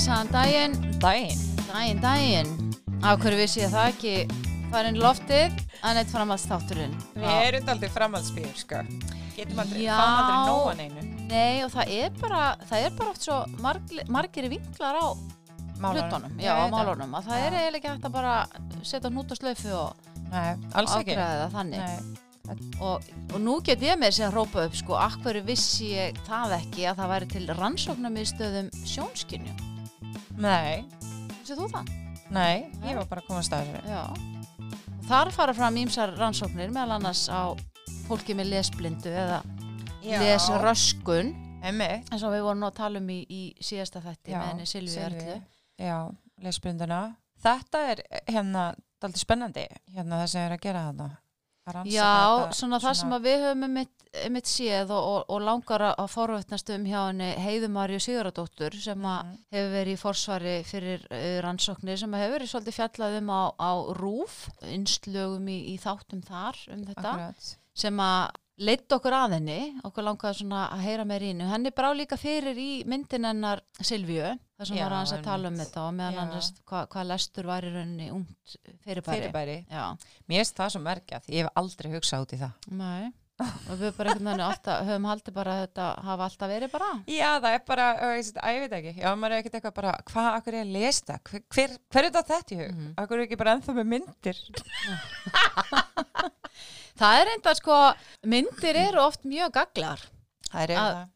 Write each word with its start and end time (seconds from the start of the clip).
Blessaðan 0.00 0.30
daginn, 0.32 0.74
Dæin. 0.96 1.40
daginn, 1.68 1.98
daginn. 2.00 2.52
Á 3.04 3.20
hverju 3.20 3.36
vissi 3.36 3.60
ég 3.60 3.68
það 3.68 3.88
ekki 3.90 4.12
farin 4.72 4.96
loftið 4.96 5.58
að 5.84 5.98
neitt 5.98 6.12
framhaldsþátturinn. 6.14 6.94
Við 7.20 7.34
erum 7.34 7.68
aldrei 7.68 7.90
framhaldsbýr, 7.92 8.54
sko. 8.56 8.80
Getum 9.36 9.60
aldrei, 9.60 9.82
fáum 9.90 10.14
aldrei 10.22 10.38
nóan 10.48 10.80
einu. 10.86 11.04
Nei 11.28 11.60
og 11.66 11.74
það 11.74 11.92
er 11.98 12.16
bara, 12.16 12.40
það 12.70 12.86
er 12.86 12.96
bara 12.96 13.12
oft 13.12 13.28
svo 13.28 13.36
margir, 13.60 14.08
margir 14.08 14.48
vinklar 14.48 14.96
á 15.04 15.06
hlutunum, 15.84 16.40
já, 16.40 16.56
á 16.56 16.64
málunum. 16.72 17.16
Að 17.20 17.28
það 17.28 17.44
er 17.44 17.60
eiginlega 17.60 17.76
ekki 17.82 17.92
hægt 17.92 18.08
að 18.08 18.16
bara 18.16 18.34
setja 18.80 19.12
hnút 19.12 19.36
og 19.36 19.42
slöfu 19.42 19.78
og 19.82 20.12
Nei, 20.30 20.56
alls 20.80 20.96
ekki. 20.96 21.12
afgræða 21.12 21.42
það 21.42 21.58
þannig. 21.58 21.84
Nei. 21.84 22.70
Og, 22.80 23.10
og 23.34 23.40
nú 23.44 23.60
get 23.60 23.84
ég 23.84 24.00
með 24.00 24.16
sér 24.16 24.32
að 24.32 24.38
rópa 24.40 24.64
upp 24.64 24.80
sko, 24.80 24.96
akkur 24.96 25.44
vissi 25.44 25.92
ég 25.92 26.24
það 26.24 26.56
ekki 26.56 26.88
að 26.88 27.02
það 27.04 27.12
væri 27.18 27.30
til 27.36 27.50
rannsóknarmiðstöðum 27.60 28.72
sjónskynju. 28.88 29.69
Nei, 30.40 30.84
Vissið 31.40 31.58
þú 31.60 31.66
það? 31.74 31.88
nei, 32.32 32.70
ég 32.86 32.96
var 32.96 33.06
bara 33.10 33.20
að 33.22 33.26
koma 33.28 33.40
að 33.42 33.46
staða 33.48 33.66
fyrir. 33.68 33.88
Já. 33.90 34.02
Og 35.00 35.06
þar 35.10 35.30
fara 35.34 35.54
fram 35.56 35.76
ímsar 35.82 36.12
rannsóknir 36.16 36.70
meðal 36.72 36.96
annars 36.96 37.24
á 37.28 37.52
fólki 38.06 38.36
með 38.38 38.52
lesblindu 38.54 39.10
eða 39.12 39.40
lesröskun 40.02 41.32
Emmi. 41.62 41.88
eins 42.10 42.22
og 42.24 42.32
við 42.32 42.44
vorum 42.46 42.64
að 42.68 42.76
tala 42.78 43.00
um 43.02 43.10
í, 43.12 43.18
í 43.28 43.40
síðasta 43.60 44.00
þætti 44.04 44.32
Já, 44.32 44.38
með 44.38 44.46
henni 44.52 44.68
Silvi. 44.70 44.96
Erlu. 45.04 45.34
Já, 45.80 45.96
lesblinduna. 46.44 47.00
Þetta 47.40 47.82
er 47.92 48.02
hérna, 48.28 48.64
daldi 49.00 49.20
spennandi, 49.20 49.66
hérna 49.94 50.22
það 50.22 50.30
sem 50.32 50.46
er 50.46 50.54
að 50.56 50.64
gera 50.64 50.86
þarna. 50.88 51.10
Já, 51.92 52.06
þetta 52.46 52.56
svona 52.56 52.78
það 52.80 52.94
sem 53.00 53.10
við 53.22 53.42
höfum 53.44 53.74
mitt, 53.76 53.90
séð 54.50 54.90
og, 54.90 55.04
og, 55.10 55.24
og 55.36 55.42
langar 55.46 55.84
að 55.90 56.08
forvötnast 56.10 56.72
um 56.74 56.86
hjá 56.88 56.98
henni 57.10 57.28
Heiðumarju 57.44 58.00
Siguradóttur 58.02 58.74
sem 58.80 58.98
Mhm. 58.98 59.36
hefur 59.52 59.70
verið 59.76 59.92
í 59.94 60.00
forsvari 60.00 60.54
fyrir 60.66 61.04
uh, 61.10 61.40
rannsóknir 61.44 61.98
sem 62.00 62.12
hefur 62.18 62.38
verið 62.38 62.50
svolítið 62.54 62.78
fjallað 62.80 63.18
um 63.20 63.30
á, 63.30 63.42
á 63.60 63.70
rúf, 64.00 64.48
innslögum 64.66 65.46
í, 65.52 65.58
í 65.74 65.78
þáttum 65.78 66.22
þar 66.26 66.56
um 66.74 66.84
þetta 66.88 67.10
Akkurat. 67.12 67.56
sem 67.74 67.96
að 68.02 68.30
leitt 68.60 68.92
okkur 68.92 69.14
að 69.16 69.32
henni, 69.38 69.60
okkur 69.84 70.04
svona 70.36 70.66
að 70.74 70.82
heyra 70.84 71.04
meir 71.08 71.22
ínu. 71.30 71.46
Henni 71.48 71.70
brá 71.72 71.92
líka 71.96 72.18
fyrir 72.20 72.58
í 72.60 72.84
myndin 72.84 73.24
hennar 73.24 73.62
Silvíu, 73.80 74.34
þar 74.60 74.68
sem 74.68 74.80
var 74.80 74.92
hans 74.98 75.14
að 75.16 75.22
tala 75.24 75.48
um 75.50 75.56
þetta 75.56 75.86
og 75.86 75.94
meðan 75.96 76.18
Já. 76.18 76.34
hans 76.34 76.50
hvað 76.68 76.90
hva 76.92 77.06
lestur 77.08 77.48
var 77.48 77.64
í 77.64 77.72
rauninni 77.72 78.10
ungt 78.12 78.58
fyrirbæri. 78.84 79.16
Fyrirbæri. 79.16 79.56
Mér 79.70 80.42
finnst 80.42 80.60
það 80.60 80.74
svo 80.74 80.82
merkjað, 80.84 81.32
ég 81.32 81.46
hef 81.46 81.58
aldrei 81.62 81.90
hugsað 81.96 82.26
út 82.26 82.36
í 82.36 82.40
það. 82.44 82.70
nei. 82.82 83.10
og 83.40 83.78
við 83.80 83.94
bara 83.96 84.12
alltaf, 84.44 84.82
höfum 84.84 85.06
haldið 85.08 85.32
bara 85.32 85.52
þetta 85.62 85.84
hafa 86.04 86.26
alltaf 86.26 86.50
verið 86.50 86.72
bara. 86.74 86.88
Já, 87.08 87.28
það 87.40 87.54
er 87.54 87.62
bara, 87.70 87.86
ég, 88.18 88.58
veit 88.60 88.74
ekki, 88.76 88.92
já, 89.00 89.08
maður 89.16 89.32
er 89.32 89.40
ekkert 89.40 89.56
eitthvað 89.56 89.76
bara, 89.78 89.94
hvað, 90.10 90.28
akkur 90.34 90.58
er 90.58 90.66
að 90.66 90.74
lesa 90.74 91.06
það, 91.06 91.22
hver, 91.30 91.44
hver, 91.56 91.76
hver 91.88 92.02
er 92.02 92.10
þetta 92.10 92.34
þetta 92.34 92.52
í 92.52 92.58
hug? 92.60 92.74
Mhm. 92.74 92.90
Akkur 93.00 93.16
er 93.16 93.24
ekki 93.24 93.40
bara 93.40 93.54
ennþá 93.56 93.76
með 93.78 93.88
myndir? 93.94 94.42
Það 97.00 97.22
er 97.22 97.30
enda 97.32 97.52
sko, 97.56 97.76
myndir 98.28 98.76
eru 98.76 99.00
oft 99.00 99.22
mjög 99.24 99.54
gaglar. 99.56 100.02
Það 100.50 100.60
er 100.66 100.72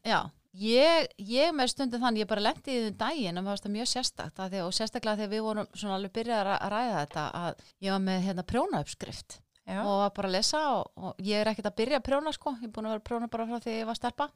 já, 0.09 0.19
ég, 0.61 1.07
ég 1.17 1.53
með 1.55 1.71
stundum 1.73 2.01
þannig, 2.03 2.23
ég 2.23 2.29
bara 2.29 2.43
lendi 2.45 2.71
í 2.71 2.77
þessum 2.81 2.97
daginn 3.01 3.37
og 3.39 3.43
mér 3.45 3.51
varst 3.55 3.65
það 3.65 3.73
mjög 3.75 3.89
sérstakt 3.91 4.39
að 4.43 4.53
því, 4.53 4.61
og 4.65 4.75
sérstaklega 4.77 5.19
þegar 5.21 5.31
við 5.33 5.43
vorum 5.47 5.67
svona 5.73 5.95
alveg 5.99 6.13
byrjað 6.15 6.39
að 6.41 6.45
ræ- 6.49 6.59
að 6.65 6.73
ræða 6.75 6.99
þetta 7.01 7.25
að 7.41 7.65
ég 7.87 7.95
var 7.95 8.03
með 8.05 8.21
hérna 8.29 8.45
prjónauppskrift 8.53 9.39
Já, 9.65 9.79
og 9.81 9.95
var 10.03 10.11
bara 10.13 10.29
að 10.29 10.35
lesa 10.37 10.59
og, 10.77 10.91
og 10.95 11.21
ég 11.25 11.41
er 11.41 11.49
ekkert 11.49 11.71
að 11.71 11.77
byrja 11.79 11.97
að 11.99 12.05
prjóna 12.05 12.33
sko, 12.35 12.51
ég 12.61 12.67
er 12.67 12.73
búin 12.75 12.85
að 12.85 12.93
vera 12.93 13.01
að 13.01 13.07
prjóna 13.09 13.29
bara 13.33 13.47
frá 13.49 13.57
því 13.63 13.73
ég 13.79 13.87
var 13.89 13.97
stelpa. 13.97 14.27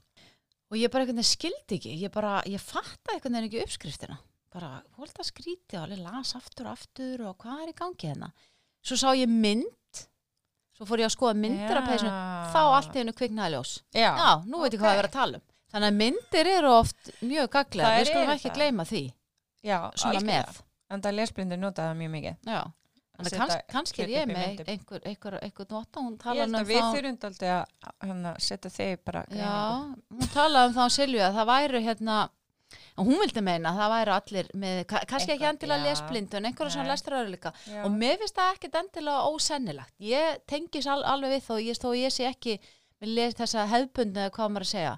Og 0.70 0.78
ég 0.78 0.90
bara 0.94 1.04
einhvern 1.06 1.20
veginn 1.22 1.30
skildi 1.30 1.78
ekki, 1.78 1.92
ég 2.02 2.12
bara, 2.14 2.32
ég 2.50 2.62
fatta 2.62 3.14
einhvern 3.14 3.38
veginn 3.38 3.48
ekki 3.50 3.62
uppskriftina, 3.68 4.18
bara 4.54 4.72
hólt 4.98 5.22
að 5.22 5.28
skríti 5.30 5.78
og 5.78 5.84
alveg 5.86 6.02
las 6.02 6.34
aftur 6.38 6.66
og 6.70 6.74
aftur 6.80 7.24
og 7.30 7.38
hvað 7.46 7.62
er 7.64 7.72
í 7.72 7.78
gangi 7.78 8.10
hérna, 8.10 8.32
svo 8.86 8.98
sá 9.02 9.14
ég 9.18 9.30
mynd, 9.30 10.02
svo 10.78 10.86
fór 10.90 11.02
ég 11.06 11.10
að 11.10 11.16
skoða 11.16 11.38
myndir 11.42 11.78
af 11.78 11.88
peysinu, 11.90 12.12
þá 12.54 12.60
allt 12.66 12.98
í 12.98 13.02
hennu 13.04 13.14
kviknaði 13.22 13.54
ljós. 13.58 13.76
Já, 13.94 14.10
Já, 14.18 14.30
nú 14.50 14.62
veit 14.66 14.74
ég 14.74 14.82
hvað 14.82 14.90
ok. 14.90 14.98
það 14.98 15.04
er 15.06 15.10
að 15.12 15.18
tala 15.20 15.42
um. 15.42 15.46
Þannig 15.69 15.91
að 15.91 15.97
myndir 16.02 16.50
eru 16.56 16.72
oft 16.80 17.12
mjög 17.22 17.50
gaglega, 17.53 17.94
við 18.00 18.09
skulum 18.09 18.34
ekki 18.34 18.52
gleyma 18.56 18.85
því, 18.90 19.03
já, 19.69 19.78
svona 20.02 20.22
með. 20.25 20.59
En 20.90 21.03
það 21.06 21.18
lesblindir 21.19 21.59
nota 21.62 21.84
það 21.90 22.00
mjög 22.00 22.12
mikið. 22.16 22.38
Já, 22.50 22.62
þannig 23.19 23.30
að 23.34 23.38
kanns, 23.44 23.56
kannski 23.75 24.02
er 24.06 24.13
ég 24.16 24.31
með 24.31 24.63
einhver, 24.74 25.03
einhver, 25.06 25.38
einhver 25.46 25.68
nota, 25.69 26.02
hún 26.02 26.16
held 26.24 26.44
um 26.47 26.57
að 26.57 26.72
við 26.72 26.81
þá, 26.81 26.90
þurfum 26.96 27.19
aldrei 27.30 27.50
að 27.53 27.94
hérna, 28.07 28.34
setja 28.41 28.72
þig 28.74 29.03
bara 29.06 29.22
já, 29.30 29.53
hún 30.18 30.31
talaði 30.34 30.72
um 30.72 30.78
þá 30.80 30.96
Silju 30.97 31.22
að 31.28 31.38
það 31.38 31.50
væru 31.52 31.81
hérna, 31.86 32.18
hún 32.97 33.19
vildi 33.22 33.44
meina 33.46 33.69
að 33.74 33.80
það 33.84 33.94
væru 33.94 34.16
allir 34.16 34.50
með, 34.63 34.80
ka- 34.90 35.03
kannski 35.12 35.36
ekki 35.36 35.47
endilega 35.51 35.84
já. 35.84 35.86
lesblindu 35.91 36.38
en 36.40 36.50
einhverja 36.50 36.74
svona 36.74 36.90
lestraröður 36.96 37.31
líka. 37.36 37.53
Já. 37.69 37.84
Og 37.86 37.94
mér 38.01 38.18
finnst 38.24 38.38
það 38.41 38.51
ekkert 38.56 38.80
endilega 38.81 39.30
ósennilegt. 39.30 39.94
Ég 40.00 40.41
tengis 40.50 40.88
al, 40.90 41.03
alveg 41.03 41.36
við 41.38 41.46
þó, 41.46 41.53
ég, 41.62 41.80
þó 41.81 41.90
ég 41.97 42.13
sé 42.13 42.25
ekki 42.30 42.57
með 43.01 43.13
les, 43.19 43.38
þessa 43.38 43.68
hefbundu 43.72 44.19
eða 44.25 44.34
hvað 44.36 44.53
maður 44.56 44.68
að 44.68 44.74
segja, 44.74 44.97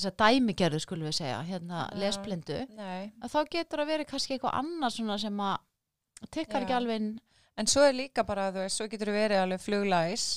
þessa 0.00 0.14
dæmigerðu 0.24 0.82
skulum 0.82 1.10
við 1.10 1.16
segja, 1.20 1.40
hérna 1.46 1.86
Já. 1.86 1.98
lesblindu. 2.02 2.60
Nei, 2.78 3.10
að 3.20 3.34
þá 3.34 3.40
getur 3.54 3.84
að 3.84 3.92
vera 3.94 4.08
kannski 4.08 4.36
eitthvað 4.36 4.58
annað 4.60 4.96
svona 4.96 5.18
sem 5.22 5.42
að 5.46 6.28
tekkar 6.30 6.60
Já. 6.60 6.64
ekki 6.64 6.78
alveg 6.80 7.02
inn 7.02 7.10
en 7.60 7.68
svo 7.68 7.84
er 7.84 7.96
líka 7.96 8.24
bara, 8.24 8.50
þú 8.54 8.64
veist, 8.64 8.80
svo 8.80 8.90
getur 8.90 9.12
verið 9.14 9.44
alveg 9.44 9.60
fluglæs 9.60 10.28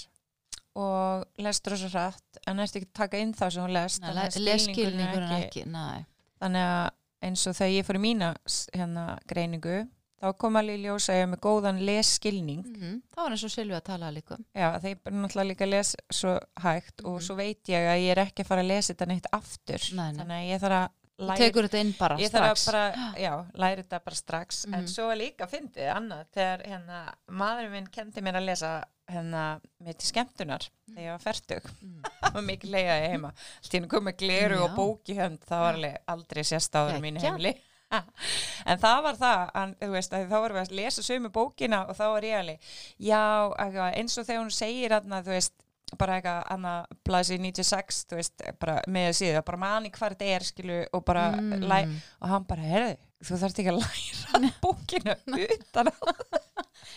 og 0.79 1.43
lestur 1.45 1.75
þessu 1.77 1.91
hratt, 1.93 2.41
en 2.49 2.59
ertu 2.59 2.79
ekki 2.81 2.89
að 2.89 2.97
taka 2.97 3.19
inn 3.21 3.35
það 3.37 3.53
sem 3.53 3.63
hún 3.63 3.75
lest, 3.75 4.01
þannig 4.01 4.23
að 4.23 4.33
skilningurinn 4.33 4.49
er 4.49 4.49
leskilningurinn 4.49 5.35
ekki, 5.37 5.65
nei 5.69 6.09
þannig 6.43 6.69
að 6.69 6.87
eins 7.23 7.45
og 7.47 7.57
þegar 7.57 7.73
ég 7.73 7.87
fór 7.87 7.99
í 7.99 8.03
mína 8.03 8.29
hérna 8.73 9.03
greiningu 9.29 9.77
þá 10.23 10.33
kom 10.39 10.55
alveg 10.55 10.79
í 10.79 10.83
ljós 10.87 11.09
að 11.11 11.17
ég 11.19 11.25
er 11.25 11.31
með 11.33 11.41
góðan 11.43 11.81
lesskilning 11.89 12.63
mm 12.63 12.95
það 13.13 13.21
var 13.25 13.35
eins 13.35 13.43
og 13.43 13.51
Silvi 13.53 13.75
að 13.77 13.83
tala 13.91 14.11
líka 14.15 14.37
um. 14.39 14.45
já 14.55 14.69
þeir 14.79 14.97
bara 15.03 15.15
náttúrulega 15.21 15.49
líka 15.51 15.67
les 15.69 15.95
svo 16.09 16.39
hægt 16.63 17.03
og 17.03 17.13
Mhm. 17.19 17.23
svo 17.27 17.35
veit 17.35 17.63
ég 17.67 17.87
að 17.93 18.01
ég 18.03 18.11
er 18.15 18.23
ekki 18.25 18.43
að 18.43 18.47
fara 18.47 18.61
að 18.63 18.71
lesa 18.71 18.93
þetta 18.93 19.07
neitt 19.11 19.27
aftur 19.33 19.81
Nei, 19.93 20.11
nei. 20.11 20.19
þannig 20.23 20.37
að 20.39 20.49
ég 20.53 20.61
þarf 20.63 20.79
að 20.79 21.27
læra 21.27 21.37
tekur 21.37 21.67
þetta 21.67 21.79
inn 21.83 21.91
bara 21.99 22.15
ég 22.17 22.31
þarf 22.33 22.57
strax 22.57 22.65
bara, 22.71 23.13
já, 23.21 23.33
læra 23.53 23.83
þetta 23.83 23.99
bara 24.03 24.15
strax 24.15 24.65
Mhm. 24.67 24.73
en 24.73 24.87
svo 24.87 25.07
var 25.07 25.15
líka 25.17 25.47
fyndið 25.47 25.91
annað 25.95 26.25
þegar 26.33 26.65
hérna, 26.65 27.13
maðurinn 27.29 27.71
minn 27.71 27.87
kendi 27.87 28.21
mér 28.21 28.35
að 28.39 28.45
lesa 28.45 28.71
hérna, 29.09 29.59
mér 29.83 29.97
til 29.99 30.07
skemmtunar 30.09 30.63
þegar 30.89 31.03
ég 31.03 31.11
var 31.11 31.19
færtug 31.19 31.63
Mm. 31.83 32.01
það 32.23 32.33
var 32.33 32.41
mikið 32.47 32.69
leiðaði 32.71 33.09
heima 33.11 33.27
allt 33.33 33.69
í 33.73 33.77
henni 33.77 33.87
kom 33.89 34.03
með 34.05 34.17
gleru 34.17 34.55
Já. 34.57 34.63
og 34.63 34.75
bóki 34.77 35.15
hönd 35.17 35.39
það 35.45 35.59
var 35.59 35.73
alveg 35.75 35.97
aldrei 36.07 36.43
sérst 36.43 36.71
áður 36.73 36.97
í 36.97 37.01
mínu 37.03 37.19
Geggjað. 37.19 37.29
heimili 37.29 37.53
en 38.69 38.79
það 38.83 39.01
var 39.07 39.19
það 39.23 39.43
þú 39.81 39.91
veist, 39.97 40.15
þá 40.15 40.37
vorum 40.37 40.57
við 40.59 40.63
að 40.67 40.77
lesa 40.79 41.05
sömu 41.05 41.31
bókina 41.35 41.83
og 41.89 41.97
þá 41.99 42.05
var 42.15 42.27
ég 42.29 42.39
alveg 42.39 42.71
já, 43.09 43.21
eins 43.99 44.17
og 44.17 44.25
þegar 44.29 44.41
hún 44.43 44.55
segir 44.55 44.95
þú 45.27 45.35
veist 45.35 45.53
bara 45.99 46.15
eitthvað 46.17 46.47
blæsi 47.05 47.35
96 47.37 48.05
þú 48.09 48.17
veist, 48.17 48.43
bara 48.59 48.79
með 48.89 49.09
að 49.11 49.17
síða 49.19 49.43
bara 49.45 49.59
mani 49.61 49.91
hvað 49.93 50.15
þetta 50.15 50.29
er, 50.37 50.45
skilu, 50.47 50.79
og 50.93 51.03
bara 51.05 51.25
Mm. 51.85 51.97
og 52.23 52.29
hann 52.31 52.47
bara, 52.49 52.61
herðu, 52.71 52.95
þú 53.27 53.37
þarft 53.43 53.59
ekki 53.61 53.73
að 53.73 53.81
læra 53.83 54.39
bókina 54.63 55.15
utan 55.27 55.91
að 55.91 56.01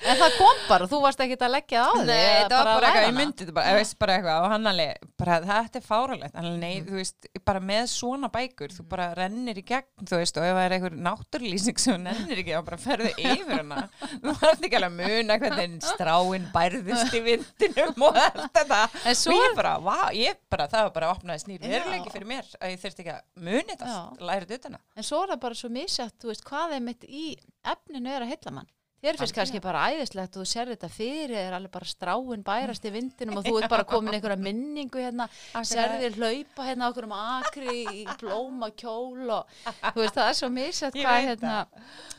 en 0.06 0.16
það 0.20 0.36
kom 0.38 0.62
bara, 0.68 0.86
þú 0.90 1.00
varst 1.04 1.20
ekki 1.24 1.38
að 1.40 1.52
leggja 1.56 1.82
það 1.82 1.86
á 1.86 1.94
þig 1.96 2.06
Nei, 2.06 2.24
þetta 2.36 2.56
var 2.56 2.70
bara 2.70 2.86
eitthvað, 2.90 3.06
ég 3.06 3.16
myndi 3.16 3.38
þetta 3.44 3.56
bara, 3.58 3.70
ég 3.72 3.78
veist 3.80 3.98
bara 4.02 4.16
eitthvað 4.16 4.42
og 4.46 4.50
hann 4.54 4.70
alveg, 4.72 5.06
bara 5.22 5.38
þetta 5.46 5.80
er 5.80 5.86
fáralegt 5.86 6.34
hann 6.36 6.44
alveg, 6.46 6.56
Mhm. 6.56 6.60
nei, 6.60 6.82
þú 6.86 6.94
veist, 7.00 7.28
bara 7.46 7.60
með 7.60 7.84
svona 7.92 8.30
bækur 8.32 8.74
þú 8.76 8.86
bara 8.88 9.08
rennir 9.14 9.56
í 9.60 9.64
gegn, 9.66 9.88
þú 10.04 10.20
veist 10.20 10.36
og 10.40 10.44
ef 10.46 10.56
það 10.56 10.64
er 10.66 10.74
einhver 10.76 10.96
náttúrlýsing 11.06 11.78
sem 11.78 11.94
þú 12.04 12.12
rennir 12.12 12.42
ekki 12.42 12.54
þá 12.56 12.64
bara 12.66 12.76
ferðu 12.86 13.12
yfir 13.16 13.56
hana. 13.60 13.88
Þú 14.26 14.34
varst 14.40 14.64
ekki 14.66 14.76
alveg 14.76 14.92
að 14.92 14.98
muna 15.00 15.38
hvernig 15.42 15.76
stráin 15.86 16.46
bærðist 16.54 17.14
í 17.16 17.20
vindinum 17.26 18.02
og 18.08 18.16
allt 18.20 18.52
þetta. 18.56 18.80
En 19.06 19.14
svo 19.18 19.32
og 19.36 19.42
ég 19.44 19.56
bara, 19.58 19.74
vá, 19.82 19.96
ég 20.16 20.38
bara, 20.50 20.68
það 20.72 20.86
var 20.88 20.94
bara 20.96 21.10
opnaði 21.14 21.44
snýr 21.44 21.60
veruleiki 21.66 22.12
fyrir 22.14 22.26
mér 22.30 22.48
að 22.60 22.72
ég 22.74 22.80
þurfti 22.84 23.04
ekki 23.04 23.14
að 23.16 23.22
muni 23.48 23.66
þetta, 23.76 23.96
þetta 24.20 24.60
utan 24.60 24.78
að 24.78 24.80
en 24.96 25.08
svo 25.10 25.22
er 25.22 25.34
það 25.34 25.40
bara 25.46 25.54
svo 25.62 25.68
misjátt, 25.76 26.16
þú 26.22 26.32
veist, 26.32 26.44
hvað 26.48 26.76
Þér 29.04 29.18
finnst 29.20 29.36
kannski 29.36 29.60
bara 29.62 29.82
æðislegt 29.92 30.36
og 30.38 30.42
þú 30.42 30.48
sér 30.50 30.70
þetta 30.72 30.88
fyrir, 30.90 31.34
er 31.36 31.54
alveg 31.56 31.72
bara 31.74 31.88
stráin 31.88 32.44
bærast 32.46 32.86
í 32.88 32.92
vindinum 32.94 33.38
og 33.40 33.44
þú 33.48 33.54
ert 33.60 33.72
bara 33.72 33.84
komin 33.88 34.16
einhverja 34.16 34.38
minningu 34.40 35.02
hérna, 35.02 35.28
serðir 35.68 36.16
hlaupa 36.16 36.66
hérna 36.66 36.88
okkur 36.90 37.08
um 37.08 37.14
akri 37.18 37.84
í 37.84 38.04
blóma 38.20 38.70
kjól 38.72 39.34
og 39.36 39.56
þú 39.66 40.00
veist 40.00 40.16
það 40.16 40.30
er 40.30 40.38
svo 40.40 40.50
misjátt 40.56 40.98
Ég 40.98 41.06
hvað 41.06 41.28
hérna, 41.30 41.56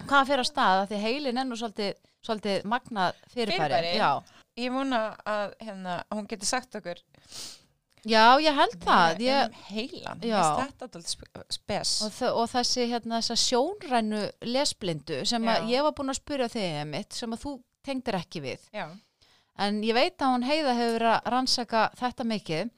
hvað 0.06 0.32
fyrir 0.32 0.46
að 0.46 0.50
staða 0.52 0.90
því 0.92 1.04
heilin 1.04 1.42
er 1.42 1.50
nú 1.50 1.60
svolítið, 1.60 2.02
svolítið 2.30 2.68
magnað 2.76 3.24
fyrirbæri. 3.34 3.94
Fyrirbæri? 3.94 4.44
Ég 4.58 4.74
vona 4.74 5.02
að 5.26 5.58
hérna, 5.66 6.02
hún 6.14 6.30
geti 6.30 6.50
sagt 6.50 6.78
okkur 6.80 7.02
Já, 8.08 8.26
ég 8.42 8.56
held 8.56 8.78
það. 8.84 9.22
Ég, 9.26 9.48
um 9.48 9.64
heilan, 9.72 10.22
þetta 10.24 10.88
alltaf 10.88 11.56
spes 11.58 11.96
og, 12.06 12.22
og 12.32 12.46
þessi 12.52 12.86
hérna, 12.92 13.20
þessa 13.20 13.38
sjónrænu 13.44 14.22
lesblindu 14.48 15.24
sem 15.28 15.50
ég 15.68 15.84
var 15.86 15.96
búin 15.98 16.14
að 16.14 16.22
spyrja 16.22 16.48
þig 16.54 16.78
mitt 16.92 17.18
sem 17.18 17.36
að 17.36 17.44
þú 17.44 17.58
tengdir 17.88 18.20
ekki 18.20 18.44
við. 18.44 18.70
já, 18.76 18.88
En 19.58 19.82
ég 19.82 19.96
veit 19.98 20.22
að 20.22 20.34
hún 20.36 20.46
heiða 20.46 20.74
hefur 20.78 21.00
verið 21.00 21.14
að 21.16 21.30
rannsaka 21.34 21.88
þetta 21.98 22.26
mikið. 22.30 22.70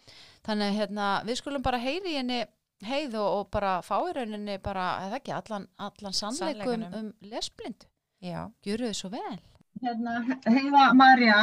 Þannig 0.47 0.77
hérna, 0.79 1.07
við 1.27 1.39
skulum 1.41 1.65
bara 1.65 1.81
heyri 1.83 2.15
henni 2.15 2.45
heið 2.87 3.17
og, 3.19 3.29
og 3.39 3.49
bara 3.51 3.73
fá 3.83 3.97
í 4.07 4.13
rauninni 4.15 4.55
bara, 4.63 4.85
eða 5.07 5.19
ekki, 5.19 5.33
allan, 5.35 5.67
allan 5.75 6.15
sannleikum 6.15 6.85
um 6.87 7.09
lesblindu. 7.27 7.89
Já, 8.23 8.45
Gjöru 8.63 8.87
þið 8.89 8.95
svo 8.95 9.11
vel. 9.11 9.35
Hérna, 9.83 10.15
Heiða 10.47 10.85
Marja, 10.95 11.41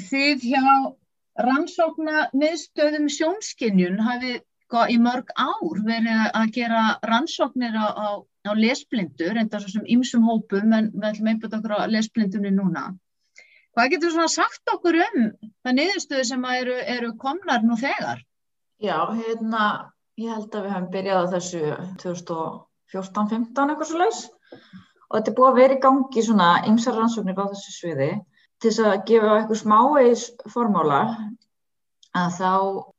þið 0.00 0.48
hjá 0.48 0.64
rannsókna 1.38 2.28
miðstöðum 2.36 3.08
sjónskinjun 3.12 4.00
hafið 4.04 4.40
sko, 4.70 4.86
í 4.86 4.96
mörg 5.02 5.30
ár 5.34 5.82
verið 5.86 6.24
að 6.30 6.50
gera 6.54 6.82
rannsóknir 7.10 7.74
á, 7.74 7.86
á, 7.90 8.08
á 8.46 8.52
lesblindu, 8.54 9.30
reynda 9.34 9.60
svo 9.60 9.74
sem 9.74 9.86
ymsum 9.90 10.26
hópum, 10.28 10.72
en 10.72 10.90
við 10.94 11.08
ætlum 11.10 11.30
einbætt 11.32 11.56
okkur 11.58 11.74
á 11.74 11.90
lesblindunni 11.90 12.52
núna. 12.54 12.90
Hvað 13.74 13.90
getur 13.94 14.14
svona 14.14 14.30
sagt 14.30 14.70
okkur 14.70 14.98
um 15.02 15.26
það 15.64 15.76
niðurstöðu 15.78 16.26
sem 16.30 16.46
eru, 16.54 16.76
eru 16.94 17.12
komnar 17.18 17.66
nú 17.66 17.78
þegar? 17.78 18.22
Já, 18.82 18.96
hérna, 19.14 19.64
ég 20.18 20.32
held 20.34 20.54
að 20.54 20.66
við 20.66 20.74
hefum 20.74 20.88
byrjað 20.94 21.20
á 21.22 21.32
þessu 21.34 21.60
2014-15 22.04 23.74
eitthvað 23.74 23.90
svo 23.90 24.00
leis 24.00 24.22
og 25.10 25.16
þetta 25.16 25.30
er 25.30 25.36
búið 25.38 25.50
að 25.50 25.60
vera 25.60 25.76
í 25.76 25.82
gangi 25.84 26.24
svona 26.26 26.50
ymsar 26.70 26.98
rannsóknir 26.98 27.38
á 27.38 27.50
þessu 27.50 27.74
sviði 27.74 28.10
til 28.60 28.70
þess 28.70 28.86
að 28.86 29.04
gefa 29.08 29.36
eitthvað 29.36 29.60
smávegis 29.62 30.24
formála 30.52 31.00
að 32.20 32.30
þá 32.36 32.52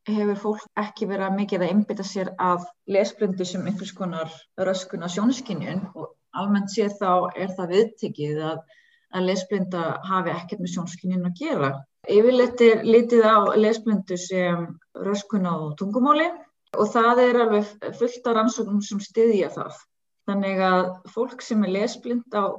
hefur 0.10 0.40
fólk 0.40 0.68
ekki 0.80 1.08
verið 1.10 1.36
mikið 1.38 1.64
að 1.64 1.74
einbytta 1.74 2.06
sér 2.08 2.32
að 2.40 2.66
lesblindu 2.96 3.46
sem 3.48 3.66
einhvers 3.68 3.92
konar 3.98 4.32
röskun 4.68 5.04
á 5.04 5.10
sjónskinjun 5.12 5.84
og 5.94 6.14
almennt 6.38 6.72
séð 6.72 6.96
þá 7.02 7.12
er 7.36 7.52
það 7.58 7.74
viðtekið 7.76 8.44
að, 8.52 8.62
að 9.12 9.28
lesblinda 9.28 9.84
hafi 10.08 10.34
ekkert 10.34 10.64
með 10.64 10.74
sjónskinjun 10.76 11.28
að 11.28 11.42
gera. 11.42 11.72
Yfirleitt 12.10 12.64
er 12.66 12.86
litið 12.88 13.28
á 13.28 13.38
lesblindu 13.60 14.18
sem 14.18 14.66
röskun 15.06 15.46
á 15.46 15.56
tungumáli 15.78 16.30
og 16.80 16.88
það 16.94 17.24
er 17.28 17.42
alveg 17.44 17.72
fullt 18.00 18.28
af 18.32 18.38
rannsóknum 18.38 18.82
sem 18.86 19.04
styðja 19.04 19.52
það. 19.58 19.76
Þannig 20.30 20.64
að 20.64 20.86
fólk 21.12 21.44
sem 21.44 21.64
er 21.68 21.76
lesblind 21.76 22.38
á 22.38 22.56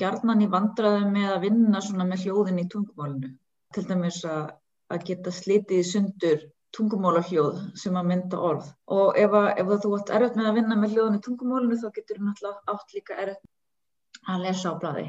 gjarnan 0.00 0.44
í 0.44 0.50
vandræðum 0.52 1.10
með 1.14 1.32
að 1.34 1.44
vinna 1.46 1.82
svona 1.84 2.06
með 2.08 2.26
hljóðin 2.26 2.62
í 2.62 2.68
tungumálinu. 2.72 3.34
Til 3.74 3.84
dæmis 3.88 4.22
að, 4.28 4.54
að 4.92 5.04
geta 5.10 5.34
slitið 5.34 5.82
í 5.82 5.88
sundur 5.88 6.46
tungumálahljóð 6.76 7.60
sem 7.80 7.96
að 7.96 8.08
mynda 8.10 8.40
orð. 8.44 8.66
Og 8.92 9.16
ef, 9.18 9.34
að, 9.34 9.48
ef 9.62 9.70
að 9.72 9.84
þú 9.84 9.92
átt 9.98 10.10
erfitt 10.16 10.36
með 10.38 10.50
að 10.50 10.58
vinna 10.58 10.76
með 10.78 10.96
hljóðin 10.96 11.18
í 11.18 11.22
tungumálinu 11.24 11.78
þá 11.80 11.86
getur 11.94 12.18
þú 12.18 12.26
náttúrulega 12.26 12.74
átt 12.74 12.96
líka 12.96 13.16
erfitt 13.22 14.28
að 14.28 14.44
lesa 14.44 14.72
á 14.72 14.80
bladi. 14.82 15.06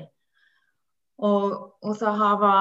Og, 1.29 1.55
og 1.83 1.97
það 1.99 2.21
hafa, 2.23 2.53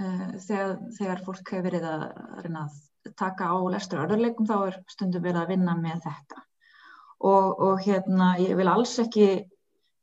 uh, 0.00 0.30
þegar, 0.46 0.72
þegar 0.96 1.26
fólk 1.26 1.52
hefur 1.52 1.66
verið 1.68 1.88
að 1.90 2.06
reyna 2.46 2.64
að 2.64 3.12
taka 3.18 3.50
á 3.52 3.56
lestur 3.74 4.04
örðurleikum 4.06 4.48
þá 4.48 4.56
er 4.60 4.80
stundum 4.88 5.24
verið 5.26 5.42
að 5.42 5.52
vinna 5.52 5.76
með 5.76 6.00
þetta. 6.06 6.44
Og, 7.22 7.48
og 7.62 7.82
hérna, 7.84 8.32
ég 8.40 8.56
vil 8.58 8.70
alls 8.70 8.96
ekki 9.02 9.26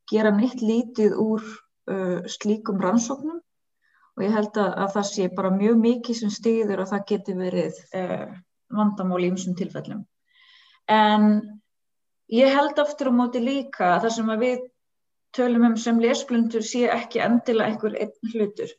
gera 0.09 0.31
neitt 0.35 0.61
lítið 0.63 1.15
úr 1.19 1.43
uh, 1.43 2.19
slíkum 2.29 2.81
rannsóknum 2.81 3.39
og 3.39 4.25
ég 4.25 4.33
held 4.35 4.57
að, 4.59 4.71
að 4.83 4.95
það 4.97 5.07
sé 5.11 5.29
bara 5.35 5.53
mjög 5.55 5.77
mikið 5.83 6.19
sem 6.21 6.33
stýður 6.33 6.83
og 6.83 6.91
það 6.91 7.05
geti 7.13 7.35
verið 7.37 7.79
uh, 7.95 8.25
vandamál 8.75 9.21
í 9.23 9.29
umsum 9.31 9.55
tilfellum. 9.57 10.03
En 10.89 11.29
ég 12.33 12.51
held 12.53 12.81
aftur 12.81 13.11
á 13.13 13.13
móti 13.13 13.41
líka 13.43 13.95
að 13.95 14.07
það 14.07 14.15
sem 14.17 14.33
að 14.33 14.45
við 14.45 14.67
tölum 15.37 15.67
um 15.69 15.77
sem 15.77 15.99
lesblindur 16.01 16.65
sé 16.65 16.87
ekki 16.89 17.21
endilega 17.23 17.69
einhver 17.69 17.97
einn 18.01 18.33
hlutur. 18.33 18.71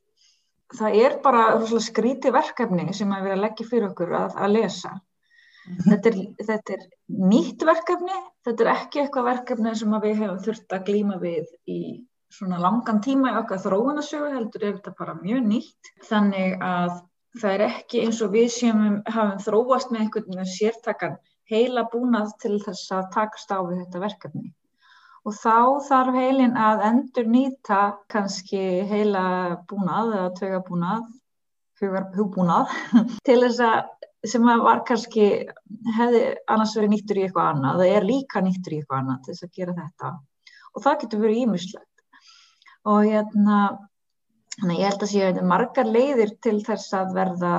Það 0.71 0.97
er 1.03 1.17
bara 1.23 1.45
skríti 1.83 2.31
verkefni 2.35 2.91
sem 2.95 3.11
að 3.15 3.27
vera 3.27 3.39
að 3.39 3.45
leggja 3.47 3.69
fyrir 3.71 3.89
okkur 3.91 4.13
að, 4.19 4.37
að 4.39 4.53
lesa. 4.59 4.93
Þetta 5.87 6.11
er, 6.11 6.21
þetta 6.47 6.77
er 6.77 6.87
nýtt 7.31 7.65
verkefni, 7.67 8.21
þetta 8.47 8.65
er 8.65 8.71
ekki 8.75 9.03
eitthvað 9.03 9.29
verkefni 9.31 9.75
sem 9.79 9.97
við 10.03 10.23
hefum 10.23 10.41
þurft 10.47 10.77
að 10.77 10.87
glíma 10.89 11.19
við 11.23 11.47
í 11.71 11.81
svona 12.31 12.61
langan 12.63 13.01
tíma 13.03 13.33
í 13.33 13.39
okkar 13.41 13.63
þróunasögu 13.65 14.31
heldur 14.35 14.67
er 14.67 14.77
þetta 14.79 14.95
bara 14.99 15.17
mjög 15.19 15.47
nýtt. 15.51 15.91
Þannig 16.07 16.57
að 16.63 17.01
það 17.41 17.57
er 17.57 17.67
ekki 17.67 18.05
eins 18.05 18.23
og 18.25 18.33
við 18.35 18.49
sem 18.55 18.87
hafum 19.07 19.43
þróast 19.45 19.93
með 19.93 20.05
einhvern 20.05 20.33
veginn 20.33 20.55
sértakan 20.55 21.19
heila 21.51 21.87
búnað 21.91 22.35
til 22.43 22.57
þess 22.63 22.91
að 22.95 23.11
takast 23.15 23.51
á 23.51 23.59
við 23.67 23.83
þetta 23.83 24.03
verkefni. 24.05 24.53
Og 25.27 25.35
þá 25.37 25.57
þarf 25.85 26.17
heilin 26.17 26.55
að 26.57 26.85
endur 26.89 27.27
nýta 27.29 27.81
kannski 28.13 28.61
heila 28.89 29.25
búnað 29.69 30.15
eða 30.17 30.31
tvega 30.39 30.61
búnað, 30.69 31.09
hugbúnað, 32.17 32.73
til 33.27 33.41
þess 33.43 33.61
að 33.65 34.00
sem 34.27 34.45
var 34.45 34.83
kannski, 34.89 35.29
hefði 35.97 36.25
annars 36.51 36.75
verið 36.77 36.93
nýttur 36.95 37.21
í 37.21 37.23
eitthvað 37.27 37.53
annað, 37.55 37.79
það 37.83 37.95
er 37.97 38.09
líka 38.09 38.43
nýttur 38.45 38.75
í 38.75 38.81
eitthvað 38.81 38.99
annað 38.99 39.23
til 39.25 39.35
þess 39.35 39.47
að 39.47 39.55
gera 39.61 39.77
þetta. 39.79 40.11
Og 40.71 40.85
það 40.85 40.99
getur 41.05 41.23
verið 41.25 41.45
ímislegt 41.45 41.87
og 42.91 43.07
hérna 43.07 43.61
ég 44.77 44.87
held 44.89 45.05
að 45.05 45.13
séu 45.13 45.47
margar 45.47 45.89
leiðir 45.89 46.35
til 46.45 46.59
þess 46.67 46.95
að 46.97 47.15
verða 47.17 47.55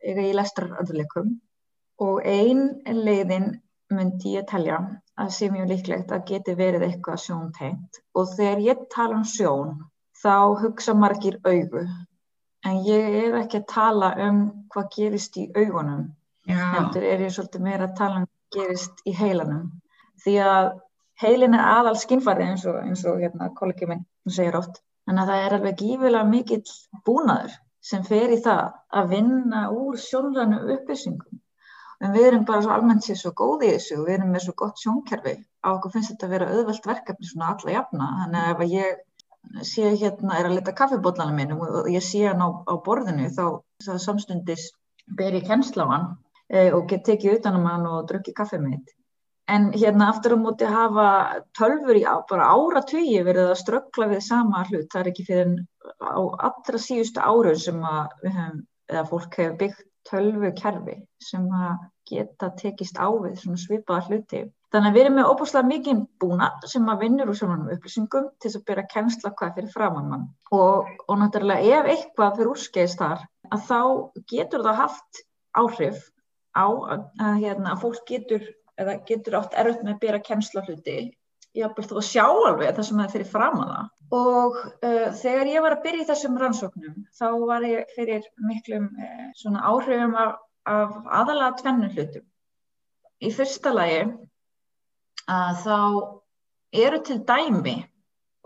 í 0.00 0.32
lestraröðuleikum 0.34 1.32
og 2.00 2.26
ein 2.26 2.62
leiðin 2.86 3.50
myndi 3.90 4.36
ég 4.36 4.46
telja 4.50 4.80
að 5.20 5.32
sé 5.36 5.50
mjög 5.52 5.72
líklegt 5.72 6.12
að 6.14 6.26
geti 6.30 6.54
verið 6.58 6.86
eitthvað 6.86 7.22
sjóntengt. 7.24 7.98
Og 8.16 8.30
þegar 8.36 8.62
ég 8.66 8.84
tala 8.94 9.18
um 9.18 9.26
sjón 9.26 9.74
þá 10.22 10.56
hugsa 10.62 10.94
margir 10.94 11.38
augu 11.44 11.84
en 12.66 12.80
ég 12.86 13.20
er 13.24 13.36
ekki 13.42 13.62
að 13.62 13.68
tala 13.72 14.14
um 14.28 14.40
hvað 14.72 14.90
gerist 14.96 15.36
í 15.40 15.48
augunum 15.56 16.08
heldur 16.48 17.04
er 17.06 17.24
ég 17.24 17.32
svolítið 17.34 17.64
meira 17.64 17.88
að 17.88 17.96
tala 17.98 18.20
um 18.20 18.28
hvað 18.28 18.56
gerist 18.56 19.02
í 19.06 19.14
heilanum. 19.16 19.66
Því 20.24 20.36
að 20.44 20.70
heilin 21.22 21.56
er 21.56 21.64
aðal 21.64 21.96
skinnfari 22.00 22.46
eins 22.48 22.64
og, 22.68 22.78
eins 22.82 23.04
og 23.08 23.20
hérna, 23.20 23.50
kollegi 23.56 23.88
minn 23.88 24.06
segir 24.28 24.56
oft. 24.58 24.80
Þannig 25.06 25.22
að 25.22 25.32
það 25.32 25.44
er 25.44 25.56
alveg 25.56 25.82
gífilega 25.82 26.30
mikill 26.30 26.64
búnaður 27.06 27.54
sem 27.90 28.02
fer 28.04 28.32
í 28.32 28.40
það 28.44 28.64
að 29.00 29.12
vinna 29.14 29.62
úr 29.72 30.00
sjónrænu 30.00 30.60
upplýsingum. 30.76 31.40
En 32.00 32.14
við 32.16 32.26
erum 32.30 32.44
bara 32.48 32.64
svo 32.64 32.72
almennt 32.72 33.04
sér 33.04 33.18
svo 33.20 33.32
góði 33.36 33.68
í 33.68 33.72
þessu 33.76 33.98
og 34.00 34.06
við 34.08 34.14
erum 34.16 34.30
með 34.34 34.44
svo 34.46 34.54
gott 34.56 34.80
sjónkerfi. 34.80 35.34
Á 35.60 35.68
okkur 35.74 35.92
finnst 35.94 36.14
þetta 36.14 36.26
að 36.26 36.34
vera 36.34 36.50
auðvelt 36.54 36.86
verkefni 36.88 37.28
svona 37.28 37.50
alla 37.54 37.74
jafna. 37.74 38.06
Þannig 38.22 38.40
að 38.40 38.52
ef 38.54 38.72
ég 38.72 39.02
sé 39.66 39.90
hérna, 39.96 40.38
er 40.38 40.48
að 40.48 40.56
leta 40.58 40.74
kaffibótlanum 40.76 41.36
mínum 41.36 41.60
og 41.64 41.90
ég 41.90 42.04
sé 42.04 42.24
hann 42.26 42.42
á, 42.44 42.48
á 42.66 42.74
borðinu 42.84 43.28
þá, 43.34 43.44
þá 43.84 43.92
samstundis 44.04 44.70
ber 45.18 45.36
ég 45.36 45.46
kennsla 45.48 45.86
á 45.86 45.92
hann 45.92 46.08
e, 46.48 46.70
og 46.70 46.86
get 46.90 47.04
tekið 47.08 47.40
utan 47.40 47.58
um 47.60 47.68
hann 47.70 47.86
og 47.90 48.08
drukki 48.10 48.34
kaffið 48.36 48.66
mitt. 48.66 48.96
En 49.50 49.72
hérna 49.74 50.10
aftur 50.12 50.36
á 50.36 50.38
móti 50.38 50.66
hafa 50.70 51.06
tölfur 51.58 51.98
í 51.98 52.04
bara 52.30 52.50
áratugi 52.54 53.22
verið 53.26 53.50
að 53.50 53.60
ströggla 53.64 54.06
við 54.12 54.20
sama 54.22 54.62
hlut. 54.68 54.86
Það 54.92 55.00
er 55.00 55.10
ekki 55.10 55.26
fyrir 55.26 55.54
á 55.98 56.22
allra 56.46 56.82
síðustu 56.84 57.24
árun 57.24 57.58
sem 57.58 57.80
að 57.82 58.28
hefum, 58.28 58.60
fólk 59.10 59.40
hefur 59.40 59.56
byggt 59.64 59.86
tölvukerfi 60.10 60.96
sem 61.22 61.48
að 61.50 61.82
geta 62.10 62.52
tekist 62.60 62.98
á 62.98 63.10
við 63.10 63.36
svona 63.42 63.60
svipaða 63.64 64.06
hluti. 64.06 64.44
Þannig 64.70 64.92
að 64.92 64.96
við 64.96 65.02
erum 65.02 65.16
með 65.18 65.28
óbúslega 65.32 65.66
mikið 65.66 66.02
búna 66.22 66.48
sem 66.70 66.84
að 66.92 67.00
vinnur 67.02 67.30
úr 67.32 67.38
svona 67.38 67.72
upplýsingum 67.74 68.26
til 68.38 68.44
þess 68.44 68.58
að 68.60 68.66
byrja 68.68 68.84
að 68.84 68.92
kennsla 68.92 69.32
hvað 69.40 69.56
fyrir 69.56 69.72
framann 69.72 70.10
mann. 70.12 70.28
Og, 70.54 70.92
og 71.10 71.18
náttúrulega 71.18 71.80
ef 71.80 71.90
eitthvað 71.94 72.36
fyrir 72.38 72.50
úrskeiðist 72.52 73.02
þar, 73.02 73.24
að 73.50 73.64
þá 73.66 73.80
getur 74.30 74.64
það 74.68 74.78
haft 74.84 75.22
áhrif 75.58 76.04
á 76.54 76.66
að, 76.70 77.02
að, 77.18 77.34
hérna, 77.42 77.72
að 77.72 77.82
fólk 77.82 78.06
getur, 78.12 78.46
getur 79.10 79.38
átt 79.40 79.58
erfitt 79.58 79.82
með 79.82 79.96
að 79.96 80.00
byrja 80.06 80.22
kennsla 80.30 80.64
hluti. 80.68 80.96
Ég 81.58 81.74
bara 81.74 81.90
þú 81.90 81.98
að 81.98 82.08
sjá 82.12 82.24
alveg 82.30 82.74
það 82.78 82.86
sem 82.86 83.02
það 83.02 83.12
fyrir 83.16 83.30
framann 83.34 83.74
það. 83.74 83.92
Og 84.20 84.56
uh, 84.62 85.10
þegar 85.18 85.50
ég 85.50 85.66
var 85.66 85.74
að 85.80 85.84
byrja 85.88 86.04
í 86.04 86.10
þessum 86.14 86.38
rannsóknum, 86.38 86.96
þá 87.18 87.28
var 87.50 87.66
ég 87.66 87.90
fyrir 87.98 88.32
miklum 88.46 88.90
svona 89.38 89.66
áhrifum 89.66 90.14
af, 90.18 90.38
af 90.70 90.98
aðalega 91.10 91.58
tvennu 91.58 91.90
hlutum. 91.90 92.26
Í 93.20 93.34
fyrsta 93.34 93.74
lagi 93.74 94.04
að 95.30 95.62
þá 95.64 95.78
eru 96.84 97.00
til 97.06 97.18
dæmi 97.26 97.76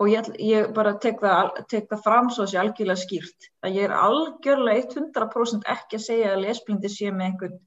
og 0.01 0.11
ég, 0.11 0.29
ég 0.43 0.71
bara 0.75 0.95
tek 1.01 1.21
það, 1.23 1.51
tek 1.71 1.87
það 1.91 2.03
fram 2.03 2.29
svo 2.29 2.45
þessi 2.45 2.59
algjörlega 2.61 3.01
skýrt 3.03 3.49
að 3.63 3.77
ég 3.79 3.87
er 3.87 3.95
algjörlega 3.95 4.87
100% 4.91 5.67
ekki 5.75 5.99
að 5.99 6.05
segja 6.07 6.33
að 6.33 6.43
lesblindi 6.45 6.91
sé 6.91 7.11
með 7.11 7.29
einhvern, 7.29 7.59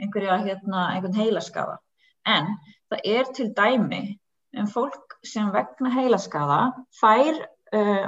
einhverja 0.00 0.38
hérna, 0.46 0.86
einhvern 0.94 1.18
heilaskaða. 1.18 1.78
En 2.24 2.54
það 2.92 3.10
er 3.16 3.32
til 3.36 3.50
dæmi 3.56 4.02
en 4.56 4.70
fólk 4.70 5.18
sem 5.26 5.50
vegna 5.52 5.92
heilaskaða 5.92 6.60
fær 7.00 7.42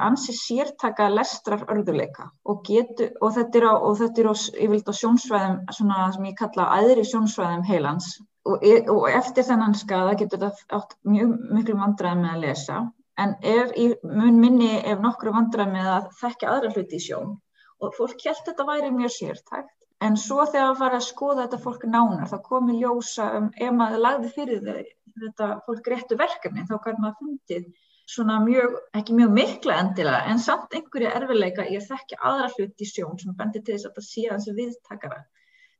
ansi 0.06 0.34
sértaka 0.36 1.08
lestrar 1.10 1.64
örðuleika 1.72 2.28
og, 2.44 2.62
getu, 2.66 3.08
og 3.20 3.34
þetta 3.36 3.60
er 3.60 3.66
á, 3.66 3.74
á, 3.74 3.90
á 3.90 4.92
sjónsvæðum 5.00 5.56
svona 5.78 6.10
sem 6.14 6.28
ég 6.28 6.36
kalla 6.38 6.68
aðri 6.76 7.06
sjónsvæðum 7.06 7.64
heilans. 7.68 8.10
Og, 8.46 8.62
og 8.92 9.08
eftir 9.10 9.46
þennan 9.48 9.74
skada 9.74 10.14
getur 10.18 10.44
þetta 10.44 10.78
átt 10.78 10.94
mjög 11.08 11.32
miklu 11.56 11.78
vandræði 11.80 12.20
með 12.20 12.34
að 12.34 12.44
lesa. 12.44 12.82
En 13.18 13.32
er 13.42 13.72
í 13.80 13.88
mun 14.04 14.38
minni 14.42 14.76
ef 14.84 15.00
nokkru 15.02 15.32
vandræði 15.34 15.72
með 15.72 15.88
að 15.94 16.12
þekka 16.20 16.52
aðra 16.52 16.74
hluti 16.76 17.00
í 17.00 17.06
sjón. 17.08 17.34
Og 17.82 17.96
fólk 17.96 18.22
held 18.28 18.44
þetta 18.46 18.68
væri 18.68 18.92
mjög 18.94 19.14
sértækt. 19.16 19.72
En 20.04 20.16
svo 20.20 20.44
þegar 20.44 20.74
að 20.74 20.80
fara 20.82 20.98
að 21.00 21.06
skoða 21.08 21.46
þetta 21.46 21.58
fólk 21.64 21.84
nánar, 21.88 22.28
þá 22.28 22.38
komi 22.44 22.76
ljósa 22.76 23.30
um, 23.38 23.46
ef 23.56 23.70
maður 23.72 24.02
lagði 24.04 24.32
fyrir 24.34 24.58
þau, 24.66 24.90
þetta 25.22 25.46
fólk 25.64 25.86
réttu 25.88 26.18
verkefni, 26.20 26.64
þá 26.68 26.74
kannu 26.84 27.04
maður 27.04 27.22
fundið 27.22 27.70
svona 28.06 28.38
mjög, 28.44 28.74
ekki 28.96 29.14
mjög 29.18 29.32
mikla 29.34 29.78
endilega, 29.82 30.24
en 30.30 30.42
samt 30.42 30.74
einhverju 30.78 31.10
erfileika 31.10 31.66
í 31.66 31.78
að 31.78 31.88
þekka 31.90 32.18
aðra 32.30 32.50
hluti 32.54 32.86
í 32.86 32.90
sjón 32.90 33.18
sem 33.20 33.34
bendir 33.38 33.64
til 33.66 33.74
þess 33.76 33.88
að 33.88 33.96
það 33.96 34.06
sé 34.08 34.26
hans 34.30 34.50
viðtakara, 34.58 35.22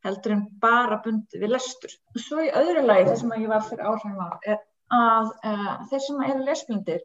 heldur 0.06 0.34
en 0.36 0.46
bara 0.62 0.98
bundi 1.04 1.42
við 1.42 1.54
lestur. 1.54 1.94
Svo 2.18 2.42
í 2.42 2.50
öðru 2.62 2.86
lagi, 2.86 3.06
það 3.10 3.20
sem 3.22 3.36
ég 3.38 3.52
var 3.52 3.66
fyrir 3.68 3.90
áhrifin 3.90 4.18
á, 4.18 4.30
er 4.52 4.58
að 4.96 5.30
uh, 5.50 5.74
þeir 5.90 6.02
sem 6.06 6.24
eru 6.28 6.46
lesblindir, 6.46 7.04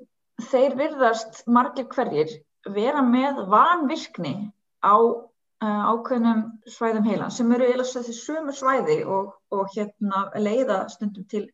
þeir 0.52 0.78
virðast 0.80 1.44
margir 1.48 1.90
hverjir 1.94 2.34
vera 2.70 3.02
með 3.06 3.44
vanvirkni 3.52 4.34
á 4.82 4.98
uh, 4.98 5.84
ákveðnum 5.94 6.44
svæðum 6.70 7.06
heilan 7.10 7.34
sem 7.34 7.52
eru 7.54 7.70
eða 7.70 7.86
þessi 7.90 8.18
sömu 8.18 8.54
svæði 8.58 9.02
og, 9.06 9.36
og 9.54 9.70
hérna 9.76 10.28
leiða 10.38 10.84
stundum 10.94 11.30
til 11.30 11.46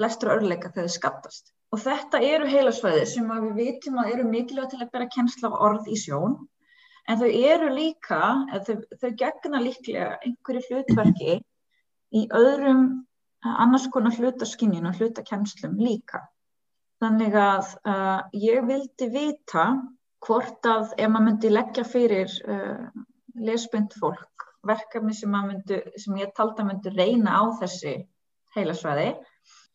lestra 0.00 0.36
örleika 0.36 0.68
þegar 0.72 0.88
þið 0.88 0.96
skattast. 0.96 1.52
Og 1.70 1.78
þetta 1.78 2.18
eru 2.26 2.48
heilasvæði 2.50 3.04
sem 3.06 3.28
við 3.30 3.52
vitum 3.58 4.00
að 4.02 4.14
eru 4.14 4.24
mikilvægt 4.26 4.72
til 4.74 4.80
að 4.82 4.90
bera 4.94 5.10
kennsla 5.14 5.50
af 5.50 5.60
orð 5.68 5.90
í 5.90 5.98
sjón 6.00 6.34
en 7.08 7.20
þau 7.20 7.28
eru 7.28 7.68
líka, 7.74 8.18
þau, 8.66 8.74
þau 9.00 9.10
gegna 9.22 9.62
líklega 9.62 10.08
einhverju 10.26 10.64
hlutverki 10.66 11.38
í 12.16 12.24
öðrum 12.34 12.82
eh, 12.90 13.54
annars 13.64 13.86
konar 13.94 14.18
hlutaskinjun 14.18 14.90
og 14.90 14.98
hlutakennslum 14.98 15.78
líka. 15.80 16.24
Þannig 17.00 17.36
að 17.40 17.70
uh, 17.88 18.18
ég 18.36 18.66
vildi 18.68 19.06
vita 19.08 19.62
hvort 20.26 20.66
að 20.68 20.90
ef 20.98 21.08
maður 21.08 21.26
myndi 21.30 21.52
leggja 21.54 21.84
fyrir 21.88 22.34
uh, 22.44 22.90
lesbind 23.40 23.94
fólk 23.96 24.44
verkefni 24.68 25.14
sem, 25.16 25.32
myndi, 25.32 25.78
sem 25.96 26.18
ég 26.20 26.34
talda 26.36 26.66
myndi 26.66 26.92
reyna 26.92 27.38
á 27.40 27.42
þessi 27.62 27.94
heilasvæði 28.56 29.14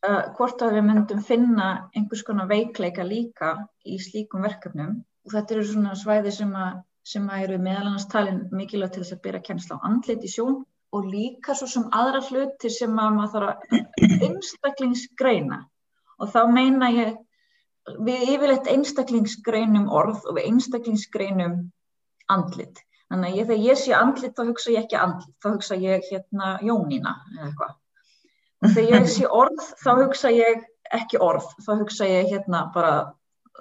uh, 0.06 0.22
hvort 0.38 0.62
að 0.62 0.78
við 0.78 0.86
myndum 0.88 1.22
finna 1.26 1.66
einhvers 1.96 2.24
konar 2.26 2.48
veikleika 2.50 3.04
líka 3.06 3.52
í 3.84 3.98
slíkum 4.02 4.46
verkefnum. 4.46 5.02
Og 5.26 5.34
þetta 5.34 5.56
eru 5.56 5.66
svona 5.66 5.94
svæði 5.98 6.32
sem, 6.38 6.54
að, 6.54 6.80
sem 7.06 7.28
að 7.28 7.44
eru 7.48 7.60
meðal 7.62 7.84
annars 7.90 8.08
talin 8.12 8.44
mikilvægt 8.54 8.96
til 8.96 9.04
þess 9.04 9.16
að 9.16 9.22
byrja 9.26 9.44
kennsla 9.50 9.78
á 9.82 9.86
andlit 9.90 10.24
í 10.26 10.30
sjón 10.30 10.60
og 10.94 11.06
líka 11.10 11.54
svo 11.58 11.68
sem 11.68 11.86
aðra 11.94 12.22
hluti 12.28 12.70
sem 12.72 12.98
að 13.02 13.16
maður 13.16 13.32
þarf 13.36 13.48
að 13.50 14.26
einstaklingsgreina. 14.28 15.62
Og 16.22 16.30
þá 16.32 16.40
meina 16.48 16.90
ég 16.94 17.16
við 18.06 18.28
yfirleitt 18.34 18.68
einstaklingsgreinum 18.70 19.88
orð 19.94 20.24
og 20.26 20.38
við 20.38 20.50
einstaklingsgreinum 20.50 21.58
andlit. 22.32 22.82
Þannig 23.10 23.28
að 23.28 23.38
ég, 23.38 23.48
þegar 23.48 23.66
ég 23.66 23.80
sé 23.80 23.92
andlit 23.94 24.38
þá 24.38 24.46
hugsa 24.48 24.72
ég 24.74 24.86
ekki 24.86 24.98
andlit, 24.98 25.34
þá 25.42 25.48
hugsa 25.52 25.76
ég 25.78 26.08
hérna 26.10 26.54
Jónína 26.66 27.12
eða 27.36 27.50
eitthvað. 27.50 27.76
Þegar 28.64 28.88
ég 28.94 29.08
sé 29.12 29.28
orð 29.28 29.62
þá 29.82 29.90
hugsa 30.00 30.32
ég 30.34 30.64
ekki 30.96 31.20
orð, 31.22 31.46
þá 31.66 31.72
hugsa 31.82 32.08
ég 32.08 32.30
hérna 32.32 32.66
bara 32.74 32.92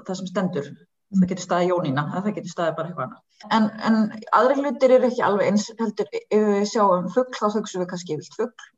það 0.01 0.19
sem 0.19 0.29
stendur. 0.31 0.69
Það 1.15 1.27
getur 1.31 1.45
staðið 1.45 1.71
Jónína, 1.71 2.05
það 2.13 2.31
getur 2.37 2.51
staðið 2.51 2.77
bara 2.77 2.89
eitthvað. 2.91 3.11
En, 3.55 3.67
en 3.87 3.97
aðri 4.35 4.55
hlutir 4.61 4.95
eru 4.95 5.09
ekki 5.09 5.23
alveg 5.23 5.51
eins 5.51 5.67
heldur, 5.79 6.09
ef 6.13 6.47
við 6.49 6.65
sjáum 6.71 7.11
fuggl 7.13 7.37
þá 7.37 7.45
hugsa 7.59 7.81
við 7.81 7.89
kannski 7.91 8.17
vilt 8.19 8.39
fuggl. 8.39 8.71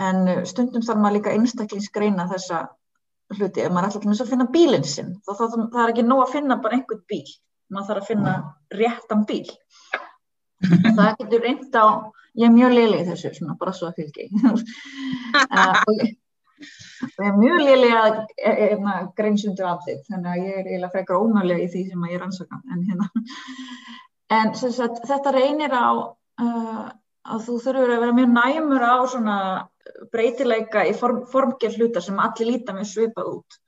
En 0.00 0.20
stundum 0.48 0.84
þarf 0.86 1.00
maður 1.00 1.16
líka 1.18 1.36
einstaklingsgreina 1.36 2.26
þessa 2.32 2.64
hluti. 3.36 3.64
Ef 3.64 3.72
maður 3.72 4.00
ætlar 4.00 4.24
að 4.26 4.32
finna 4.34 4.48
bílinn 4.52 4.88
sinn, 4.88 5.14
þá 5.24 5.32
það 5.38 5.80
er 5.84 5.94
ekki 5.94 6.06
nóg 6.08 6.24
að 6.26 6.34
finna 6.34 6.58
bara 6.64 6.80
einhvern 6.80 7.06
bíl 7.10 7.24
maður 7.70 7.90
þarf 7.90 8.02
að 8.02 8.10
finna 8.10 8.34
réttan 8.74 9.26
bíl 9.28 9.44
það 10.60 11.12
getur 11.20 11.44
reynd 11.44 11.76
á 11.78 11.86
ég 12.38 12.46
er 12.46 12.54
mjög 12.54 12.74
liðleg 12.76 13.06
þessu, 13.08 13.32
svona 13.36 13.56
bara 13.60 13.74
svo 13.76 13.90
að 13.90 14.00
fylgi 14.00 14.28
uh, 14.38 15.82
og 15.90 17.24
ég 17.24 17.28
er 17.30 17.38
mjög 17.40 17.60
liðleg 17.64 17.96
að 17.96 18.16
e, 18.36 18.50
e, 18.50 18.54
hérna, 18.60 18.96
greinsundur 19.16 19.70
af 19.70 19.84
þitt 19.86 20.08
þannig 20.10 20.30
að 20.32 20.46
ég 20.46 20.58
er 20.60 20.68
eiginlega 20.68 20.94
frekar 20.94 21.24
ónálega 21.24 21.64
í 21.64 21.68
því 21.72 21.84
sem 21.88 22.08
ég 22.10 22.18
er 22.18 22.26
ansaka 22.26 22.60
en, 22.70 22.82
hérna. 22.90 23.10
en 24.38 24.54
sagt, 24.60 25.02
þetta 25.08 25.34
reynir 25.36 25.74
á 25.74 25.88
uh, 25.90 26.84
að 27.30 27.46
þú 27.46 27.58
þurfur 27.64 27.94
að 27.96 28.04
vera 28.04 28.18
mjög 28.18 28.30
næmur 28.36 28.86
á 28.86 28.96
svona 29.10 29.38
breytileika 30.12 30.86
í 30.88 30.94
form, 30.96 31.24
formgerð 31.30 31.80
hlutar 31.80 32.04
sem 32.04 32.20
allir 32.22 32.52
líta 32.52 32.76
með 32.76 32.92
svipað 32.92 33.34
út 33.34 33.60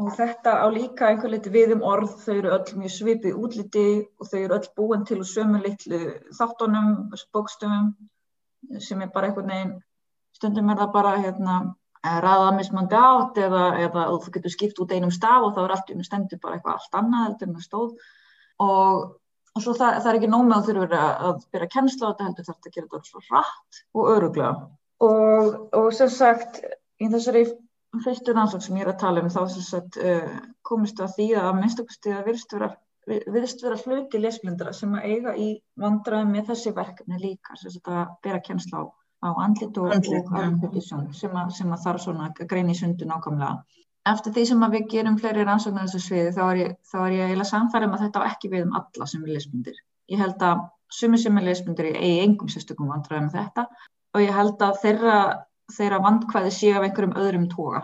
Og 0.00 0.08
þetta 0.16 0.54
á 0.64 0.66
líka 0.72 1.10
einhver 1.10 1.34
liti 1.34 1.50
við 1.52 1.74
um 1.74 1.82
orð, 1.84 2.14
þau 2.24 2.34
eru 2.38 2.52
öll 2.54 2.78
mjög 2.80 2.92
svipið 2.94 3.40
útliti 3.44 3.86
og 4.16 4.28
þau 4.30 4.38
eru 4.40 4.56
öll 4.56 4.68
búin 4.78 5.04
til 5.08 5.18
sömu 5.28 5.60
litlu 5.60 6.00
þáttunum, 6.38 6.94
bókstöfum 7.36 7.90
sem 8.80 9.02
er 9.04 9.10
bara 9.12 9.28
einhvern 9.28 9.52
veginn, 9.52 9.74
stundum 10.38 10.70
er 10.72 10.80
það 10.80 10.94
bara 10.96 11.12
hérna, 11.20 11.56
ræða 12.02 12.50
mismandi 12.56 12.98
átt 12.98 13.38
eða, 13.38 13.64
eða 13.84 14.06
þú 14.24 14.32
getur 14.34 14.54
skipt 14.54 14.80
út 14.82 14.94
einum 14.96 15.12
staf 15.14 15.44
og 15.46 15.52
þá 15.56 15.60
er 15.64 15.74
allt 15.76 15.92
um 15.94 16.04
stendur 16.06 16.40
bara 16.42 16.56
eitthvað 16.56 16.78
allt 16.78 16.98
annað 16.98 17.26
heldur 17.26 17.52
það 17.52 17.66
stóð. 17.66 17.92
Og, 18.62 19.02
og 19.52 19.64
svo 19.64 19.74
það, 19.76 19.98
það 20.00 20.10
er 20.10 20.18
ekki 20.18 20.30
nómið 20.32 20.56
að 20.56 20.70
þurfa 20.70 21.02
að 21.28 21.44
byrja 21.52 21.68
að 21.68 21.74
kennsla 21.76 22.08
á 22.08 22.10
þetta 22.10 22.28
heldur 22.30 22.48
þarf 22.48 22.70
að 22.70 22.76
gera 22.78 22.88
þetta 22.94 23.10
svo 23.10 23.22
rætt 23.28 23.82
og 23.92 24.10
öruglega 24.16 24.54
og, 25.02 25.60
og 25.78 25.88
sem 25.96 26.10
sagt 26.12 26.62
í 27.02 27.08
þessari 27.12 27.44
fyrstu 28.00 28.32
rannsók 28.32 28.64
sem 28.64 28.78
ég 28.78 28.86
er 28.86 28.92
að 28.94 29.02
tala 29.02 29.22
um 29.22 29.28
þá 29.32 29.42
sagt, 29.52 29.98
uh, 30.00 30.32
komist 30.64 31.00
að 31.02 31.14
því 31.18 31.28
að 31.42 31.52
minnstakosti 31.58 32.14
að 32.16 32.30
virðist 32.30 32.54
vera, 32.56 33.76
hluti 33.82 34.20
lesblindara 34.22 34.72
sem 34.76 34.94
að 34.96 35.06
eiga 35.10 35.36
í 35.36 35.52
vandraðum 35.80 36.32
með 36.32 36.52
þessi 36.52 36.72
verkefni 36.76 37.20
líka 37.20 37.58
sem 37.60 37.76
að 37.84 38.16
bera 38.24 38.40
kjensla 38.46 38.80
á, 38.80 38.84
á 39.26 39.28
andlit 39.44 39.78
og, 39.82 39.92
andlit, 39.92 40.80
sem, 40.86 41.06
sem 41.12 41.72
að 41.74 41.84
þarf 41.84 42.04
svona 42.06 42.30
að 42.30 42.48
greina 42.48 42.72
í 42.72 42.78
sundu 42.78 43.08
nákvæmlega. 43.10 43.60
Eftir 44.08 44.34
því 44.34 44.44
sem 44.48 44.62
að 44.66 44.76
við 44.78 44.86
gerum 44.96 45.18
fleiri 45.20 45.44
rannsóknar 45.46 45.86
þessu 45.86 46.00
sviði 46.08 46.30
þá 46.34 46.42
er 46.48 46.60
ég, 46.62 46.72
þá 46.90 46.96
er 47.04 47.12
ég 47.14 47.28
eiginlega 47.28 47.50
samfærið 47.52 47.92
með 47.92 48.04
þetta 48.06 48.22
og 48.22 48.30
ekki 48.32 48.50
við 48.50 48.64
um 48.66 48.78
alla 48.80 49.06
sem 49.12 49.22
er 49.22 49.34
lesblindir. 49.36 49.76
Ég 50.10 50.22
held 50.22 50.42
að 50.42 50.64
sumi 50.92 51.20
sem 51.22 51.38
er 51.38 51.46
lesblindir 51.46 51.92
í 51.92 52.10
engum 52.24 52.50
sérstökum 52.50 52.90
vandraðum 52.90 53.28
með 53.28 53.36
þetta 53.38 53.66
og 54.12 54.24
ég 54.24 54.34
held 54.34 54.64
að 54.66 54.80
þeirra 54.82 55.18
þeirra 55.70 56.00
vandkvæði 56.04 56.54
séu 56.54 56.76
af 56.78 56.86
einhverjum 56.86 57.18
öðrum 57.22 57.48
toga. 57.52 57.82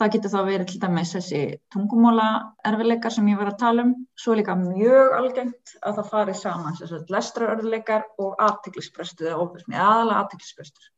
Það 0.00 0.12
getur 0.14 0.32
þá 0.32 0.38
verið 0.46 0.68
til 0.70 0.78
dæmis 0.82 1.10
þessi 1.14 1.40
tungumóla 1.70 2.28
erfileikar 2.66 3.12
sem 3.14 3.26
ég 3.28 3.38
var 3.38 3.52
að 3.52 3.58
tala 3.60 3.84
um. 3.86 3.92
Svo 4.18 4.34
líka 4.38 4.56
mjög 4.58 5.16
algengt 5.18 5.74
að 5.82 5.98
það 5.98 6.08
fari 6.14 6.36
saman 6.38 6.78
lestra 7.12 7.50
erfileikar 7.52 8.06
og 8.22 8.40
aðtiklisprestur 8.42 9.28
eða 9.28 9.42
ofismi, 9.44 9.76
aðalega 9.76 10.24
aðtiklisprestur. 10.24 10.88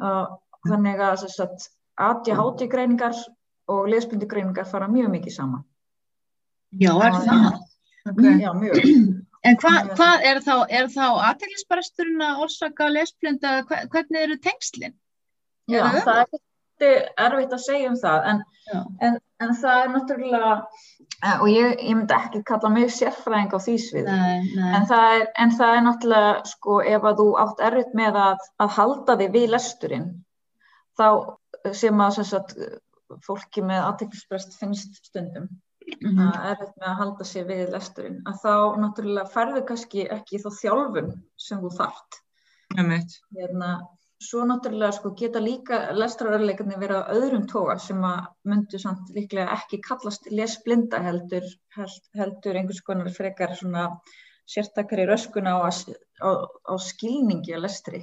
Uh, 0.00 0.32
þannig 0.66 1.04
að 1.04 1.26
ADHD 2.00 2.66
greiningar 2.72 3.18
og 3.70 3.90
lesbundu 3.92 4.26
greiningar 4.26 4.68
fara 4.68 4.88
mjög 4.88 5.12
mikið 5.14 5.36
saman. 5.36 5.66
Já, 6.80 6.94
er 7.04 7.18
það? 7.20 7.60
Okay. 8.10 8.38
Já, 8.40 8.52
mjög. 8.56 8.80
En 9.40 9.56
hvað 9.56 9.94
hva 9.96 10.06
er 10.20 10.36
þá, 10.44 10.54
þá 10.92 11.04
aðtiklispresturinn 11.30 12.20
að 12.20 12.42
orsaka 12.44 12.90
lesblunda, 12.92 13.52
hvernig 13.64 14.18
eru 14.20 14.36
tengslinn? 14.44 14.92
Já, 15.70 15.84
það 16.04 16.22
er 16.24 17.02
erfitt 17.20 17.54
að 17.54 17.62
segja 17.64 17.90
um 17.90 17.98
það, 18.00 18.26
en, 18.30 18.42
en, 19.06 19.18
en 19.44 19.54
það 19.60 19.82
er 19.82 19.90
náttúrulega, 19.94 20.52
eh, 21.20 21.34
og 21.36 21.46
ég, 21.50 21.74
ég 21.76 21.96
myndi 21.98 22.16
ekki 22.16 22.42
kalla 22.48 22.72
mig 22.72 22.92
sérfræðing 22.96 23.52
á 23.52 23.58
því 23.60 23.76
svið, 23.84 24.10
en, 24.10 24.86
en 25.44 25.56
það 25.58 25.74
er 25.76 25.84
náttúrulega, 25.86 26.34
sko, 26.52 26.80
ef 26.96 27.08
að 27.10 27.22
þú 27.22 27.28
átt 27.44 27.64
erfitt 27.70 27.96
með 28.00 28.20
að, 28.24 28.46
að 28.64 28.76
halda 28.78 29.18
þig 29.20 29.34
við 29.36 29.48
lesturinn, 29.56 30.08
þá 30.98 31.08
sem 31.76 32.06
að 32.06 32.22
sagt, 32.22 32.56
fólki 33.26 33.64
með 33.66 33.84
aðteklisprest 33.88 34.56
finnst 34.60 35.00
stundum, 35.02 35.48
mm 35.90 36.10
-hmm. 36.10 36.26
að 36.30 36.50
erfitt 36.54 36.74
með 36.80 36.90
að 36.92 36.98
halda 37.02 37.28
sig 37.28 37.46
við 37.48 37.72
lesturinn, 37.74 38.20
að 38.26 38.42
þá 38.44 38.54
náttúrulega 38.82 39.32
ferðu 39.34 39.64
kannski 39.68 40.08
ekki 40.08 40.42
þá 40.42 40.50
þjálfun 40.62 41.14
sem 41.36 41.60
þú 41.60 41.72
þart. 41.76 42.20
Hérna, 43.34 43.70
svo 44.20 44.44
náttúrulega 44.48 44.92
sko, 44.92 45.10
geta 45.16 45.40
líka 45.40 45.78
lestrarörleikarnir 45.96 46.80
verið 46.82 47.00
á 47.00 47.12
öðrum 47.16 47.46
toga 47.52 47.76
sem 47.80 48.02
að 48.04 48.26
myndu 48.52 48.80
samt 48.82 49.12
líklega 49.16 49.54
ekki 49.56 49.80
kallast 49.86 50.28
lesblinda 50.30 51.00
heldur, 51.06 51.46
held, 51.76 52.02
heldur 52.20 52.60
einhvers 52.60 52.82
konar 52.84 53.08
frekar 53.16 53.56
svona 53.56 53.86
sértakari 54.50 55.06
röskun 55.08 55.48
á, 55.48 55.56
á, 55.64 56.30
á 56.68 56.74
skilningi 56.90 57.56
að 57.56 57.64
lestri. 57.64 58.02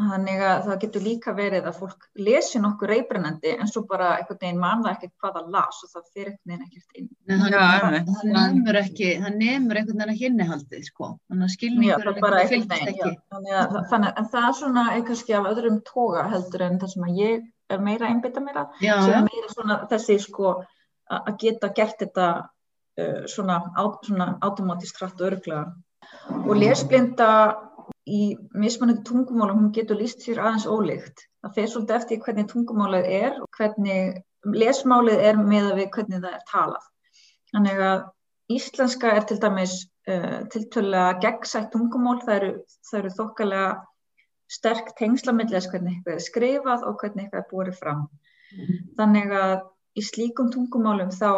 Þannig 0.00 0.42
að 0.46 0.60
það 0.66 0.78
getur 0.84 1.02
líka 1.04 1.32
verið 1.36 1.66
að 1.68 1.78
fólk 1.82 2.06
lesi 2.18 2.60
nokkur 2.62 2.90
reybrennandi 2.94 3.52
en 3.56 3.68
svo 3.70 3.82
bara 3.88 4.14
einhvern 4.16 4.40
veginn 4.40 4.60
manna 4.62 4.94
ekkert 4.94 5.12
hvað 5.20 5.36
það 5.36 5.50
las 5.56 5.80
og 5.84 5.92
það 5.92 6.06
fyrir 6.14 6.30
einhvern 6.30 6.52
veginn 6.52 6.66
ekkert 6.66 7.00
inn. 7.00 7.08
Nei, 7.28 7.36
hann, 7.42 7.56
já, 7.56 7.64
hann 8.20 8.32
nefnur 8.36 8.80
ekki, 8.80 9.10
hann 9.24 9.38
nefnur 9.42 9.80
einhvern 9.80 10.02
veginn 10.02 10.14
ekki 10.14 10.28
innihaldið 10.30 10.86
sko, 10.88 11.10
þannig 11.30 11.48
að 11.48 11.54
skilningur 11.56 12.12
fylgst 12.54 12.76
ekki. 12.78 13.12
Þannig 13.34 13.58
að, 13.60 13.78
þannig 13.92 14.22
að 14.22 14.30
það 14.34 14.48
er 14.48 14.58
svona 14.60 14.86
kannski 15.10 15.36
af 15.38 15.50
öðrum 15.52 15.80
toga 15.90 16.26
heldur 16.32 16.66
en 16.66 16.80
það 16.80 16.94
sem 16.94 17.08
að 17.08 17.20
ég 17.20 17.48
er 17.70 17.84
meira 17.84 18.10
einbita 18.10 18.42
meira, 18.42 18.66
já, 18.82 18.96
sem 19.04 19.18
er 19.18 19.28
meira 19.28 19.52
svona 19.52 19.80
þessi 19.90 20.18
sko 20.24 20.56
að 21.10 21.30
geta 21.42 21.70
gert 21.74 22.00
þetta 22.02 22.26
uh, 22.40 23.22
svona, 23.30 23.60
á, 23.74 23.82
svona 24.06 24.32
automatist 24.46 24.98
hratt 25.00 25.20
og 25.20 25.32
örglega. 25.32 25.68
Og 26.46 26.54
lesblinda 26.58 27.30
í 28.10 28.22
mismunandi 28.58 29.04
tungumálum 29.06 29.60
hún 29.60 29.74
getur 29.76 29.98
líst 30.00 30.24
sér 30.24 30.40
aðeins 30.42 30.66
ólíkt. 30.66 31.26
Það 31.40 31.54
fer 31.56 31.68
svolítið 31.72 31.96
eftir 31.96 32.22
hvernig 32.24 32.48
tungumálið 32.50 33.10
er 33.20 33.36
og 33.40 33.58
hvernig 33.58 34.20
lesmálið 34.62 35.22
er 35.28 35.38
með 35.40 35.68
að 35.70 35.78
við 35.80 35.92
hvernig 35.96 36.24
það 36.24 36.34
er 36.38 36.48
talað. 36.50 36.88
Þannig 37.50 37.84
að 37.90 38.02
íslenska 38.56 39.12
er 39.16 39.28
til 39.28 39.38
dæmis 39.42 39.76
uh, 40.10 40.40
tiltölulega 40.52 41.18
gegnsætt 41.24 41.70
tungumál, 41.74 42.18
það 42.24 42.36
eru, 42.36 42.50
eru 43.00 43.14
þokkalega 43.18 43.70
sterk 44.50 44.94
tengslamillis 44.98 45.68
hvernig 45.70 45.98
eitthvað 45.98 46.16
er 46.16 46.26
skrifað 46.26 46.86
og 46.88 46.98
hvernig 47.02 47.26
eitthvað 47.26 47.42
er 47.44 47.50
búið 47.52 47.76
fram. 47.78 48.06
Mm. 48.50 48.80
Þannig 48.98 49.34
að 49.38 49.54
í 50.00 50.04
slíkum 50.06 50.50
tungumálum 50.54 51.12
þá 51.14 51.30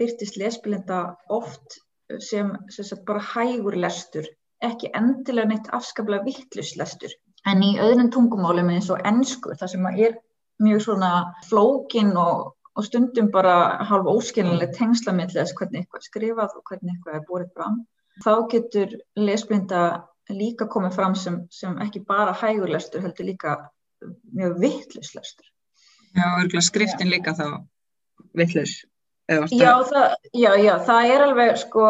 byrtist 0.00 0.38
lesbilinda 0.40 1.02
oft 1.32 1.78
sem, 2.22 2.52
sem 2.72 3.04
bara 3.06 3.22
hægur 3.34 3.76
lestur 3.78 4.26
ekki 4.64 4.90
endilega 4.96 5.50
neitt 5.50 5.70
afskaplega 5.76 6.24
vittluslestur. 6.26 7.12
En 7.46 7.62
í 7.62 7.76
öðrum 7.82 8.10
tungumálum 8.14 8.70
eins 8.74 8.88
og 8.90 9.02
ennsku, 9.06 9.54
það 9.58 9.72
sem 9.74 9.88
er 9.92 10.16
mjög 10.62 10.82
svona 10.86 11.10
flókin 11.46 12.14
og, 12.18 12.56
og 12.74 12.86
stundum 12.86 13.28
bara 13.32 13.84
halv 13.86 14.08
óskilinlega 14.10 14.74
tengslamillis 14.74 15.54
hvernig 15.58 15.84
eitthvað 15.84 16.00
er 16.00 16.08
skrifað 16.08 16.56
og 16.56 16.64
hvernig 16.70 16.94
eitthvað 16.94 17.18
er 17.18 17.26
búið 17.28 17.52
fram, 17.54 17.78
þá 18.24 18.32
getur 18.52 18.96
lesblinda 19.20 19.82
líka 20.32 20.66
komið 20.66 20.96
fram 20.96 21.14
sem, 21.14 21.38
sem 21.52 21.76
ekki 21.84 22.02
bara 22.08 22.34
hægurlestur, 22.34 23.04
heldur 23.04 23.28
líka 23.28 23.56
mjög 24.34 24.58
vittluslestur. 24.64 25.46
Já, 26.16 26.26
örgulega 26.40 26.64
skriftin 26.64 27.12
líka 27.12 27.36
þá 27.36 27.46
vittlus. 28.36 28.80
Já, 29.26 29.42
já, 30.32 30.52
já, 30.62 30.74
það 30.86 31.12
er 31.12 31.24
alveg 31.24 31.56
sko 31.58 31.86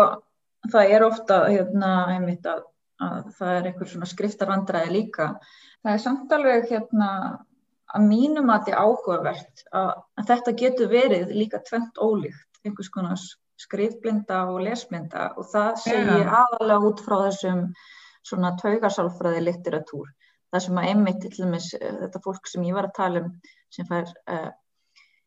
það 0.72 0.94
er 0.96 1.04
ofta 1.06 1.40
hérna, 1.48 1.92
einmitt 2.14 2.46
að, 2.48 2.64
að 3.02 3.32
það 3.38 3.52
er 3.54 3.68
einhver 3.70 3.90
svona 3.90 4.08
skriftarvandræði 4.10 4.92
líka. 4.94 5.28
Það 5.84 5.92
er 5.92 6.02
samt 6.02 6.34
alveg 6.36 6.68
hérna, 6.70 7.10
að 7.94 8.06
mínum 8.10 8.50
að 8.50 8.66
þetta 8.66 8.74
er 8.74 8.84
áhugavert 8.84 9.64
að, 9.80 9.90
að 10.18 10.30
þetta 10.30 10.54
getur 10.62 10.92
verið 10.92 11.34
líka 11.36 11.62
tvent 11.66 12.00
ólíkt, 12.02 12.60
einhvers 12.64 12.90
konar 12.92 13.20
skrifblinda 13.56 14.42
og 14.52 14.60
lesblinda 14.66 15.30
og 15.40 15.46
það 15.48 15.70
segir 15.80 16.20
yeah. 16.20 16.34
aðalega 16.42 16.90
út 16.90 17.02
frá 17.06 17.16
þessum 17.22 17.62
svona 18.26 18.52
taugarsálfræði 18.60 19.44
litteratúr. 19.46 20.10
Það 20.52 20.64
sem 20.66 20.80
að 20.80 20.88
einmitt 20.90 21.22
til 21.22 21.32
dæmis 21.36 21.70
þetta 21.78 22.22
fólk 22.24 22.50
sem 22.50 22.66
ég 22.66 22.76
var 22.76 22.90
að 22.90 22.96
tala 22.98 23.22
um 23.24 23.30
sem 23.72 23.88
fær 23.88 24.10
uh, 24.30 24.50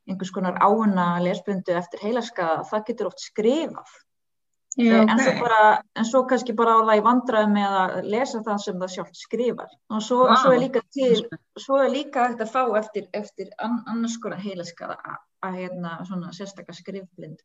einhvers 0.10 0.34
konar 0.34 0.60
áuna 0.62 1.08
lesblindu 1.24 1.74
eftir 1.78 2.04
heilaskaða, 2.04 2.64
það 2.70 2.86
getur 2.90 3.10
oft 3.10 3.24
skrifað 3.24 3.98
Já, 4.78 5.02
okay. 5.02 5.12
en, 5.12 5.20
svo 5.20 5.32
bara, 5.42 5.62
en 5.98 6.06
svo 6.06 6.20
kannski 6.30 6.54
bara 6.56 6.76
á 6.78 6.86
það 6.88 7.00
í 7.00 7.06
vandraði 7.08 7.52
með 7.52 7.78
að 7.80 7.96
lesa 8.14 8.42
það 8.46 8.60
sem 8.64 8.84
það 8.84 8.92
sjálf 8.94 9.16
skrifar. 9.18 9.72
Og 9.90 10.04
svo, 10.06 10.20
wow. 10.30 10.38
svo 10.40 10.52
er 10.54 10.62
líka 10.62 10.84
til 10.94 11.24
svo 11.60 11.80
er 11.84 11.90
líka 11.92 12.28
hægt 12.28 12.44
að 12.46 12.54
fá 12.54 12.62
eftir, 12.80 13.08
eftir 13.18 13.50
annars 13.66 14.20
konar 14.22 14.40
heilaskara 14.44 15.00
að 15.46 15.58
hérna 15.64 15.98
svona 16.08 16.32
sérstakar 16.36 16.78
skrifblind 16.78 17.42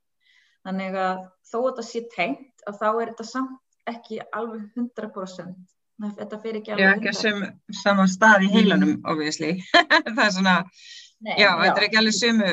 þannig 0.65 0.97
að 0.99 1.23
þó 1.51 1.59
að 1.61 1.79
það 1.79 1.89
sé 1.91 2.03
tengt 2.15 2.67
að 2.69 2.81
þá 2.81 2.89
er 2.91 3.09
þetta 3.13 3.27
samt 3.29 3.91
ekki 3.91 4.21
alveg 4.33 4.63
100% 4.81 5.75
þetta 6.19 6.39
fyrir 6.43 6.61
ekki 6.61 6.75
alveg 6.75 6.85
100% 6.85 6.85
Já, 6.85 6.93
ekki 6.95 7.17
sem 7.21 7.83
sama 7.83 8.07
stað 8.11 8.47
í 8.47 8.53
heilanum 8.55 8.95
obviously. 9.11 9.59
Það 10.17 10.25
er 10.25 10.33
svona, 10.39 10.55
Nei, 11.25 11.37
já, 11.39 11.49
já, 11.49 11.51
þetta 11.63 11.77
er 11.77 11.87
ekki 11.89 12.01
alveg 12.01 12.17
sumu 12.19 12.49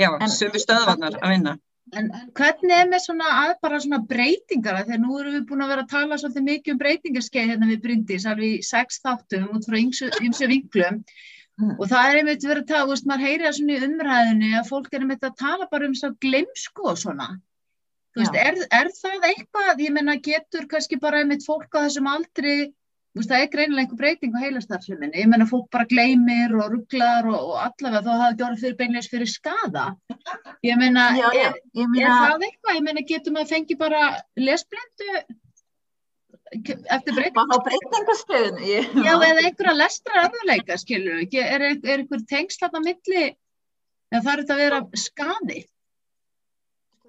já, 0.00 0.08
sumu 0.36 0.62
stöðvarnar 0.64 1.18
að 1.20 1.34
vinna 1.36 1.56
En, 1.96 2.06
en 2.14 2.30
hvernig 2.36 2.76
er 2.76 2.88
með 2.90 3.02
svona 3.06 3.32
að 3.40 3.56
bara 3.64 3.80
svona 3.82 4.00
breytingar? 4.10 4.84
Þegar 4.84 5.02
nú 5.02 5.18
erum 5.18 5.36
við 5.38 5.44
búin 5.48 5.64
að 5.64 5.72
vera 5.74 5.84
að 5.86 5.92
tala 5.94 6.18
svolítið 6.20 6.46
mikið 6.46 6.74
um 6.74 6.80
breytingarskeið 6.84 7.52
hérna 7.52 7.68
við 7.70 7.82
Bryndís 7.84 8.26
alveg 8.30 8.56
í 8.56 8.64
sex 8.66 9.02
þáttum 9.04 9.50
út 9.56 9.68
frá 9.68 9.78
ymsu 9.80 10.50
vinklum. 10.50 11.04
Mm. 11.60 11.74
og 11.76 11.88
það 11.90 12.06
er 12.08 12.18
einmitt 12.18 12.44
verið 12.46 12.62
að 12.62 12.68
tala, 12.70 12.84
þú 12.86 12.92
veist, 12.94 13.06
maður 13.10 13.26
heyrir 13.26 13.42
það 13.44 13.56
svona 13.58 13.74
í 13.74 13.86
umræðinu 13.86 14.50
að 14.56 14.68
fólk 14.70 14.94
er 14.94 15.02
einmitt 15.04 15.24
að 15.26 15.38
tala 15.42 15.66
bara 15.68 15.88
um 15.90 15.96
svona 15.98 16.16
glemsku 16.24 16.86
og 16.88 17.00
svona. 17.00 17.26
Þú 18.14 18.22
veist, 18.22 18.38
er, 18.40 18.60
er 18.78 18.88
það 18.96 19.26
eitthvað, 19.28 19.82
ég 19.84 19.92
menna 19.94 20.14
getur 20.24 20.64
kannski 20.70 20.98
bara 21.02 21.20
einmitt 21.20 21.44
fólk 21.44 21.68
á 21.76 21.84
þessum 21.84 22.08
aldri 22.10 22.54
Veist, 23.18 23.26
það 23.26 23.42
er 23.42 23.48
greinilega 23.50 23.82
einhver 23.82 23.98
breyting 23.98 24.34
á 24.38 24.42
heilastarfluminni. 24.44 25.18
Ég 25.18 25.30
menna 25.30 25.46
fólk 25.50 25.66
bara 25.74 25.86
gleymir 25.90 26.52
og 26.54 26.68
rugglar 26.76 27.26
og, 27.26 27.38
og 27.40 27.56
allavega 27.64 28.04
þá 28.06 28.10
hafa 28.10 28.20
það 28.22 28.36
gjörð 28.42 28.60
fyrir 28.62 28.76
beinleis 28.78 29.08
fyrir 29.10 29.30
skada. 29.30 29.86
Ég 30.62 30.78
menna, 30.78 31.08
er, 31.18 31.56
er 31.74 31.88
það 31.96 32.44
eitthvað? 32.46 32.76
Ég 32.76 32.84
menna, 32.86 33.02
getur 33.08 33.34
maður 33.34 33.50
fengið 33.56 33.80
bara 33.80 34.02
lesblindu 34.38 35.08
eftir 36.50 37.16
breyting? 37.16 37.34
Bara 37.40 37.58
á 37.58 37.66
breytingarstöðinu? 37.66 38.70
Já, 39.02 39.12
eða 39.16 39.42
einhverja 39.42 39.74
lestra 39.80 40.24
öðuleika, 40.28 40.78
skilur 40.78 41.18
við. 41.24 41.36
Er, 41.42 41.66
er 41.66 41.96
einhver 41.96 42.24
tengsl 42.30 42.62
þarna 42.62 42.84
milli 42.86 43.26
eða 43.26 44.22
þarf 44.28 44.44
þetta 44.44 44.54
að 44.54 44.64
vera 44.64 44.80
skadi? 45.02 45.64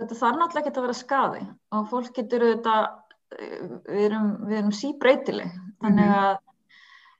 Þetta 0.02 0.18
þarf 0.18 0.42
náttúrulega 0.42 0.66
ekki 0.66 0.80
að 0.82 0.86
vera 0.88 0.98
skadi 0.98 1.48
og 1.78 1.90
fólk 1.94 2.14
getur 2.18 2.48
auðvitað 2.48 2.86
við 3.40 4.06
erum, 4.08 4.32
við 4.48 4.58
erum 4.60 4.74
síbreytileg 4.76 5.52
þannig 5.82 6.08
mhm. 6.08 6.18
að 6.22 6.40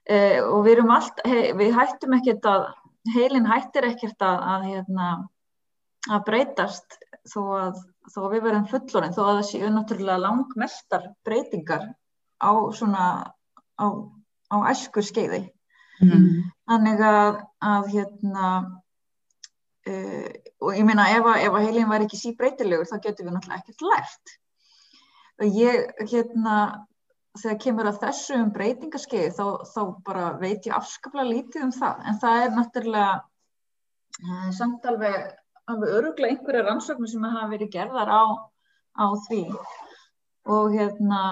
e, 0.04 0.18
og 0.44 0.64
við 0.66 0.72
erum 0.76 0.92
allt, 0.96 1.22
he, 1.28 1.44
við 1.58 1.76
hættum 1.76 2.16
ekkert 2.18 2.48
að 2.50 2.66
heilin 3.12 3.48
hættir 3.48 3.88
ekkert 3.88 4.26
að 4.26 4.44
að, 4.54 4.66
hérna, 4.70 5.08
að 6.10 6.26
breytast 6.28 6.98
þó 7.30 7.40
að, 7.58 7.80
þó 8.10 8.20
að 8.26 8.34
við 8.34 8.44
verðum 8.48 8.68
fullorinn 8.70 9.16
þó 9.16 9.22
að 9.24 9.32
það 9.32 9.48
séu 9.50 9.72
náttúrulega 9.72 10.22
langmestar 10.26 11.08
breytingar 11.26 11.88
á 12.42 12.52
svona 12.74 13.08
á, 13.78 13.86
á 14.50 14.56
æskur 14.70 15.06
skeiði 15.06 15.44
mm. 16.02 16.28
þannig 16.70 17.02
að, 17.06 17.42
að 17.62 17.90
hérna 17.96 18.46
uh, 19.88 20.30
og 20.62 20.78
ég 20.78 20.86
meina 20.86 21.08
ef 21.14 21.26
að, 21.26 21.48
að 21.50 21.66
heilin 21.66 21.90
var 21.90 22.06
ekki 22.06 22.20
síbreytilegur 22.20 22.90
þá 22.90 22.96
getur 23.00 23.26
við 23.26 23.36
náttúrulega 23.36 23.62
ekkert 23.62 23.86
lært 23.90 24.36
ég 25.48 26.08
hérna 26.10 26.56
þegar 27.40 27.60
kemur 27.64 27.88
að 27.88 28.00
þessu 28.02 28.38
um 28.38 28.50
breytingarskeið 28.54 29.36
þá, 29.36 29.44
þá 29.72 29.82
bara 30.06 30.24
veit 30.40 30.66
ég 30.68 30.74
afskaplega 30.76 31.28
lítið 31.28 31.68
um 31.68 31.76
það. 31.76 32.02
En 32.08 32.18
það 32.22 32.40
er 32.40 32.50
náttúrulega 32.56 33.14
uh, 34.26 34.50
samt 34.58 34.90
alveg, 34.90 35.30
alveg 35.72 35.94
öruglega 36.00 36.34
einhverja 36.34 36.66
rannsóknir 36.66 37.12
sem 37.12 37.24
hafa 37.28 37.48
verið 37.54 37.72
gerðar 37.72 38.12
á, 38.12 38.24
á 39.00 39.06
því. 39.28 39.46
Og 40.52 40.76
hérna 40.76 41.22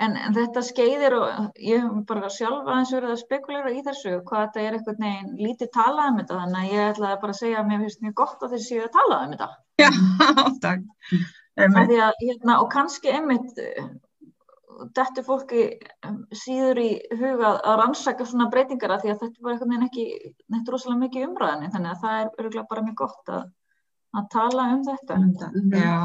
en, 0.00 0.14
en 0.16 0.36
þetta 0.36 0.62
skeiðir 0.64 1.18
og 1.18 1.58
ég 1.60 1.82
hef 1.84 1.98
bara 2.08 2.30
sjálf 2.32 2.64
aðeins 2.64 2.94
verið 2.94 3.12
að 3.12 3.22
spekulera 3.24 3.74
í 3.74 3.82
þessu 3.84 4.14
hvað 4.28 4.46
þetta 4.46 4.62
er 4.62 4.78
eitthvað 4.78 5.02
neginn 5.04 5.34
lítið 5.42 5.72
talað 5.74 6.12
um 6.14 6.22
þetta. 6.22 6.40
Þannig 6.44 6.62
að 6.62 6.78
ég 6.78 6.94
ætlaði 6.94 7.20
bara 7.26 7.36
að 7.36 7.42
segja 7.42 7.60
að 7.60 7.68
mér 7.72 7.84
finnst 7.84 8.06
mjög 8.06 8.16
gott 8.22 8.46
að 8.46 8.56
þessi 8.56 8.80
að 8.86 8.94
talað 8.96 9.26
um 9.26 9.36
þetta. 9.36 9.50
Já, 9.78 9.90
takk 10.64 11.36
að, 11.58 12.20
hérna, 12.22 12.60
og 12.62 12.70
kannski 12.72 13.10
einmitt 13.12 13.58
þetta 14.94 15.24
fólki 15.26 15.64
síður 16.36 16.80
í 16.82 16.88
huga 17.18 17.54
að 17.56 17.78
rannsaka 17.82 18.26
svona 18.26 18.48
breytingar 18.52 18.94
að 18.94 19.04
því 19.04 19.12
að 19.12 19.22
þetta 19.24 19.44
var 19.44 19.54
eitthvað 19.54 19.74
en 19.76 19.86
ekki 19.88 20.04
neitt 20.54 20.72
rosalega 20.72 21.02
mikið 21.04 21.26
umræðinni 21.28 21.70
þannig 21.74 21.94
að 21.94 22.04
það 22.04 22.18
er 22.18 22.28
öruglega 22.42 22.70
bara 22.70 22.84
mjög 22.86 22.98
gott 23.02 23.32
að, 23.38 23.48
að 24.18 24.28
tala 24.34 24.68
um 24.74 24.84
þetta. 24.86 25.18
Já. 25.74 25.98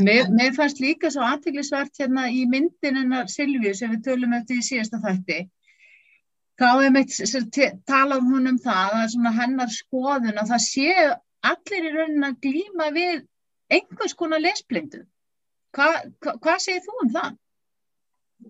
Mér, 0.00 0.28
mér 0.30 0.52
fannst 0.54 0.80
líka 0.80 1.10
svo 1.10 1.24
aðteglisvert 1.26 1.98
hérna 1.98 2.28
í 2.30 2.44
myndinina 2.48 3.24
Silvíu 3.28 3.72
sem 3.74 3.90
við 3.96 4.04
tölum 4.06 4.36
eftir 4.36 4.60
í 4.60 4.66
síðasta 4.68 5.00
þætti. 5.02 5.40
Þá 6.60 6.68
er 6.84 6.92
mitt 6.94 7.16
talað 7.88 8.28
hún 8.28 8.52
um 8.52 8.60
það 8.60 8.96
að 9.00 9.10
svona 9.14 9.34
hennar 9.34 9.72
skoðun 9.72 10.38
að 10.38 10.52
það 10.52 10.64
sé 10.66 10.94
allir 11.50 11.88
í 11.88 11.92
raunin 11.94 12.26
að 12.28 12.40
glýma 12.44 12.90
við 12.94 13.22
einhvers 13.70 14.16
konar 14.18 14.42
lesblindu. 14.42 15.04
Hva, 15.76 15.88
hva, 16.22 16.34
hvað 16.42 16.60
segir 16.64 16.84
þú 16.86 16.98
um 17.04 17.14
það? 17.14 17.38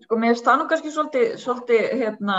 Sko 0.05 0.17
mér 0.17 0.37
nú 0.57 0.67
kannski 0.69 0.91
svolítið, 0.93 1.33
svolítið 1.41 1.87
hérna, 1.99 2.37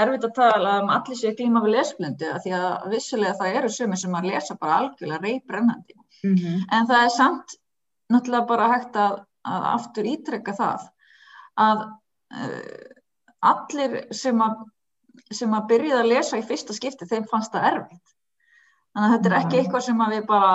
erfitt 0.00 0.24
að 0.26 0.36
tala 0.38 0.78
um 0.82 0.90
allir 0.94 1.18
sé 1.18 1.34
glíma 1.38 1.62
við 1.64 1.76
lesblindu 1.76 2.30
að 2.32 2.40
því 2.46 2.54
að 2.58 2.88
vissulega 2.94 3.36
það 3.40 3.58
eru 3.60 3.70
sumir 3.70 4.00
sem 4.00 4.16
að 4.18 4.30
lesa 4.32 4.56
bara 4.60 4.78
algjörlega 4.80 5.22
reybrennandi. 5.22 5.94
Mm 6.24 6.34
-hmm. 6.34 6.64
En 6.72 6.88
það 6.90 7.04
er 7.04 7.12
samt 7.18 7.56
náttúrulega 8.12 8.48
bara 8.48 8.72
hægt 8.72 8.96
að, 8.96 9.20
að 9.44 9.68
aftur 9.74 10.04
ítrekka 10.04 10.52
það 10.52 10.88
að 11.60 11.84
uh, 12.34 12.94
allir 13.52 14.14
sem 14.14 14.40
að, 14.40 14.64
sem 15.30 15.54
að 15.54 15.68
byrja 15.68 16.00
að 16.00 16.10
lesa 16.10 16.40
í 16.40 16.46
fyrsta 16.48 16.72
skipti 16.72 17.06
þeim 17.06 17.28
fannst 17.30 17.52
það 17.52 17.68
erfitt. 17.72 18.13
Þannig 18.94 19.08
að 19.08 19.14
þetta 19.14 19.30
er 19.30 19.36
ekki 19.40 19.58
eitthvað 19.58 19.84
sem 19.88 20.02
við 20.12 20.26
bara 20.28 20.50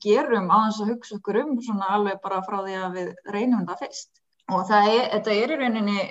gerum 0.00 0.46
á 0.48 0.56
þess 0.64 0.80
að 0.80 0.90
hugsa 0.94 1.16
okkur 1.18 1.38
um 1.42 1.56
svona 1.60 1.88
alveg 1.98 2.20
bara 2.24 2.40
frá 2.46 2.56
því 2.62 2.76
að 2.80 2.94
við 2.98 3.10
reynum 3.34 3.66
það 3.68 3.82
fyrst. 3.84 4.10
Og 4.52 4.62
það 4.70 4.88
er, 4.92 5.04
þetta 5.12 5.34
er 5.34 5.52
í 5.52 5.58
rauninni 5.60 6.04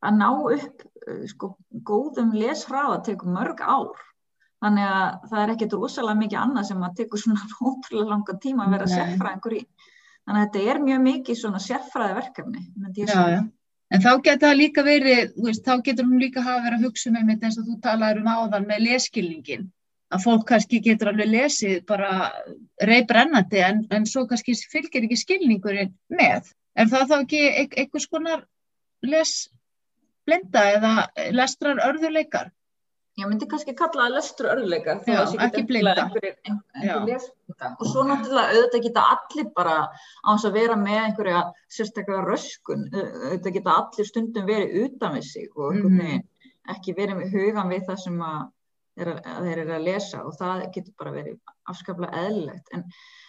að 0.00 0.16
ná 0.18 0.28
upp 0.56 0.82
sko, 1.30 1.52
góðum 1.86 2.34
leshraða 2.34 2.98
tekur 3.06 3.30
mörg 3.36 3.62
ár. 3.62 4.02
Þannig 4.60 4.90
að 4.90 5.30
það 5.30 5.42
er 5.44 5.54
ekkert 5.54 5.78
rosalega 5.78 6.20
mikið 6.20 6.40
annað 6.42 6.68
sem 6.68 6.84
að 6.84 6.98
tekur 6.98 7.22
svona 7.22 7.46
ótrúlega 7.70 8.10
langan 8.10 8.42
tíma 8.42 8.66
að 8.66 8.76
vera 8.76 8.90
sérfræðingur 8.90 9.56
í. 9.56 9.62
Þannig 10.26 10.42
að 10.42 10.46
þetta 10.46 10.74
er 10.74 10.84
mjög 10.88 11.02
mikið 11.06 11.40
svona 11.40 11.64
sérfræði 11.64 12.16
verkefni. 12.18 12.68
Já, 13.06 13.22
já. 13.36 13.40
En 13.90 14.02
þá 14.02 14.10
getur 14.22 14.46
það 14.46 14.58
líka 14.58 14.82
verið, 14.86 15.32
veist, 15.42 15.64
þá 15.66 15.82
getur 15.86 16.06
hún 16.06 16.22
líka 16.22 16.42
hafa 16.44 16.62
verið 16.66 16.82
að 16.82 16.86
hugsa 16.86 17.10
með 17.14 17.30
mitt 17.30 17.46
eins 17.46 17.58
og 17.58 17.66
þú 17.66 17.78
talaður 17.82 18.20
um 18.20 18.28
áðan 18.30 18.68
með 18.68 18.84
leskilningin. 18.86 19.64
Að 20.10 20.24
fólk 20.24 20.46
kannski 20.48 20.80
getur 20.82 21.12
alveg 21.12 21.28
lesið 21.30 21.84
bara 21.86 22.32
reybrennandi 22.82 23.60
en, 23.62 23.84
en 23.94 24.06
svo 24.10 24.24
kannski 24.26 24.56
fylgir 24.72 25.04
ekki 25.06 25.16
skilningurinn 25.20 25.92
með. 26.10 26.48
Er 26.74 26.86
það 26.90 27.04
þá 27.12 27.16
ekki 27.20 27.42
einhvers 27.78 28.06
konar 28.10 28.42
lesblinda 29.06 30.62
eða 30.76 30.94
lestrar 31.36 31.78
örðuleikar? 31.86 32.50
Ég 33.18 33.26
myndi 33.28 33.46
kannski 33.50 33.74
kalla 33.76 34.04
það 34.06 34.12
lestur 34.14 34.46
örðuleika 34.52 34.94
þó 35.02 35.08
að 35.10 35.16
það 35.18 35.30
sé 35.30 35.38
ekki 35.46 35.62
einhverjir 35.80 37.00
lesblinda. 37.10 37.70
Og 37.82 37.88
svo 37.90 38.04
náttúrulega 38.08 38.54
auðvitað 38.54 38.84
geta 38.86 39.02
allir 39.14 39.48
bara 39.56 39.74
á 39.90 40.28
þess 40.30 40.46
að 40.48 40.54
vera 40.56 40.76
með 40.80 41.00
einhverja 41.04 41.40
sérstaklega 41.74 42.22
röskun, 42.28 42.86
au- 42.94 43.10
auðvitað 43.30 43.56
geta 43.58 43.74
allir 43.82 44.08
stundum 44.08 44.46
verið 44.48 44.76
utan 44.84 45.16
við 45.18 45.26
sig 45.32 45.50
og 45.56 45.74
Mhm. 45.74 45.98
veginn 45.98 46.24
ekki 46.70 46.94
verið 46.96 47.16
með 47.20 47.34
hugan 47.34 47.68
við 47.74 47.86
það 47.90 47.98
sem 48.04 48.18
að, 48.22 48.40
er 48.98 49.12
að, 49.12 49.20
að 49.32 49.48
þeir 49.48 49.62
eru 49.64 49.74
að 49.76 49.86
lesa 49.86 50.22
og 50.26 50.36
það 50.38 50.64
getur 50.74 50.96
bara 50.98 51.14
verið 51.14 51.38
afskaplega 51.70 52.24
eðlilegt. 52.26 52.72
En, 52.74 52.86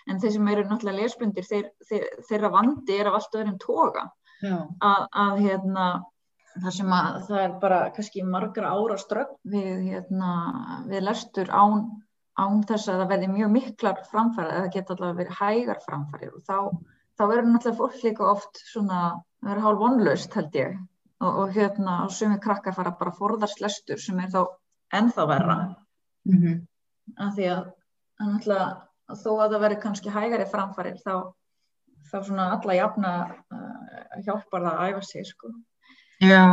en 0.09 0.21
þeir 0.21 0.35
sem 0.37 0.49
eru 0.53 0.65
náttúrulega 0.67 1.03
lesblindir, 1.03 1.47
þeir, 1.47 1.69
þeir, 1.89 2.07
þeirra 2.29 2.53
vandi 2.55 2.97
er 2.97 3.11
af 3.11 3.19
allt 3.19 3.37
öðrum 3.41 3.59
toga. 3.61 4.07
Að, 4.41 5.03
að 5.21 5.39
hérna, 5.45 5.87
það 6.59 6.73
sem 6.77 6.93
að 6.95 7.17
það 7.27 7.41
er 7.41 7.51
bara 7.61 7.81
kannski 7.95 8.23
margra 8.27 8.71
ára 8.73 8.97
strögg 8.99 9.35
við, 9.53 9.83
hérna, 9.91 10.31
við 10.89 11.05
lestur 11.05 11.51
án, 11.53 11.83
án 12.39 12.63
þess 12.67 12.89
að 12.89 13.03
það 13.03 13.11
verði 13.13 13.29
mjög 13.35 13.51
miklar 13.55 14.01
framfæri 14.09 14.55
eða 14.57 14.71
geta 14.73 14.95
allavega 14.95 15.19
verið 15.19 15.37
hægar 15.41 15.83
framfæri 15.85 16.31
og 16.31 16.41
þá, 16.47 16.57
þá 17.19 17.23
verður 17.23 17.51
náttúrulega 17.51 17.79
fólk 17.83 18.07
líka 18.07 18.31
oft 18.31 18.63
svona, 18.71 19.03
það 19.43 19.51
verður 19.51 19.67
hálf 19.67 19.83
vonlaust 19.85 20.39
held 20.39 20.57
ég. 20.59 20.79
Og, 21.21 21.31
og 21.43 21.53
hérna 21.53 21.99
og 22.07 22.15
sumi 22.15 22.39
krakkar 22.41 22.73
fara 22.73 22.95
bara 22.97 23.13
að 23.13 23.21
forðast 23.21 23.61
lestur 23.61 24.01
sem 24.01 24.19
er 24.23 24.33
þá 24.33 24.41
ennþá 24.97 25.27
verra. 25.29 25.57
Mm 26.27 26.59
af 27.19 27.35
því 27.35 27.47
að, 27.51 27.65
náttúrulega 28.21 29.17
þó 29.21 29.31
að 29.33 29.53
það 29.53 29.63
verður 29.65 29.81
kannski 29.83 30.13
hægari 30.13 30.47
framfærir 30.51 30.99
þá, 31.01 31.15
þá 32.11 32.17
svona 32.27 32.47
alla 32.55 32.77
jafna 32.77 33.11
uh, 33.51 34.21
hjálpar 34.25 34.65
það 34.65 34.71
að 34.71 34.91
æfa 34.91 35.03
sig 35.07 35.27
sko. 35.27 35.51
Já, 36.21 36.45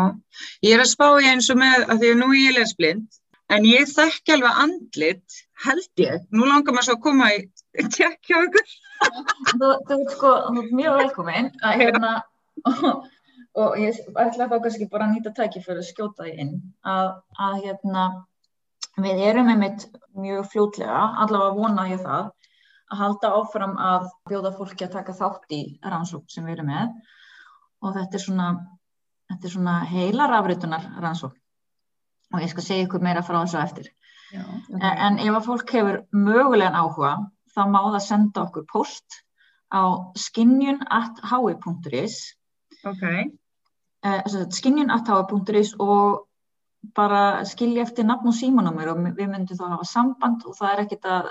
ég 0.64 0.74
er 0.74 0.82
að 0.82 0.90
spá 0.94 1.06
í 1.20 1.28
eins 1.28 1.50
og 1.52 1.60
með, 1.60 1.84
að 1.92 2.02
því 2.02 2.12
að 2.14 2.20
nú 2.22 2.30
er 2.32 2.40
ég 2.40 2.56
lesblind, 2.56 3.20
en 3.52 3.68
ég 3.68 3.92
þekki 3.92 4.34
alveg 4.34 4.62
andlit, 4.64 5.38
held 5.66 6.02
ég, 6.02 6.24
nú 6.32 6.48
langar 6.48 6.74
maður 6.74 6.88
svo 6.88 6.96
að 6.96 7.04
koma 7.04 7.28
í 7.36 7.44
tjekkja 7.76 8.42
ykkur. 8.48 8.74
þú, 9.52 9.68
ert 9.76 10.16
sko 10.16 10.32
þú 10.48 10.64
ert 10.64 10.74
mjög 10.80 10.98
velkomin 11.02 11.52
að 11.62 11.82
hérna 11.84 12.14
og, 12.66 13.04
og 13.60 13.76
ég 13.78 14.00
ætla 14.18 14.48
þá 14.50 14.56
kannski 14.56 14.88
bara 14.90 15.06
að 15.06 15.12
nýta 15.14 15.34
tæki 15.36 15.62
fyrir 15.62 15.84
að 15.84 15.90
skjóta 15.92 16.26
því 16.26 16.32
inn 16.42 16.56
að, 16.82 17.12
að 17.38 17.60
hérna 17.66 18.08
við 19.04 19.22
erum 19.30 19.50
einmitt 19.52 19.86
mjög 20.18 20.48
fljótlega 20.52 21.04
allavega 21.24 21.56
vona 21.58 21.86
ég 21.90 22.02
það 22.02 22.30
að 22.88 23.02
halda 23.02 23.32
áfram 23.36 23.76
að 23.76 24.08
bjóða 24.30 24.54
fólki 24.56 24.86
að 24.86 24.94
taka 24.96 25.14
þátt 25.16 25.54
í 25.54 25.62
rannsókn 25.84 26.32
sem 26.32 26.46
við 26.48 26.56
erum 26.56 26.70
með 26.72 26.94
og 27.84 27.94
þetta 27.98 28.18
er 28.18 28.24
svona 28.24 28.48
þetta 29.28 29.48
er 29.48 29.54
svona 29.54 29.76
heilar 29.92 30.34
afritunar 30.38 30.84
rannsókn 31.02 32.34
og 32.34 32.44
ég 32.44 32.52
skal 32.52 32.64
segja 32.64 32.86
ykkur 32.86 33.04
meira 33.04 33.24
frá 33.24 33.38
þessu 33.40 33.60
eftir 33.62 33.92
Já. 34.28 34.44
En, 34.76 34.82
en 34.84 35.18
ef 35.24 35.32
að 35.38 35.46
fólk 35.46 35.70
hefur 35.72 36.02
mögulegan 36.12 36.76
áhuga 36.76 37.12
þá 37.54 37.62
má 37.72 37.80
það 37.94 38.02
senda 38.04 38.44
okkur 38.44 38.66
post 38.68 39.22
á 39.72 40.12
skinjun.hui.is 40.20 42.16
Ok. 42.88 43.04
uh, 44.04 44.20
skinjun.hui.is 44.58 45.74
og 45.80 46.27
bara 46.96 47.44
skilja 47.48 47.84
eftir 47.84 48.06
nafn 48.08 48.30
og 48.30 48.36
símanúmer 48.36 48.92
og 48.92 49.02
við 49.16 49.30
myndum 49.30 49.58
þá 49.58 49.66
hafa 49.74 49.88
samband 49.90 50.46
og 50.48 50.56
það 50.58 50.72
er 50.72 50.82
ekkit 50.84 51.08
að 51.14 51.30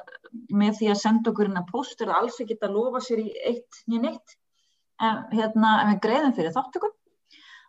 með 0.62 0.80
því 0.80 0.92
að 0.94 1.02
senda 1.02 1.32
okkur 1.32 1.50
inn 1.50 1.62
að 1.62 1.72
post 1.72 2.02
er 2.02 2.12
það 2.12 2.22
alls 2.22 2.40
ekkit 2.44 2.66
að 2.68 2.78
lofa 2.78 3.02
sér 3.06 3.24
í 3.24 3.28
eitt 3.52 3.82
nýja 3.88 4.04
neitt 4.06 4.38
en, 5.02 5.22
hérna, 5.34 5.74
en 5.84 5.92
við 5.94 6.02
greiðum 6.08 6.38
fyrir 6.38 6.56
þáttökum 6.56 6.96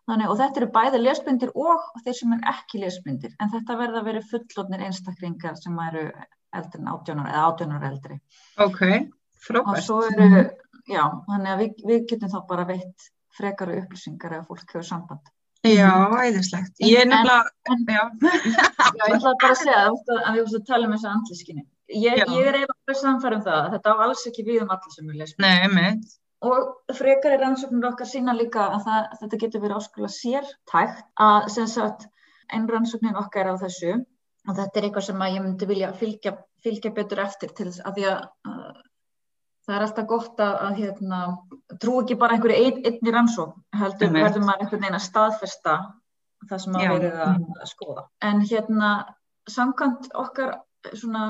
Þannig, 0.09 0.31
og 0.33 0.39
þetta 0.41 0.61
eru 0.63 0.67
bæði 0.73 0.99
lesblindir 1.03 1.51
og 1.53 1.83
þeir 2.01 2.15
sem 2.17 2.31
er 2.33 2.47
ekki 2.55 2.79
lesblindir 2.81 3.35
en 3.37 3.51
þetta 3.53 3.77
verða 3.77 4.01
að 4.01 4.07
vera 4.09 4.23
fullotnir 4.31 4.85
einstaklingar 4.87 5.59
sem 5.61 5.77
eru 5.85 6.07
eldri 6.57 6.81
en 6.81 6.89
18 6.95 7.21
ára 7.21 7.35
eða 7.35 7.43
18 7.51 7.75
ára 7.77 7.91
eldri 7.93 8.17
Ok, 8.65 8.81
frábært. 9.45 9.91
eru, 10.25 10.47
já, 10.89 11.03
þannig 11.29 11.53
að 11.53 11.61
við, 11.61 11.85
við 11.91 12.07
getum 12.13 12.33
þá 12.33 12.39
bara 12.49 12.65
veitt 12.71 13.11
frekara 13.39 13.77
upplýsingar 13.83 14.39
ef 14.39 14.49
fólk 14.49 14.65
hefur 14.73 14.87
samband. 14.87 15.29
Já, 15.67 15.91
æðislegt. 16.23 16.77
Ég 16.87 17.01
er 17.03 17.09
nefnilega, 17.11 17.51
en- 17.73 17.85
já, 17.91 18.05
Já, 18.23 19.03
ég 19.09 19.17
ætla 19.17 19.33
bara 19.43 19.53
að 19.55 19.59
segja 19.59 19.81
að, 19.89 20.13
að 20.23 20.37
við 20.39 20.55
að 20.59 20.67
tala 20.69 20.87
um 20.87 20.95
þessa 20.95 21.11
andliskinni. 21.17 21.65
Ég, 21.89 22.21
ég 22.21 22.47
er 22.47 22.59
eiginlega 22.61 22.95
samfærum 23.01 23.43
það 23.43 23.59
að 23.65 23.71
þetta 23.75 23.93
á 23.93 23.97
alls 24.07 24.27
ekki 24.31 24.45
við 24.47 24.63
um 24.63 24.71
alla 24.75 24.93
sem 24.95 25.09
er 25.11 25.19
lesblindir. 25.23 25.49
nei, 25.49 25.67
einmitt. 25.67 26.17
Og 26.47 26.95
frekari 26.95 27.41
rannsóknir 27.41 27.89
okkar 27.91 28.07
sína 28.07 28.35
líka 28.37 28.69
að 28.77 28.85
það, 28.87 29.07
þetta 29.23 29.41
getur 29.43 29.63
verið 29.65 29.81
áskulega 29.81 30.15
sértækt 30.15 31.01
að 31.19 31.49
sem 31.57 31.67
sagt 31.67 32.07
einn 32.55 32.69
rannsóknin 32.71 33.19
okkar 33.19 33.51
á 33.51 33.55
þessu 33.59 33.97
og 34.49 34.55
þetta 34.55 34.79
er 34.79 34.87
eitthvað 34.87 35.09
sem 35.09 35.25
að 35.27 35.35
ég 35.35 35.43
myndi 35.43 35.67
vilja 35.67 35.91
fylgja, 35.99 36.37
fylgja 36.63 36.93
betur 36.95 37.25
eftir 37.25 37.51
til 37.59 37.67
að 37.83 37.99
því 37.99 38.07
að 38.13 38.23
það 39.69 39.77
er 39.77 39.85
alltaf 39.85 40.09
gott 40.09 40.41
að, 40.41 40.55
að 40.65 40.83
hérna, 40.83 41.21
trú 41.83 42.01
ekki 42.03 42.17
bara 42.21 42.37
einhverju 42.37 42.59
ein, 42.65 42.83
einni 42.89 43.15
rannsókn 43.15 43.81
heldur 43.83 44.15
verður 44.15 44.47
maður 44.47 44.65
einhvern 44.65 44.85
veginn 44.87 44.99
að 44.99 45.05
staðfesta 45.05 45.75
það 46.49 46.63
sem 46.65 46.79
að 46.79 46.85
Já. 46.87 46.91
verið 46.95 47.23
að, 47.27 47.43
að 47.59 47.71
skoða. 47.73 48.05
En 48.25 48.45
hérna 48.49 48.93
samkvæmt 49.51 50.09
okkar 50.17 50.55
svona 50.95 51.25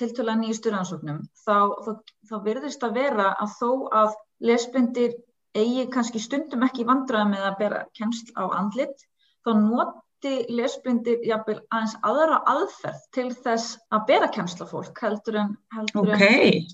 tiltöla 0.00 0.36
nýjustu 0.38 0.72
rannsóknum 0.72 1.20
þá, 1.44 1.56
þá, 1.84 1.90
þá 2.30 2.36
virðist 2.46 2.84
að 2.86 2.96
vera 3.00 3.32
að 3.42 3.56
þó 3.58 3.70
að 4.00 4.14
lesblindir 4.50 5.16
eigi 5.56 5.88
kannski 5.92 6.22
stundum 6.22 6.64
ekki 6.64 6.86
vandræða 6.88 7.26
með 7.32 7.46
að 7.48 7.58
bera 7.60 7.80
kennsl 7.98 8.30
á 8.38 8.44
andlit 8.60 9.06
þá 9.44 9.50
noti 9.58 10.34
lesblindir 10.52 11.24
jafnvel 11.26 11.58
aðeins 11.74 11.96
aðra 12.06 12.40
aðferð 12.54 13.06
til 13.16 13.28
þess 13.34 13.76
að 13.90 14.06
bera 14.12 14.30
kennsl 14.32 14.62
á 14.64 14.66
fólk 14.70 15.02
heldur 15.04 15.40
en 15.42 15.56
heldur 15.74 16.14
Ok, 16.14 16.24
en 16.24 16.70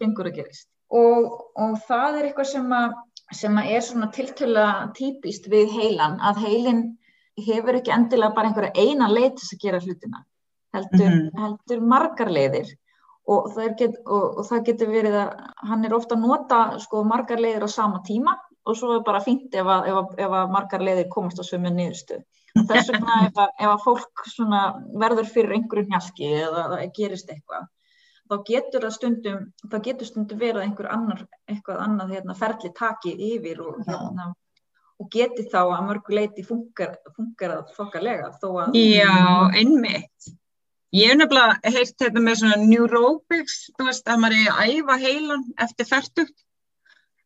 gengur 0.00 0.30
að 0.30 0.40
gerist. 0.40 0.68
Og, 0.90 1.36
og 1.54 1.76
það 1.86 2.18
er 2.18 2.28
eitthvað 2.30 2.48
sem 2.50 2.72
að, 2.74 2.96
sem 3.38 3.60
að 3.60 3.70
er 3.76 3.84
svona 3.86 4.10
tiltöla 4.14 4.66
típist 4.96 5.46
við 5.52 5.70
heilan, 5.76 6.18
að 6.18 6.42
heilin 6.46 6.82
hefur 7.40 7.78
ekki 7.78 7.92
endilega 7.94 8.34
bara 8.34 8.50
einhverja 8.50 8.74
eina 8.74 9.08
leið 9.08 9.36
til 9.38 9.46
að 9.54 9.62
gera 9.64 9.80
hlutina, 9.84 10.24
heldur, 10.74 11.10
Mhm. 11.10 11.30
heldur 11.38 11.80
margar 11.92 12.28
leiðir 12.32 12.74
og 13.30 13.52
það, 13.54 13.76
get, 13.78 13.96
og, 14.06 14.38
og 14.40 14.46
það 14.48 14.64
getur 14.66 14.90
verið 14.90 15.16
að 15.20 15.30
hann 15.70 15.84
er 15.86 15.94
ofta 15.94 16.16
að 16.16 16.24
nota 16.26 16.60
sko, 16.82 17.04
margar 17.06 17.38
leiðir 17.38 17.64
á 17.64 17.70
sama 17.70 18.02
tíma 18.06 18.34
og 18.66 18.76
svo 18.76 18.96
er 18.96 19.04
bara 19.06 19.22
fínt 19.24 19.54
ef 19.54 19.66
að, 19.66 19.86
ef 19.88 19.98
að, 20.00 20.14
ef 20.26 20.36
að 20.40 20.52
margar 20.56 20.84
leiðir 20.84 21.08
komast 21.12 21.38
á 21.38 21.44
sömu 21.46 21.70
niðurstöð. 21.72 22.24
Og 22.58 22.66
þess 22.66 22.90
vegna 22.90 23.18
ef 23.28 23.38
að, 23.38 23.52
ef 23.60 23.70
að 23.70 23.84
fólk 23.86 24.24
verður 25.04 25.30
fyrir 25.30 25.54
einhverju 25.56 25.86
hnjaski 25.86 26.32
eða 26.42 26.64
gerist 26.96 27.30
eitthvað, 27.30 27.68
þá 28.30 28.36
getur 28.46 28.86
það 28.86 28.94
stundum, 28.96 29.46
það 29.66 29.86
getur 29.88 30.10
stundum 30.10 30.40
verið 30.40 30.60
að 30.60 30.66
einhver 30.68 30.90
annar, 30.94 31.24
eitthvað 31.50 31.80
annað 31.86 32.12
hérna, 32.16 32.36
ferli 32.38 32.72
taki 32.76 33.14
yfir 33.30 33.62
og, 33.64 33.80
hérna, 33.88 34.28
og 35.00 35.08
geti 35.14 35.46
þá 35.50 35.62
að 35.62 35.86
mörgu 35.88 36.18
leiti 36.18 36.44
funkar, 36.46 36.98
funkar 37.16 37.56
það 37.56 37.72
þokkalega 37.78 38.34
þó 38.42 38.50
að 38.64 38.78
já, 38.78 39.16
einmitt. 39.62 40.36
Ég 40.90 41.12
hef 41.12 41.18
nefnilega 41.20 41.70
heyrt 41.70 41.98
þetta 42.02 42.22
með 42.22 42.38
svona 42.40 42.62
neurobics, 42.66 43.58
þú 43.78 43.84
veist, 43.86 44.08
að 44.10 44.22
maður 44.24 44.40
er 44.40 44.54
að 44.54 44.72
æfa 44.74 44.96
heilan 45.04 45.44
eftir 45.66 45.86
færtugt. 45.86 46.38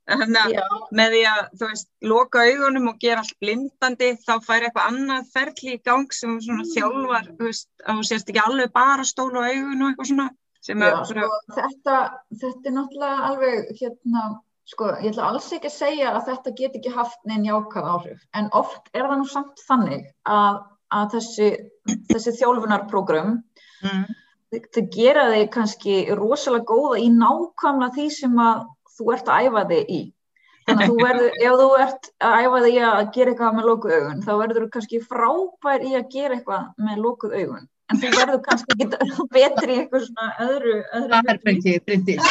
Þannig 0.05 0.37
að 0.37 0.51
Já, 0.53 0.65
með 0.93 1.15
því 1.15 1.21
að, 1.31 1.39
þú 1.57 1.69
veist, 1.71 1.87
loka 2.05 2.43
augunum 2.45 2.89
og 2.91 2.99
gera 3.01 3.23
allt 3.23 3.39
blindandi, 3.41 4.11
þá 4.21 4.35
fær 4.45 4.67
eitthvað 4.67 4.89
annað 4.91 5.31
ferli 5.33 5.77
í 5.79 5.81
gang 5.89 6.13
sem 6.13 6.35
svona 6.45 6.67
þjálfar, 6.75 7.31
þú 7.39 7.49
veist, 7.49 7.71
að 7.81 8.01
þú 8.01 8.05
sést 8.11 8.33
ekki 8.33 8.43
alveg 8.43 8.75
bara 8.75 9.07
stóla 9.09 9.47
á 9.49 9.49
augun 9.49 9.81
og 9.81 9.89
eitthvað 9.89 10.11
svona, 10.11 10.27
já 10.65 11.05
sko, 11.05 11.29
þetta, 11.53 12.01
þetta 12.41 12.71
er 12.71 12.77
náttúrulega 12.79 13.29
alveg 13.29 13.71
hérna, 13.81 14.25
sko, 14.69 14.91
ég 15.05 15.13
ætla 15.13 15.31
alls 15.31 15.51
ekki 15.53 15.71
að 15.71 15.77
segja 15.77 16.13
að 16.15 16.29
þetta 16.31 16.55
get 16.61 16.79
ekki 16.81 16.95
haft 16.95 17.21
neinn 17.29 17.47
jákað 17.49 17.91
áhrif, 17.95 18.27
en 18.33 18.51
oft 18.57 18.89
er 18.93 19.09
það 19.09 19.21
nú 19.21 19.31
samt 19.33 19.65
þannig 19.69 20.07
að, 20.25 20.61
að 20.97 21.17
þessi, 21.19 21.51
þessi 22.13 22.37
þjálfunarprogram 22.41 23.37
mm, 23.85 24.05
þau 24.73 24.83
gera 24.95 25.29
þig 25.33 25.47
kannski 25.55 25.97
rosalega 26.17 26.69
góða 26.69 27.01
í 27.03 27.11
nákvæmlega 27.13 27.95
því 27.99 28.09
sem 28.15 28.41
að 28.41 28.67
þú 28.95 29.15
ert 29.15 29.31
að 29.31 29.49
æfa 29.49 29.65
þig 29.71 29.91
í. 29.91 30.03
Þannig 30.65 30.85
að 30.85 30.91
þú 30.91 30.99
verður, 31.03 31.31
ef 31.45 31.57
þú 31.61 31.69
ert 31.85 32.11
að 32.25 32.37
æfa 32.41 32.65
þig 32.65 32.75
í 32.75 32.83
að 32.89 33.01
gera 33.17 33.33
eitthvað 33.35 33.57
með 33.59 33.71
lokuð 33.71 33.95
augun, 33.99 34.25
þá 34.25 34.33
verður 34.41 34.65
þú 34.65 34.73
kannski 34.77 35.01
frábær 35.05 35.85
í 35.85 35.95
að 35.99 36.11
gera 36.15 36.39
eitthvað 36.39 36.85
með 36.87 37.03
lokuð 37.05 37.39
augun. 37.41 37.67
En 37.93 38.01
þú 38.01 38.11
verður 38.15 38.43
kannski 38.45 38.75
ekki 38.75 38.87
betri 39.37 39.79
eitthvað 39.83 40.07
svona 40.07 40.29
öðru, 40.47 40.77
öðru 40.99 41.11
Það 41.15 41.33
er 41.33 41.51
ekki, 41.55 41.75
Bryndís. 41.85 42.31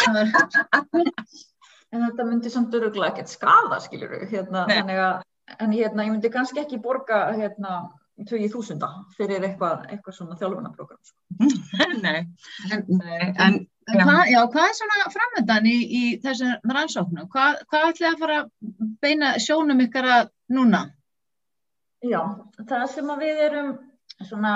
En 1.93 2.07
þetta 2.07 2.25
myndi 2.25 2.49
samt 2.49 2.73
öruglega 2.73 3.11
ekkert 3.13 3.29
skada, 3.29 3.77
skiljur 3.83 4.15
við, 4.15 4.23
hérna, 4.31 4.63
en 4.65 5.75
hérna, 5.75 6.07
ég 6.07 6.15
myndi 6.15 6.31
kannski 6.33 6.63
ekki 6.63 6.79
borga 6.81 7.27
hérna 7.37 7.83
20.000 8.21 8.89
fyrir 9.17 9.45
eitthvað, 9.45 9.85
eitthvað 9.89 10.17
svona 10.17 10.37
þjálfunarprogram. 10.39 10.99
Sko. 11.05 11.51
Nei, 12.05 12.25
En, 12.71 12.83
en, 12.87 13.37
en 13.43 13.61
Já. 13.83 14.03
hvað, 14.05 14.21
já, 14.31 14.39
hvað 14.53 14.67
er 14.69 14.75
svona 14.77 15.07
framöndan 15.11 15.65
í, 15.67 15.77
í 15.83 16.03
þessum 16.23 16.73
rannsóknum? 16.77 17.29
Hvað, 17.33 17.63
hvað 17.69 17.87
ætlið 17.89 18.09
að 18.09 18.21
fara 18.21 18.37
að 18.41 18.51
beina 19.03 19.31
sjónum 19.43 19.81
ykkar 19.83 20.09
að 20.17 20.29
núna? 20.55 20.85
Já, 22.03 22.21
það 22.69 22.85
sem 22.93 23.11
að 23.11 23.25
við 23.25 23.41
erum 23.47 23.73
svona 24.23 24.53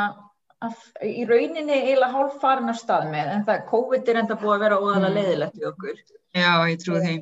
í 1.05 1.25
rauninni 1.29 1.75
eiginlega 1.75 2.11
hálf 2.15 2.37
farin 2.41 2.69
af 2.71 2.77
stað 2.81 3.09
með, 3.11 3.27
en 3.35 3.43
það 3.45 3.65
COVID 3.69 4.07
er 4.09 4.19
enda 4.23 4.35
búið 4.41 4.55
að 4.55 4.63
vera 4.65 4.79
óðalega 4.81 5.09
Mm. 5.11 5.17
leiðilegt 5.19 5.57
við 5.61 5.67
okkur. 5.71 5.97
já, 6.33 6.51
ég 6.71 6.77
trúi 6.83 7.01
því. 7.03 7.15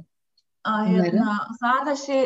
Að, 0.65 0.87
Meira? 0.89 1.03
hérna, 1.03 1.33
það, 1.61 1.79
er 1.81 1.89
þessi, 1.91 2.19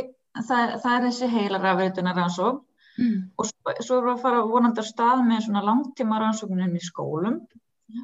það, 0.47 0.75
það 0.83 0.93
er 0.97 1.07
þessi 1.07 1.29
heila 1.33 1.59
rafveitunar 1.63 2.15
rannsókn 2.15 2.61
Mm. 2.99 3.31
og 3.39 3.45
svo, 3.45 3.73
svo 3.79 3.97
erum 3.97 4.09
við 4.09 4.17
að 4.17 4.21
fara 4.21 4.41
vonandi 4.43 4.79
af 4.79 4.85
stað 4.85 5.25
með 5.27 5.41
svona 5.45 5.63
langtíma 5.63 6.19
rannsóknum 6.19 6.75
í 6.75 6.79
skólum. 6.83 7.39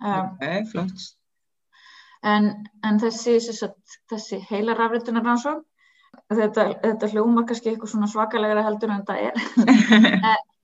Um, 0.01 0.29
Ok, 0.31 0.65
flott. 0.71 1.05
En, 2.23 2.67
en 2.83 2.99
þessi, 2.99 3.35
þessi, 3.43 3.69
þessi 4.09 4.39
heila 4.49 4.73
rafritunar 4.73 5.23
rannsókn, 5.23 5.61
þetta, 6.31 6.63
þetta 6.81 7.09
hljóma 7.11 7.43
kannski 7.45 7.69
eitthvað 7.73 7.91
svona 7.91 8.07
svakalega 8.07 8.63
heldur 8.65 8.89
en 8.89 9.03
þetta 9.03 9.19
er, 9.19 9.33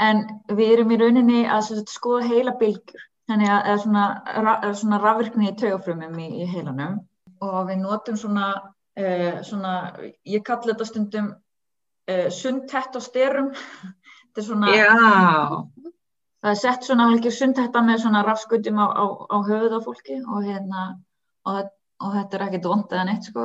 en 0.00 0.22
við 0.50 0.72
erum 0.74 0.92
í 0.94 0.98
rauninni 1.00 1.42
að 1.50 1.82
skoða 1.90 2.28
heila 2.30 2.54
bylgjur, 2.60 3.02
þannig 3.30 3.50
að 3.50 3.68
eða 3.70 3.82
svona, 3.84 4.04
ra, 4.46 4.54
eða 4.66 4.78
svona 4.80 5.00
rafvirkni 5.02 5.50
í 5.50 5.56
taugafrumum 5.60 6.18
í, 6.18 6.28
í 6.42 6.48
heilanum. 6.50 6.98
Og 7.44 7.58
við 7.68 7.80
notum 7.82 8.18
svona, 8.18 8.48
uh, 8.98 9.30
svona 9.46 9.74
ég 10.28 10.44
kalli 10.46 10.72
þetta 10.72 10.88
stundum 10.88 11.30
uh, 11.34 12.28
sundtett 12.34 12.98
á 12.98 13.00
styrum, 13.04 13.52
þetta 14.34 14.42
er 14.42 14.48
svona, 14.48 14.74
Já, 14.74 14.90
það 16.42 16.50
er 16.50 16.60
sett 16.60 16.88
svona 16.88 17.08
hálfgeir 17.10 17.38
sundhetta 17.38 17.84
með 17.86 18.04
svona 18.04 18.26
rafskutum 18.26 18.82
á, 18.82 18.86
á, 18.90 19.04
á 19.30 19.36
höfuð 19.46 19.78
á 19.78 19.80
fólki 19.86 20.20
og 20.24 20.44
hérna 20.44 20.86
og, 21.48 21.70
og 22.02 22.16
þetta 22.18 22.38
er 22.38 22.46
ekkert 22.48 22.70
vond 22.70 22.92
eða 22.92 23.06
neitt 23.08 23.30
sko. 23.30 23.44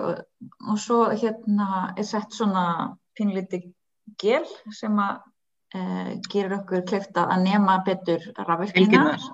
Og 0.67 0.79
svo 0.81 1.03
hérna 1.13 1.93
er 1.95 2.07
sett 2.07 2.33
svona 2.35 2.95
pínlíti 3.19 3.61
gel 4.19 4.47
sem 4.75 4.97
að 4.99 5.19
e, 5.75 5.81
gerir 6.31 6.57
okkur 6.59 6.85
klefta 6.89 7.27
að 7.29 7.45
nema 7.45 7.79
betur. 7.85 8.25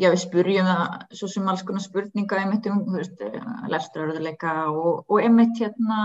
Já, 0.00 0.08
við 0.08 0.22
spurjum 0.22 0.68
það 0.68 1.16
svo 1.18 1.28
sem 1.28 1.48
alls 1.52 1.62
konar 1.68 1.82
spurninga 1.84 2.38
einmitt 2.40 2.66
um, 2.70 2.78
þú 2.86 2.94
veist, 2.96 3.24
lestraröðuleika 3.68 4.54
og, 4.72 5.02
og 5.04 5.18
einmitt 5.20 5.60
hérna 5.60 5.98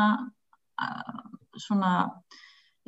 uh, 0.84 1.22
svona, 1.56 1.92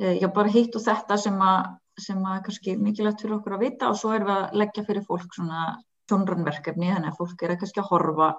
uh, 0.02 0.12
já 0.20 0.28
bara 0.34 0.52
hitt 0.52 0.76
og 0.76 0.84
þetta 0.84 1.16
sem 1.22 1.38
að, 1.40 1.70
sem 2.04 2.20
að 2.20 2.42
kannski 2.48 2.76
mikilvægt 2.76 3.24
fyrir 3.24 3.38
okkur 3.38 3.56
að 3.56 3.64
vita 3.64 3.88
og 3.88 3.96
svo 3.96 4.12
erum 4.12 4.28
við 4.28 4.36
að 4.36 4.60
leggja 4.60 4.84
fyrir 4.90 5.06
fólk 5.08 5.38
svona 5.38 5.64
sjónrannverkefni 6.10 6.92
þannig 6.92 7.14
að 7.14 7.18
fólk 7.22 7.46
er 7.46 7.54
að 7.54 7.60
kannski 7.62 7.80
að 7.80 7.90
horfa, 7.94 8.30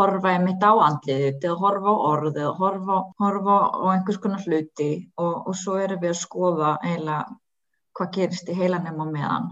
horfa 0.00 0.34
einmitt 0.34 0.64
á 0.64 0.72
andliðið 0.72 1.44
eða 1.46 1.56
horfa 1.60 1.92
á 1.92 1.96
orð 2.10 2.40
eða 2.40 2.52
horfa, 2.58 2.98
horfa 3.20 3.56
á 3.70 3.84
einhvers 3.94 4.20
konar 4.22 4.44
hluti 4.46 4.90
og, 5.20 5.34
og 5.50 5.56
svo 5.56 5.76
erum 5.80 6.02
við 6.02 6.14
að 6.14 6.20
skoða 6.22 6.76
eiginlega 6.82 7.24
hvað 7.98 8.14
gerist 8.16 8.48
í 8.50 8.56
heilanum 8.56 9.02
á 9.02 9.06
meðan. 9.10 9.50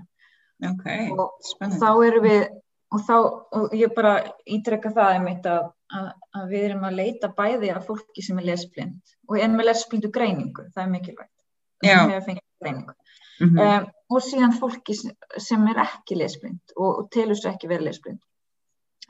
Ok, 0.68 0.87
og 1.14 1.37
spennandi. 1.46 1.80
þá 1.82 2.06
erum 2.08 2.24
við 2.26 2.40
og 2.88 3.02
þá, 3.04 3.16
og 3.58 3.74
ég 3.76 3.92
bara 3.94 4.14
ítrekka 4.48 4.92
það 4.96 5.14
einmitt 5.16 5.48
að, 5.48 5.66
að, 5.94 6.06
að 6.38 6.46
við 6.54 6.64
erum 6.70 6.87
að 6.88 6.98
leita 7.02 7.32
bæði 7.37 7.72
að 7.74 7.84
fólki 7.90 8.24
sem 8.24 8.40
er 8.40 8.48
lesblind 8.48 9.16
og 9.28 9.37
er 9.38 9.52
með 9.52 9.68
lesblindu 9.68 10.11
greiningu, 10.14 10.64
það 10.74 10.84
er 10.84 10.94
mikilvægt. 10.94 11.34
Sem 11.84 12.14
hefur 12.14 12.26
fengið 12.30 12.46
greiningu. 12.64 12.96
Mhm. 13.38 13.58
um, 13.62 13.84
og 14.08 14.24
síðan 14.24 14.54
fólki 14.56 14.96
sem, 14.98 15.12
sem 15.38 15.66
er 15.70 15.78
ekki 15.84 16.16
lesblind 16.18 16.72
og, 16.74 16.88
og 16.88 17.04
telur 17.14 17.38
sér 17.38 17.52
ekki 17.52 17.68
verið 17.70 17.92
lesblind 17.92 18.18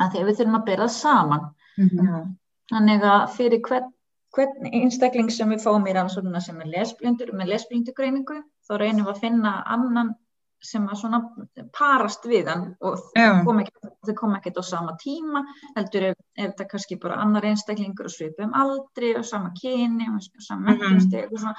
að 0.01 0.13
því 0.15 0.25
við 0.29 0.37
þurfum 0.41 0.59
að 0.61 0.67
bera 0.71 0.87
það 0.89 0.97
saman. 0.99 1.49
Mhm. 1.79 2.07
Já. 2.09 2.27
þannig 2.73 3.03
að 3.09 3.29
fyrir 3.37 3.61
hvern, 3.65 3.93
hvern 4.37 4.67
einstakling 4.75 5.31
sem 5.33 5.49
við 5.51 5.63
fáum 5.65 5.87
í 5.89 5.93
rannsóknuna 5.97 6.41
sem 6.45 6.61
er 6.61 6.67
lesblindur 6.67 7.31
með 7.33 7.47
lesblindu 7.55 7.93
greiningu 7.97 8.43
þá 8.69 8.73
reynum 8.83 9.07
við 9.07 9.15
að 9.15 9.21
finna 9.23 9.53
annan 9.67 10.11
sem 10.61 10.85
að 10.91 10.99
svona 10.99 11.21
parast 11.73 12.25
við 12.27 12.49
hann 12.51 12.65
og 12.83 12.99
þau 12.99 13.45
kom 13.47 13.61
ekki- 13.63 13.91
þau 14.09 14.15
kom 14.19 14.35
ekkert 14.35 14.59
á 14.59 14.65
sama 14.67 14.97
tíma 15.01 15.45
heldur 15.77 16.03
ef, 16.11 16.17
ef 16.37 16.55
það 16.59 16.69
kannski 16.73 16.99
bara 17.01 17.15
annar 17.23 17.43
einstaklingur 17.47 18.05
og 18.05 18.11
svipum 18.11 18.53
aldri 18.53 19.15
og 19.17 19.25
sama 19.25 19.53
kyni 19.55 20.09
og 20.11 20.21
sama 20.43 20.75
menntustigi 20.75 21.25
og 21.31 21.39
svona. 21.39 21.55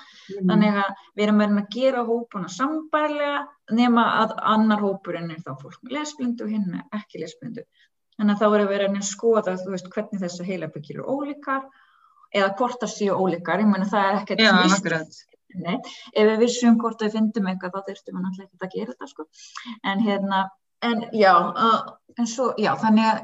Þannig 0.52 0.82
að 0.84 0.94
við 1.16 1.24
erum 1.24 1.38
verið 1.40 1.62
að 1.64 1.70
gera 1.72 2.04
hópuna 2.06 2.50
sambærlega 2.50 3.48
nema 3.72 4.04
að 4.26 4.36
annar 4.44 4.80
hópurinn 4.84 5.32
er 5.32 5.38
þá 5.48 5.56
fólk 5.62 5.80
með 5.82 5.92
lesblindu 5.98 6.44
og 6.44 6.50
hinn 6.50 6.68
með 6.70 6.84
ekki 7.02 7.20
lesblindu 7.24 7.64
þannig 8.20 8.36
að 8.36 8.42
þá 8.42 8.48
erum 8.50 8.68
við 8.68 8.74
verið 8.76 9.00
að 9.00 9.08
skoða 9.10 9.56
veist, 9.72 9.90
hvernig 9.96 10.24
þessar 10.24 10.50
heilabyggir 10.52 11.00
eru 11.00 11.16
ólíkar 11.16 11.66
eða 12.36 12.54
hvort 12.60 12.84
það 12.84 12.94
séu 12.94 13.18
ólíkar 13.18 13.64
ég 13.64 13.70
meina 13.72 13.90
það 13.90 14.08
er 14.10 14.20
ekkert. 14.22 14.44
Nei, 15.60 15.78
ef 16.14 16.28
við 16.28 16.44
vissum 16.44 16.76
hvort 16.78 17.00
við 17.02 17.16
fyndum 17.16 17.48
eitthvað 17.50 17.74
þá 17.74 17.88
þurftum 17.88 18.18
við 18.20 18.26
náttúrulega 18.26 18.50
ekki 18.52 18.68
að 18.68 18.76
gera 18.76 18.92
þetta 18.92 19.08
sko. 19.10 19.24
en 19.90 20.04
hérna, 20.06 20.42
en 20.86 21.02
já 21.18 21.32
uh, 21.34 21.80
en 22.20 22.28
svo, 22.28 22.50
já, 22.60 22.72
þannig 22.80 23.08
að 23.08 23.20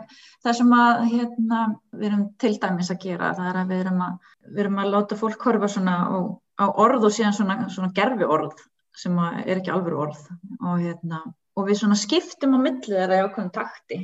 það 0.45 0.57
sem 0.59 0.73
að 0.77 1.03
hérna, 1.11 1.61
við 1.93 2.07
erum 2.09 2.23
til 2.41 2.53
dæmis 2.63 2.91
að 2.93 3.01
gera, 3.05 3.31
það 3.37 3.49
er 3.51 3.59
að 3.61 3.71
við 3.71 3.83
erum 3.83 4.03
að 4.05 4.31
við 4.45 4.63
erum 4.63 4.81
að 4.81 4.91
láta 4.93 5.19
fólk 5.19 5.47
horfa 5.49 5.69
svona 5.75 5.95
á, 6.05 6.17
á 6.61 6.65
orð 6.85 7.07
og 7.09 7.15
síðan 7.15 7.37
svona, 7.37 7.57
svona 7.73 7.91
gerfi 7.97 8.29
orð 8.37 8.61
sem 8.95 9.17
að 9.19 9.39
er 9.43 9.59
ekki 9.59 9.73
alveg 9.75 9.97
orð 10.05 10.21
og 10.61 10.83
hérna, 10.83 11.21
og 11.55 11.67
við 11.69 11.81
svona 11.81 11.99
skiptum 11.99 12.55
á 12.55 12.59
milli 12.61 12.93
þeirra 12.93 13.19
í 13.19 13.25
ákveðum 13.25 13.51
takti 13.55 13.99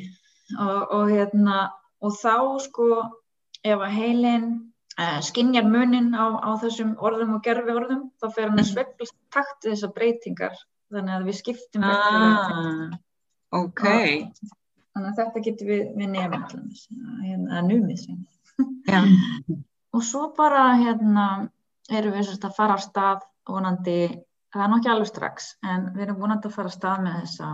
og, 0.60 0.92
og 0.98 1.12
hérna, 1.12 1.62
og 2.02 2.18
þá 2.18 2.36
sko, 2.66 2.90
ef 3.62 3.86
að 3.86 3.96
heilin 3.96 4.48
uh, 4.98 5.20
skinjar 5.26 5.68
munin 5.70 6.12
á, 6.18 6.26
á 6.42 6.50
þessum 6.62 6.96
orðum 7.00 7.38
og 7.38 7.46
gerfi 7.46 7.76
orðum, 7.76 8.08
þá 8.22 8.28
fer 8.36 8.50
hann 8.50 8.62
að 8.64 8.72
sveiflast 8.72 9.16
í 9.16 9.22
takt 9.36 9.68
þessar 9.68 9.96
breytingar. 9.96 10.60
Þannig 10.92 11.16
að 11.16 11.30
við 11.30 11.38
skiptum 11.40 11.88
Ah, 11.88 12.98
ok, 13.56 13.86
þannig 14.92 15.08
að 15.08 15.20
þetta 15.22 15.44
getur 15.46 15.70
við, 15.72 15.84
við 15.96 16.14
dæmis, 16.18 16.86
hérna, 17.24 17.62
að 17.62 17.70
numið 17.70 18.04
já, 18.90 19.00
og 19.96 20.04
svo 20.04 20.26
bara 20.36 20.66
hérna 20.82 21.28
erum 21.92 22.16
við 22.18 22.34
að 22.36 22.56
fara 22.58 22.76
af 22.76 22.84
stað 22.84 23.24
vonandi, 23.48 24.00
það 24.54 24.66
er 24.66 24.74
nokkið 24.74 24.94
alveg 24.94 25.10
strax 25.10 25.54
en 25.64 25.88
við 25.96 26.06
erum 26.06 26.20
vonandi 26.22 26.50
að 26.50 26.58
fara 26.58 26.72
af 26.72 26.76
stað 26.76 27.06
með 27.06 27.18
þessa, 27.22 27.52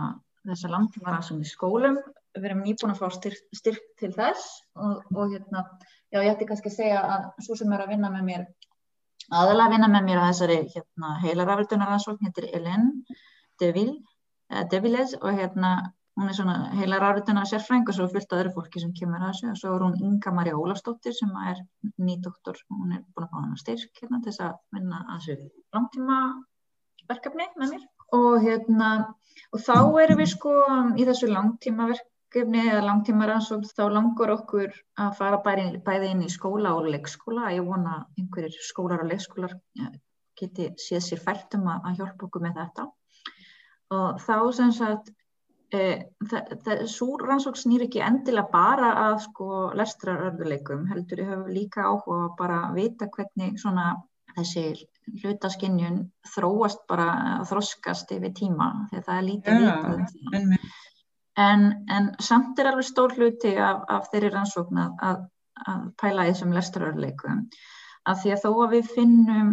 þessa 0.50 0.72
langtíma 0.74 1.14
rannsókn 1.14 1.46
í 1.46 1.48
skólum 1.48 1.98
við 2.38 2.50
erum 2.50 2.64
nýbúin 2.66 2.94
að 2.94 3.02
fá 3.02 3.14
styrk, 3.14 3.44
styrk 3.54 3.84
til 4.00 4.12
þess 4.16 4.48
og, 4.78 5.02
og 5.14 5.34
hérna 5.34 5.64
já 6.12 6.22
ég 6.22 6.32
ætti 6.32 6.48
kannski 6.48 6.72
að 6.72 6.78
segja 6.78 7.02
að 7.04 7.28
svo 7.46 7.58
sem 7.58 7.72
er 7.74 7.84
að 7.84 7.92
vinna 7.94 8.12
með 8.14 8.26
mér 8.30 8.46
aðalega 9.28 9.66
að 9.66 9.74
vinna 9.76 9.90
með 9.92 10.06
mér 10.08 10.22
að 10.22 10.30
þessari 10.30 10.58
hérna, 10.74 11.14
heilaraföldunar 11.24 11.92
rannsókn 11.92 12.28
heitir 12.28 12.48
Ellen 12.56 12.90
Deville, 13.60 13.98
eh, 14.52 14.64
Deviles 14.72 15.16
og 15.20 15.32
hérna 15.34 15.72
hún 16.18 16.28
er 16.28 16.34
svona 16.34 16.54
heila 16.74 16.98
rafritunar 16.98 17.46
sérfræðing 17.46 17.90
og 17.90 17.94
svo 17.94 18.08
fullt 18.10 18.32
af 18.32 18.40
öðru 18.40 18.52
fólki 18.56 18.80
sem 18.82 18.94
kemur 18.98 19.22
að 19.22 19.28
þessu. 19.30 19.50
Og 19.52 19.58
svo 19.60 19.74
er 19.74 19.84
hún 19.84 19.98
Inga 20.02 20.32
Maria 20.34 20.58
Ólafsdóttir 20.58 21.14
sem 21.14 21.30
er 21.46 21.60
nýdoktor, 22.02 22.58
hún 22.74 22.96
er 22.96 23.04
búin 23.14 23.26
að 23.26 23.30
fá 23.30 23.38
hana 23.38 23.60
styrk 23.60 24.02
hérna 24.02 24.18
til 24.24 24.32
þess 24.32 24.44
að 24.48 24.56
vinna 24.74 25.04
að 25.04 25.28
þessu 25.28 25.36
langtíma 25.76 26.18
verkefni 27.12 27.46
með 27.60 27.74
mér. 27.74 27.86
Og 28.18 28.42
hérna 28.42 28.90
og 29.52 29.62
þá 29.62 29.76
erum 30.02 30.22
við 30.22 30.30
sko 30.34 30.54
í 30.98 31.06
þessu 31.06 31.30
langtíma 31.30 31.86
verkefni 31.92 32.07
eða 32.36 32.84
langtíma 32.84 33.26
rannsókn 33.26 33.64
þá 33.64 33.84
langar 33.92 34.34
okkur 34.34 34.72
að 35.00 35.14
fara 35.16 35.40
bæði, 35.44 35.80
bæði 35.84 36.10
inn 36.12 36.22
í 36.26 36.28
skóla 36.28 36.74
og 36.76 36.88
leikskóla 36.92 37.52
ég 37.54 37.64
vona 37.64 38.06
einhverjir 38.18 38.58
skólar 38.60 39.04
og 39.04 39.08
leikskólar 39.12 39.54
ja, 39.78 39.88
geti 40.36 40.72
séð 40.76 41.02
sér 41.06 41.22
fært 41.24 41.54
um 41.56 41.68
að, 41.68 41.88
að 41.88 42.02
hjálpa 42.02 42.26
okkur 42.28 42.44
með 42.44 42.60
þetta 42.62 42.88
og 43.96 44.20
þá 44.20 44.36
sem 44.52 44.72
sagt 44.72 45.14
Svo 45.68 47.18
rannsók 47.20 47.58
snýr 47.60 47.82
ekki 47.84 48.00
endilega 48.00 48.48
bara 48.48 48.92
að 49.02 49.16
sko 49.26 49.48
lestrarörðuleikum, 49.76 50.86
heldur 50.88 51.20
ég 51.20 51.28
höfum 51.28 51.50
líka 51.52 51.84
áhuga 51.84 52.22
að 52.22 52.30
bara 52.38 52.60
vita 52.72 53.08
hvernig 53.12 53.58
svona 53.60 53.90
þessi 54.32 54.64
hlutaskinnjun 55.20 56.00
þróast 56.32 56.86
bara 56.88 57.44
þroskast 57.50 58.16
yfir 58.16 58.32
tíma 58.38 58.70
þegar 58.88 59.04
það 59.10 59.18
er 59.18 59.26
lítið 59.28 59.66
það. 59.66 60.02
einmitt. 60.38 60.77
En, 61.38 61.66
en 61.94 62.12
samt 62.18 62.58
er 62.58 62.70
alveg 62.70 62.86
stór 62.88 63.14
hluti 63.14 63.54
af, 63.62 63.84
af 63.88 64.08
þeirri 64.12 64.32
rannsókn 64.34 64.80
að, 64.82 64.94
að, 65.08 65.18
að 65.70 65.82
pæla 66.00 66.26
í 66.26 66.32
þessum 66.32 66.54
lestrarörðuleikum 66.56 67.44
af 68.08 68.22
því 68.22 68.32
að 68.34 68.44
þó 68.44 68.50
að 68.64 68.72
við 68.76 68.88
finnum 68.94 69.52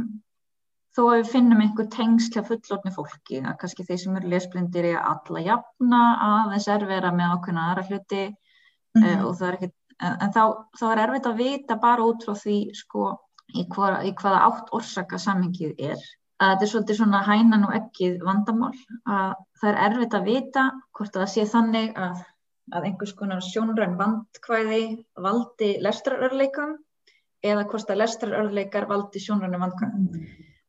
þó 0.95 1.01
að 1.03 1.17
við 1.19 1.31
finnum 1.33 1.61
einhver 1.63 1.87
tengsl 1.91 2.31
hjá 2.33 2.43
fullorðni 2.47 2.93
fólki, 2.95 3.41
að 3.41 3.57
kannski 3.61 3.85
þeir 3.87 4.01
sem 4.01 4.19
eru 4.19 4.31
lesblindir 4.31 4.87
er 4.93 4.99
alla 5.01 5.43
jafna 5.43 6.01
aðeins 6.27 6.67
erfera 6.71 7.11
með 7.15 7.33
ákveðna 7.35 7.65
aðra 7.71 7.85
hluti 7.89 8.21
mm. 8.29 9.01
-hmm. 9.01 9.25
og 9.27 9.35
það 9.39 9.47
er 9.49 9.57
ekkert, 9.57 9.75
en 10.07 10.35
þá, 10.37 10.43
þá 10.79 10.85
er 10.91 11.01
erfitt 11.05 11.29
að 11.31 11.41
vita 11.41 11.79
bara 11.83 12.07
út 12.07 12.23
frá 12.23 12.35
því 12.39 12.59
sko 12.79 13.09
í, 13.51 13.65
hva, 13.75 13.89
í 14.07 14.13
hvaða 14.15 14.45
átt 14.47 14.71
orsaka 14.75 15.19
samhengið 15.19 15.83
er. 15.91 16.07
Að 16.35 16.49
þetta 16.51 16.65
er 16.65 16.69
svolítið 16.69 16.97
svona 16.99 17.19
hænan 17.23 17.61
og 17.63 17.75
ekkið 17.77 18.15
vandamál 18.27 18.71
að 19.07 19.35
það 19.61 19.69
er 19.69 19.77
erfitt 19.85 20.15
að 20.17 20.25
vita 20.29 20.63
hvort 20.97 21.13
að 21.13 21.21
það 21.21 21.29
sé 21.33 21.45
þannig 21.51 22.01
að, 22.05 22.23
að 22.75 22.87
einhvers 22.89 23.13
konar 23.19 23.45
sjónræn 23.45 23.95
vandkvæði 24.01 24.81
valdi 25.27 25.69
lestrarörleikum 25.85 26.73
eða 27.51 27.63
hvort 27.71 27.93
að 27.93 28.01
lestrarörleikar 28.01 28.87
valdi 28.89 29.21
sjónrænum 29.23 29.63
vandkvæðum. 29.63 30.25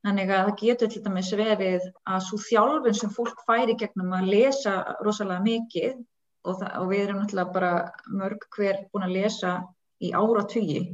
Þannig 0.07 0.31
að 0.31 0.45
það 0.45 0.61
getur 0.61 0.93
til 0.93 1.03
dæmis 1.03 1.33
verið 1.35 1.89
að 2.07 2.21
svo 2.29 2.39
þjálfun 2.45 2.99
sem 3.01 3.15
fólk 3.17 3.43
færi 3.49 3.75
gegnum 3.81 4.15
að 4.15 4.31
lesa 4.37 4.77
rosalega 5.03 5.43
mikið 5.49 5.97
og, 6.47 6.61
það, 6.61 6.71
og 6.79 6.91
við 6.93 7.03
erum 7.03 7.19
náttúrulega 7.25 7.57
bara 7.57 7.73
mörg 8.21 8.47
hver 8.55 8.85
búin 8.93 9.09
að 9.09 9.17
lesa 9.17 9.57
í 9.99 10.13
áratugji 10.15 10.85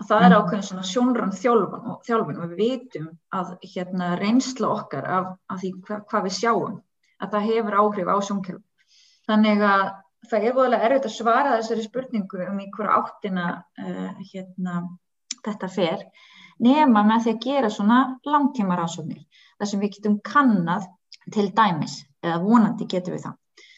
að 0.00 0.08
það 0.08 0.24
er 0.26 0.34
ákveðin 0.36 0.66
svona 0.66 0.86
sjónrann 0.88 1.34
þjálfun 1.36 1.88
og, 1.92 1.98
þjálfun 2.06 2.40
og 2.40 2.52
við 2.52 2.60
vitum 2.60 3.08
að 3.36 3.50
hérna, 3.74 4.12
reynsla 4.20 4.70
okkar 4.72 5.08
af, 5.16 5.32
af 5.52 5.60
því 5.60 5.72
hva, 5.86 5.98
hvað 6.10 6.26
við 6.26 6.36
sjáum, 6.38 6.78
að 7.20 7.34
það 7.34 7.48
hefur 7.50 7.78
áhrif 7.82 8.12
á 8.12 8.16
sjónkerfum. 8.28 8.64
Þannig 9.28 9.64
að 9.68 9.84
það 10.30 10.46
er 10.46 10.56
voðalega 10.56 10.88
erfitt 10.88 11.08
að 11.08 11.16
svara 11.16 11.56
þessari 11.58 11.86
spurningu 11.86 12.46
um 12.46 12.62
í 12.62 12.68
hverja 12.74 12.96
áttina 13.00 13.46
uh, 13.60 14.22
hérna, 14.32 14.78
þetta 15.44 15.70
fer, 15.72 16.06
nema 16.60 17.04
með 17.08 17.26
því 17.26 17.34
að 17.34 17.44
gera 17.44 17.72
svona 17.72 18.00
langtíma 18.28 18.78
rannsóknir, 18.80 19.44
þar 19.60 19.70
sem 19.70 19.84
við 19.84 19.94
getum 19.98 20.18
kannad 20.24 20.88
til 21.32 21.48
dæmis, 21.56 22.00
eða 22.24 22.40
vonandi 22.44 22.88
getum 22.88 23.16
við 23.16 23.28
það. 23.28 23.68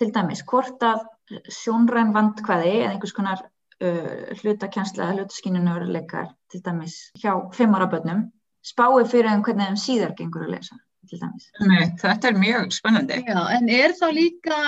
Til 0.00 0.08
dæmis, 0.12 0.44
hvort 0.48 0.84
að 0.84 1.04
sjónræn 1.52 2.12
vandkvæði 2.12 2.72
eða 2.82 2.94
einhvers 2.94 3.14
konar 3.16 3.44
uh, 3.82 4.30
hlutakjænsla 4.40 5.08
eða 5.08 5.18
hlutaskinninu 5.18 5.74
veruleikar 5.74 6.30
til 6.52 6.62
dæmis 6.64 6.96
hjá 7.22 7.34
fimmara 7.56 7.90
börnum 7.90 8.30
spái 8.62 9.04
fyrir 9.10 9.34
um 9.34 9.44
hvernig 9.44 9.70
þeim 9.70 9.82
síðar 9.84 10.16
gengur 10.18 10.46
að 10.46 10.56
lesa 10.56 10.78
til 11.10 11.20
dæmis. 11.20 11.50
Nei, 11.66 11.84
þetta 12.00 12.30
er 12.30 12.40
mjög 12.40 12.74
spennandi. 12.76 13.20
Já, 13.26 13.40
en 13.56 13.68
er 13.68 13.94
þá 13.98 14.06
líka 14.14 14.58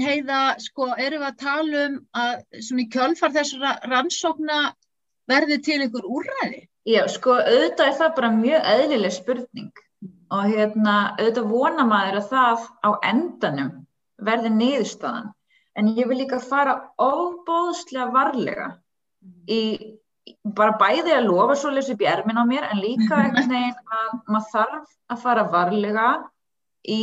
heiða, 0.00 0.42
sko, 0.62 0.88
erum 0.96 1.24
við 1.24 1.28
að 1.28 1.40
tala 1.42 1.86
um 1.86 1.96
að 2.16 2.34
svona 2.58 2.84
í 2.84 2.90
kjölfar 2.92 3.34
þessara 3.34 3.72
rannsókna 3.90 4.60
verði 5.30 5.58
til 5.66 5.80
ykkur 5.86 6.08
úrræði? 6.08 6.62
Já, 6.88 7.02
sko, 7.10 7.36
auðvitað 7.38 7.88
er 7.88 7.98
það 8.00 8.14
bara 8.16 8.32
mjög 8.36 8.68
eðlileg 8.72 9.14
spurning 9.14 9.82
og 10.32 10.48
hérna, 10.48 10.96
auðvitað 11.18 11.52
vona 11.52 11.86
maður 11.86 12.18
að 12.22 12.30
það 12.32 12.66
á 12.82 12.90
endanum 13.10 13.72
verði 14.22 14.50
niðurstaðan 14.56 15.30
en 15.78 15.90
ég 15.96 16.08
vil 16.08 16.20
líka 16.22 16.38
fara 16.42 16.76
óbóðslega 17.00 18.10
varlega 18.14 18.68
í 19.50 19.62
bara 20.42 20.76
bæði 20.78 21.14
að 21.16 21.28
lofa 21.28 21.56
svo 21.58 21.72
lesið 21.72 21.96
upp 21.96 22.04
í 22.04 22.10
ermin 22.12 22.40
á 22.40 22.44
mér 22.46 22.68
en 22.70 22.82
líka 22.82 23.18
einhvern 23.22 23.54
veginn 23.54 23.96
að 23.98 24.12
maður 24.26 24.50
þarf 24.52 24.96
að 25.14 25.22
fara 25.24 25.46
varlega 25.54 26.08
í 26.88 27.02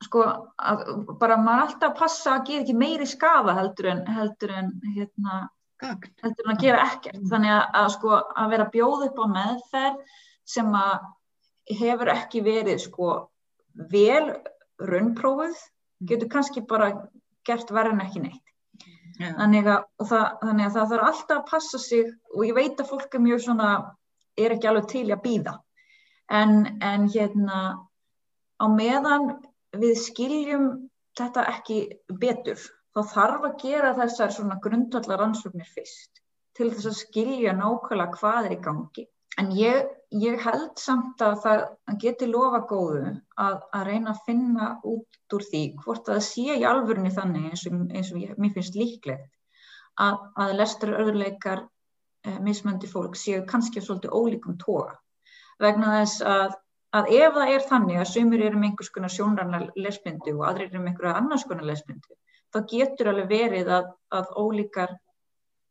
sko 0.00 0.24
að 0.56 0.84
bara 1.20 1.36
maður 1.40 1.64
alltaf 1.66 1.96
passa 1.98 2.36
að 2.36 2.44
gera 2.48 2.64
ekki 2.64 2.76
meiri 2.82 3.08
skafa 3.08 3.56
heldur 3.58 3.90
en 3.92 4.04
heldur 4.08 4.54
en 4.56 4.70
hérna 4.96 5.40
heldur 5.80 6.46
en 6.46 6.54
að 6.54 6.62
gera 6.64 6.84
ekkert. 6.86 7.20
Þannig 7.30 7.54
að, 7.54 7.64
að 7.80 7.88
sko 7.96 8.14
að 8.20 8.54
vera 8.54 8.68
bjóð 8.72 9.06
upp 9.08 9.20
á 9.20 9.26
meðferð 9.34 10.16
sem 10.48 10.72
að 10.76 11.76
hefur 11.80 12.12
ekki 12.12 12.42
verið 12.44 12.82
sko 12.84 13.10
vel 13.92 14.32
raunprófuð 14.80 15.58
getur 16.08 16.30
kannski 16.32 16.64
bara 16.68 16.90
gert 17.48 17.72
verð 17.74 17.94
en 17.94 18.04
ekki 18.04 18.24
neitt. 18.24 18.46
Yeah. 19.20 19.34
Þannig, 19.36 19.66
að, 19.68 19.86
það, 20.08 20.26
þannig 20.42 20.66
að 20.66 20.76
það 20.76 20.92
þarf 20.92 21.08
alltaf 21.10 21.36
að 21.36 21.48
passa 21.50 21.80
sig 21.82 22.12
og 22.32 22.44
ég 22.48 22.56
veit 22.56 22.80
að 22.80 22.90
fólk 22.92 23.16
er 23.16 23.24
mjög 23.24 23.42
svona, 23.44 23.70
er 24.40 24.54
ekki 24.54 24.70
alveg 24.70 24.88
til 24.92 25.06
að 25.10 25.22
býða. 25.26 25.56
En, 26.30 26.54
en 26.80 27.08
hérna 27.10 27.60
á 28.60 28.66
meðan 28.70 29.34
við 29.76 29.96
skiljum 30.00 30.66
þetta 31.18 31.44
ekki 31.50 31.80
betur, 32.22 32.60
þá 32.94 33.00
þarf 33.12 33.46
að 33.50 33.56
gera 33.64 33.92
þessar 33.98 34.34
svona 34.34 34.58
grundvallar 34.62 35.24
ansvögnir 35.26 35.68
fyrst 35.74 36.22
til 36.56 36.70
þess 36.72 36.90
að 36.90 36.98
skilja 37.00 37.54
nákvæmlega 37.56 38.18
hvað 38.20 38.48
er 38.48 38.54
í 38.56 38.60
gangi. 38.64 39.06
En 39.40 39.50
ég, 39.56 39.90
ég 40.20 40.40
held 40.44 40.80
samt 40.80 41.22
að 41.24 41.36
það 41.44 41.60
geti 42.02 42.28
lofa 42.28 42.60
góðu 42.68 43.02
að, 43.40 43.58
að 43.76 43.84
reyna 43.88 44.12
að 44.12 44.22
finna 44.26 44.70
út 44.92 45.36
úr 45.36 45.44
því 45.50 45.62
hvort 45.84 46.10
að 46.12 46.22
sé 46.26 46.56
í 46.58 46.66
alvörunni 46.68 47.12
þannig 47.14 47.50
eins 47.50 47.66
og, 47.70 47.78
eins 47.94 48.10
og 48.12 48.22
ég, 48.24 48.34
mér 48.36 48.52
finnst 48.56 48.76
líklegt 48.76 49.30
að, 50.06 50.18
að 50.44 50.56
lestur 50.60 50.96
öðruleikar 50.98 51.62
eh, 51.64 52.40
mismöndi 52.44 52.90
fólk 52.90 53.16
séu 53.16 53.44
kannski 53.48 53.82
svolítið 53.84 54.16
ólíkum 54.18 54.58
toga. 54.60 54.98
Vegna 55.62 55.94
þess 56.00 56.24
að, 56.26 56.56
að 57.00 57.12
ef 57.20 57.36
það 57.38 57.54
er 57.54 57.68
þannig 57.72 58.00
að 58.00 58.10
sumir 58.12 58.46
eru 58.48 58.60
með 58.60 58.72
einhvers 58.72 58.92
konar 58.96 59.14
sjónrannar 59.14 59.68
lesbyndu 59.76 60.36
og 60.36 60.48
aðrir 60.50 60.70
eru 60.70 60.82
með 60.82 60.92
einhverja 60.92 61.20
annars 61.22 61.46
konar 61.48 61.68
lesbyndu 61.70 62.18
þá 62.50 62.60
getur 62.70 63.10
alveg 63.12 63.30
verið 63.30 63.68
að 63.72 64.30
ólíkar 64.36 64.96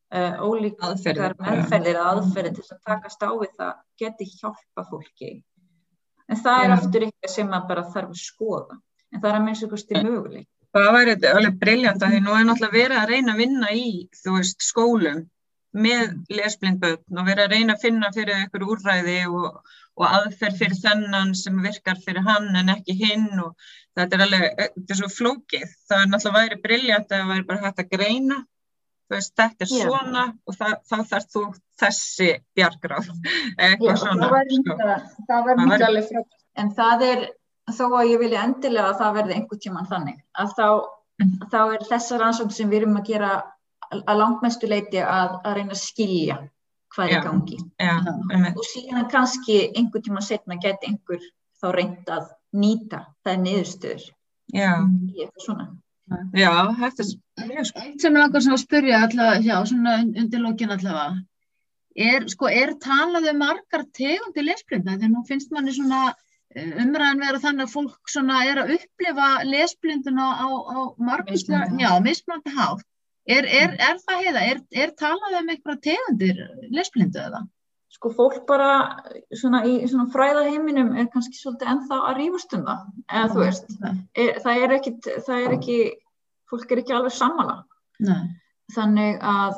Uh, 0.09 0.39
ólíkar 0.41 0.95
meðferðir 1.37 1.97
að 2.01 2.07
aðferðir 2.09 2.55
til 2.57 2.63
að 2.73 2.79
takast 2.89 3.21
á 3.21 3.29
við 3.29 3.51
það 3.59 3.73
geti 4.01 4.25
hjálpa 4.31 4.85
fólki. 4.89 5.33
En 6.25 6.39
það 6.41 6.63
er 6.63 6.73
aftur 6.73 7.05
eitthvað 7.05 7.33
sem 7.35 7.49
maður 7.49 7.67
bara 7.69 7.83
þarf 7.93 8.15
að 8.15 8.23
skoða. 8.23 8.79
En 9.13 9.21
það 9.21 9.29
er 9.29 9.37
að 9.37 9.45
minnst 9.45 9.65
eitthvað 9.65 9.83
stið 9.83 10.07
möguleik 10.07 10.47
Það 10.75 10.91
væri 10.93 11.13
alveg 11.31 11.55
briljant 11.63 12.03
að 12.05 12.11
því 12.13 12.21
nú 12.21 12.33
er 12.37 12.43
náttúrulega 12.45 12.75
verið 12.77 12.99
að 12.99 13.11
reyna 13.11 13.33
að 13.33 13.39
vinna 13.41 13.69
í 13.73 13.85
veist 14.27 14.61
skólum 14.61 15.23
með 15.85 16.11
lesblindbötn 16.33 17.21
og 17.21 17.25
verið 17.25 17.43
að 17.45 17.55
reyna 17.55 17.75
að 17.75 17.85
finna 17.85 18.11
fyrir 18.13 18.35
einhverju 18.35 18.69
úrræði 18.75 19.17
og, 19.29 19.57
og 19.97 20.05
aðferð 20.07 20.61
fyrir 20.61 20.77
þennan 20.83 21.33
sem 21.37 21.57
virkar 21.65 21.97
fyrir 22.03 22.25
hann 22.25 22.49
en 22.61 22.69
ekki 22.75 22.95
hinn 23.01 23.27
og 23.41 23.67
þetta 23.97 24.17
er 24.17 24.23
alveg, 24.27 24.47
þetta 24.59 24.95
er 24.95 25.01
svo 25.01 25.11
flókið. 25.15 25.75
Það 25.89 26.03
er 26.03 26.11
náttúrulega 26.13 26.45
væri 26.45 26.61
briljant 26.67 27.09
að 27.09 27.17
það 27.17 27.33
væri 27.33 27.47
bara 27.49 27.65
hægt 27.65 27.83
að 27.83 27.91
greina 27.95 28.39
veist, 29.13 29.33
þetta 29.39 29.65
er 29.65 29.71
svona 29.71 30.23
Já. 30.27 30.35
og 30.45 30.57
það, 30.59 30.75
þá 30.89 30.97
þarf 31.11 31.27
þú 31.33 31.43
þessi 31.81 32.29
bjargráð 32.57 33.09
eitthvað 33.09 33.89
Já, 33.89 33.99
svona. 34.03 34.29
Það 34.29 34.35
var 34.37 34.53
sko. 34.53 35.65
mjög 35.65 35.85
alveg 35.89 36.09
frátt, 36.11 36.39
en 36.61 36.71
það 36.77 37.05
er 37.09 37.25
þó 37.69 37.85
að 37.89 38.11
ég 38.11 38.23
vilja 38.23 38.45
endilega 38.47 38.91
að 38.91 39.01
það 39.01 39.17
verði 39.19 39.37
einhver 39.37 39.61
tíman 39.65 39.89
þannig, 39.89 40.21
að 40.43 40.53
þá, 40.57 40.67
mm. 41.23 41.33
þá 41.53 41.59
er 41.63 41.87
þessar 41.89 42.27
ansókn 42.29 42.55
sem 42.55 42.71
við 42.71 42.83
erum 42.83 43.01
að 43.01 43.11
gera 43.11 43.33
að 43.99 44.21
langmestu 44.21 44.69
leiti 44.69 45.01
að, 45.01 45.39
að 45.43 45.57
reyna 45.57 45.75
að 45.75 45.81
skilja 45.81 46.39
hvað 46.93 47.13
er 47.13 47.25
gangi. 47.25 47.57
Já, 47.77 47.93
og 48.55 48.63
síðan 48.65 49.09
kannski 49.11 49.59
einhver 49.77 50.01
tíma 50.05 50.23
setna 50.25 50.57
geti 50.61 50.89
einhver 50.89 51.21
þá 51.61 51.67
reynd 51.75 52.09
að 52.13 52.31
nýta 52.57 53.03
það 53.25 53.43
niðurstöður. 53.45 54.07
Já. 54.55 54.71
Í 54.81 55.25
eitthvað 55.25 55.45
svona. 55.45 55.67
Já, 56.37 56.53
þetta 56.79 57.05
er 57.05 57.49
mjög 57.49 57.67
sko. 57.69 57.83
Eitt 57.83 58.03
sem 58.03 58.15
ég 58.15 58.23
langar 58.23 58.45
að 58.45 58.61
spyrja 58.61 59.01
allavega, 59.05 59.43
já, 59.45 59.57
svona 59.71 59.97
undir 60.05 60.41
lókin 60.43 60.73
allavega, 60.73 61.19
er, 62.09 62.25
sko, 62.33 62.49
er 62.49 62.73
talað 62.81 63.29
um 63.33 63.39
margar 63.43 63.85
tegundi 63.99 64.45
lesblinda? 64.45 64.97
Þegar 64.97 65.13
nú 65.13 65.23
finnst 65.27 65.53
manni 65.53 65.75
svona 65.75 66.01
eh, 66.55 66.71
umræðan 66.83 67.23
vera 67.25 67.43
þannig 67.43 67.67
að 67.67 67.75
fólk 67.75 68.13
svona 68.13 68.39
er 68.49 68.63
að 68.63 68.73
upplifa 68.77 69.29
lesblinduna 69.49 70.29
á, 70.39 70.47
á 70.49 70.77
marguslega, 71.11 71.69
já, 71.81 71.91
mismandi 72.05 72.55
hátt. 72.57 72.85
Er, 73.29 73.45
er, 73.45 73.75
er 73.77 73.99
það 74.01 74.23
heiða? 74.25 74.45
Er, 74.51 74.61
er 74.85 74.93
talað 74.97 75.39
um 75.43 75.53
eitthvað 75.53 75.81
tegundir 75.85 76.45
lesblindu 76.73 77.21
eða? 77.21 77.43
Sko 77.99 78.11
fólk 78.15 78.43
bara 78.47 78.73
svona 79.35 79.65
í 79.67 79.79
svona 79.91 80.07
fræðaheiminum 80.13 80.93
er 80.95 81.09
kannski 81.11 81.35
svolítið 81.35 81.71
ennþá 81.73 81.97
að 82.07 82.19
rífast 82.21 82.53
um 82.55 82.61
það 82.67 82.85
eða 83.09 83.31
þú 83.33 83.41
veist, 83.43 83.73
er, 84.15 84.37
það 84.45 84.61
er 84.63 84.75
ekki 84.77 84.93
það 85.25 85.41
er 85.41 85.55
ekki, 85.57 85.79
fólk 86.49 86.71
er 86.71 86.81
ekki 86.83 86.95
alveg 86.95 87.17
sammála. 87.17 87.57
Nei. 87.99 88.21
þannig 88.71 89.17
að 89.27 89.57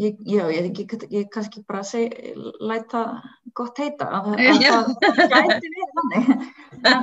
ég, 0.00 0.16
já, 0.24 0.46
ég, 0.48 0.70
ég, 0.78 1.04
ég 1.12 1.28
kannski 1.34 1.60
bara 1.68 1.82
seg, 1.84 2.14
læta 2.64 3.02
gott 3.52 3.76
heita 3.82 4.08
að, 4.08 4.32
að 4.40 4.62
það 4.62 5.22
gæti 5.34 5.70
verið 5.74 5.94
þannig. 5.98 6.32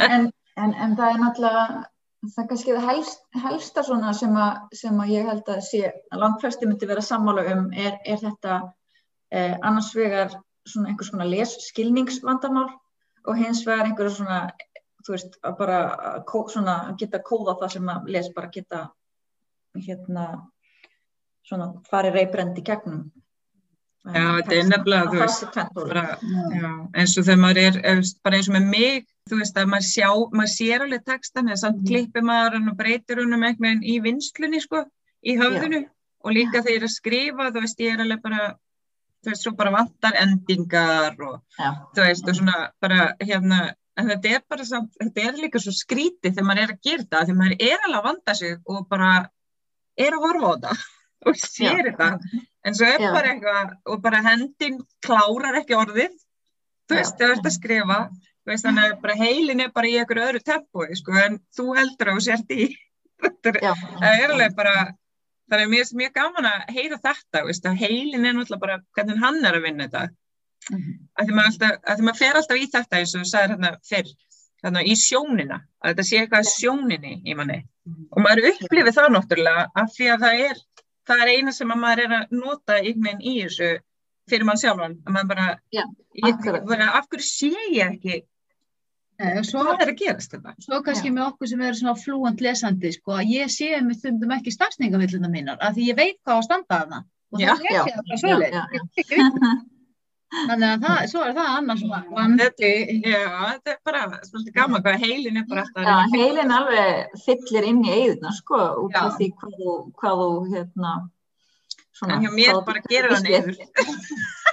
En, 0.09 0.27
en, 0.57 0.73
en 0.73 0.97
það 0.97 1.13
er 1.13 1.21
náttúrulega 1.21 1.65
það 2.33 2.49
kannski 2.49 2.73
það 2.75 2.89
helst, 2.89 3.21
helsta 3.45 3.85
svona 3.85 4.17
sem 4.17 4.33
að, 4.35 4.75
sem 4.81 4.97
að 4.99 5.13
ég 5.13 5.29
held 5.29 5.53
að 5.53 5.61
sé 5.69 5.83
að 5.87 6.23
langt 6.23 6.41
flesti 6.41 6.67
myndi 6.67 6.89
vera 6.89 7.05
sammála 7.05 7.45
um 7.53 7.69
er, 7.71 7.99
er 8.03 8.19
þetta 8.19 8.61
eh, 9.31 9.53
annars 9.61 9.93
vegar 9.95 10.33
svona 10.67 10.91
einhvers 10.91 11.11
konar 11.13 11.29
lesskilningsvandamál 11.29 12.69
og 13.27 13.37
hins 13.37 13.63
vegar 13.67 13.87
einhverja 13.87 14.15
svona, 14.15 14.39
þú 15.05 15.15
veist, 15.15 15.39
að 15.45 15.57
bara 15.59 15.79
svona, 16.51 16.77
geta 16.99 17.21
kóða 17.25 17.57
það 17.61 17.75
sem 17.75 17.91
að 17.93 18.11
les 18.15 18.29
bara 18.35 18.51
geta 18.53 18.83
hérna 19.77 20.25
svona 21.45 21.73
farið 21.89 22.19
reybrend 22.19 22.59
í 22.59 22.65
gegnum. 22.65 23.07
Já, 24.09 24.23
þetta 24.39 24.55
er 24.55 24.67
nefnilega, 24.69 25.09
þú 25.11 25.19
veist, 25.19 25.57
bara, 25.75 26.03
já, 26.55 26.69
eins 26.97 27.15
og 27.19 27.25
þegar 27.27 27.41
maður 27.43 27.59
er, 27.65 28.03
bara 28.23 28.37
eins 28.37 28.47
og 28.49 28.55
með 28.55 28.69
mig, 28.71 29.09
þú 29.29 29.39
veist, 29.41 29.59
að 29.59 29.71
maður 29.73 29.87
sjá, 29.89 30.07
maður 30.39 30.51
sér 30.53 30.85
alveg 30.85 31.03
textan 31.09 31.51
eða 31.51 31.59
samt 31.65 31.81
mm. 31.81 31.89
klippir 31.89 32.25
maður 32.25 32.55
hann 32.57 32.71
og 32.71 32.77
breytir 32.79 33.19
hann 33.19 33.35
um 33.35 33.43
einhvern 33.43 33.67
veginn 33.67 33.83
í 33.83 33.97
vinslunni, 34.05 34.61
sko, 34.63 34.85
í 35.19 35.35
höfðinu 35.41 35.81
já. 35.83 35.89
og 36.23 36.35
líka 36.37 36.63
þegar 36.63 36.71
ég 36.71 36.79
er 36.79 36.87
að 36.87 36.95
skrifa, 36.95 37.49
þú 37.51 37.65
veist, 37.65 37.83
ég 37.83 37.97
er 37.97 38.05
alveg 38.05 38.23
bara 38.23 38.47
þú 39.23 39.31
veist, 39.31 39.43
svo 39.43 39.53
bara 39.57 39.73
vantar 39.73 40.17
endingar 40.19 41.17
og 41.17 41.41
Já. 41.59 41.69
þú 41.95 42.05
veist, 42.05 42.29
og 42.29 42.37
svona 42.37 42.59
bara 42.81 43.09
hérna, 43.19 43.59
en 43.99 44.13
þetta 44.13 44.31
er 44.35 44.45
bara 44.49 44.67
samt, 44.67 44.95
þetta 45.01 45.25
er 45.25 45.41
líka 45.43 45.61
svo 45.63 45.73
skrítið 45.75 46.37
þegar 46.37 46.47
maður 46.47 46.63
er 46.63 46.73
að 46.75 46.87
gera 46.87 47.03
þetta, 47.03 47.25
þegar 47.25 47.39
maður 47.41 47.57
er 47.67 47.83
alveg 47.83 47.99
að 47.99 48.07
vanda 48.07 48.37
sig 48.39 48.55
og 48.63 48.87
bara 48.91 49.11
er 49.99 50.15
að 50.15 50.25
horfa 50.25 50.47
á 50.47 50.53
þetta 50.55 50.77
og 51.29 51.39
sér 51.41 51.83
þetta, 51.89 52.09
en 52.63 52.79
svo 52.79 52.87
er 52.87 53.05
Já. 53.05 53.11
bara 53.17 53.33
eitthvað 53.33 53.75
og 53.91 54.01
bara 54.07 54.23
hendin 54.29 54.81
klárar 55.05 55.59
ekki 55.59 55.77
orðið, 55.79 56.15
þú 56.87 56.99
veist, 56.99 57.19
þú 57.19 57.31
ert 57.33 57.49
að 57.51 57.57
skrifa, 57.57 57.99
þú 58.15 58.53
veist, 58.53 58.67
þannig 58.67 58.85
að 58.85 59.01
bara 59.03 59.19
heilin 59.19 59.65
er 59.65 59.73
bara 59.75 59.91
í 59.91 59.97
einhverju 59.99 60.29
öðru 60.29 60.45
tempói, 60.47 60.87
sko, 60.95 61.17
en 61.25 61.41
þú 61.57 61.67
heldur 61.75 62.13
að 62.13 62.21
þú 62.21 62.25
sért 62.29 62.55
í, 62.55 62.69
þetta 63.25 63.75
það 63.99 64.23
er 64.23 64.35
alveg 64.37 64.55
bara, 64.55 64.75
þannig 65.49 65.65
að 65.65 65.73
mér 65.73 65.83
er 65.83 65.99
mjög 66.01 66.15
gaman 66.15 66.47
að 66.49 66.73
heyra 66.75 66.99
þetta, 67.03 67.43
veist, 67.47 67.67
að 67.67 67.83
heilin 67.83 68.25
er 68.25 68.35
náttúrulega 68.37 68.63
bara 68.63 68.79
hvernig 68.97 69.21
hann 69.23 69.39
er 69.45 69.57
að 69.57 69.65
vinna 69.65 69.87
þetta, 69.89 70.03
maður, 70.69 71.45
alltaf, 71.45 71.75
að 71.83 71.99
því 71.99 72.07
maður 72.07 72.19
fer 72.21 72.39
alltaf 72.39 72.59
í 72.61 72.69
þetta 72.75 72.99
eins 72.99 73.13
og 73.15 73.23
þú 73.23 73.29
sagðir 73.31 73.53
hérna 73.55 73.71
fyrr, 73.89 74.13
hérna 74.63 74.83
í 74.85 74.95
sjónina, 74.99 75.59
að 75.81 75.93
þetta 75.93 76.07
sé 76.09 76.21
eitthvað 76.21 76.49
sjóninni 76.53 77.13
í 77.25 77.37
manni. 77.39 77.59
Og 78.13 78.23
maður 78.25 78.51
upplifir 78.53 78.95
það 78.95 79.13
náttúrulega 79.15 79.67
af 79.81 79.93
því 79.95 80.09
að 80.13 80.25
það 80.25 80.43
er, 80.47 80.63
það 81.09 81.23
er 81.23 81.31
eina 81.35 81.53
sem 81.55 81.73
að 81.73 81.83
maður 81.83 82.03
er 82.05 82.17
að 82.19 82.35
nota 82.37 82.79
einhvern 82.81 83.23
í 83.23 83.37
þessu 83.43 83.71
fyrir 84.29 84.45
mann 84.45 84.61
sjálfan, 84.61 84.99
að 85.07 85.15
maður 85.15 85.31
bara, 85.31 85.47
Já, 85.73 85.85
ég, 86.21 86.43
bara 86.69 86.91
af 86.99 87.07
hverju 87.09 87.25
sé 87.25 87.49
ég 87.73 87.95
ekki 87.95 88.19
Nei, 89.19 89.33
og 89.41 89.45
svo, 89.47 89.63
hvað 89.67 89.81
er 89.83 89.89
að 89.91 89.97
gerast 89.99 90.31
þetta? 90.31 90.53
svo 90.63 90.77
kannski 90.85 91.09
með 91.11 91.25
okkur 91.33 91.49
sem 91.51 91.61
eru 91.67 91.75
svona 91.79 91.95
flúant 91.99 92.39
lesandi, 92.45 92.91
sko, 92.95 93.17
að 93.19 93.31
ég 93.35 93.49
sé 93.51 93.67
með 93.83 93.97
stundum 93.99 94.31
ekki 94.37 94.53
stafsningamilluna 94.55 95.27
mínar, 95.33 95.57
af 95.59 95.75
því 95.75 95.87
ég 95.89 95.97
veit 95.99 96.17
hvað 96.23 96.35
á 96.35 96.39
að 96.39 96.45
standa 96.47 96.77
þarna. 96.79 96.99
Og 97.35 97.41
Já, 97.43 97.49
það 97.51 97.59
er 97.59 97.75
já, 97.75 97.81
ekki 97.83 98.29
já, 98.29 98.37
já, 98.55 98.63
ekki 98.79 99.03
við- 99.09 99.67
Þannig 100.29 100.67
að 100.69 100.83
það, 100.85 100.97
svo 101.09 101.21
er 101.25 101.31
það 101.33 101.47
annars 101.57 101.83
vandi. 102.13 102.47
Já, 103.01 103.21
þetta 103.49 103.71
er 103.73 103.77
bara 103.89 104.01
svolítið 104.29 104.53
gaman 104.59 104.83
hvað 104.85 104.99
heilin 105.03 105.39
er 105.41 105.45
bara 105.49 105.63
alltaf 105.65 105.83
Já, 105.83 105.89
að 105.89 106.01
að 106.03 106.11
heilin 106.19 106.51
alveg 106.53 107.15
fyllir 107.25 107.63
inn 107.71 107.79
í 107.83 107.93
eigðuna, 107.95 108.33
sko, 108.37 108.59
út 108.85 108.93
Já. 108.93 108.99
af 109.07 109.17
því 109.17 109.29
hvað 109.39 109.55
þú, 109.57 109.73
hvað 110.03 110.21
þú, 110.21 110.29
hérna, 110.53 110.91
svona. 111.97 112.13
En 112.19 112.21
hjá 112.27 112.31
mér 112.37 112.53
hvað 112.53 112.65
bara 112.69 112.81
gerir 112.93 113.09
það. 113.17 113.23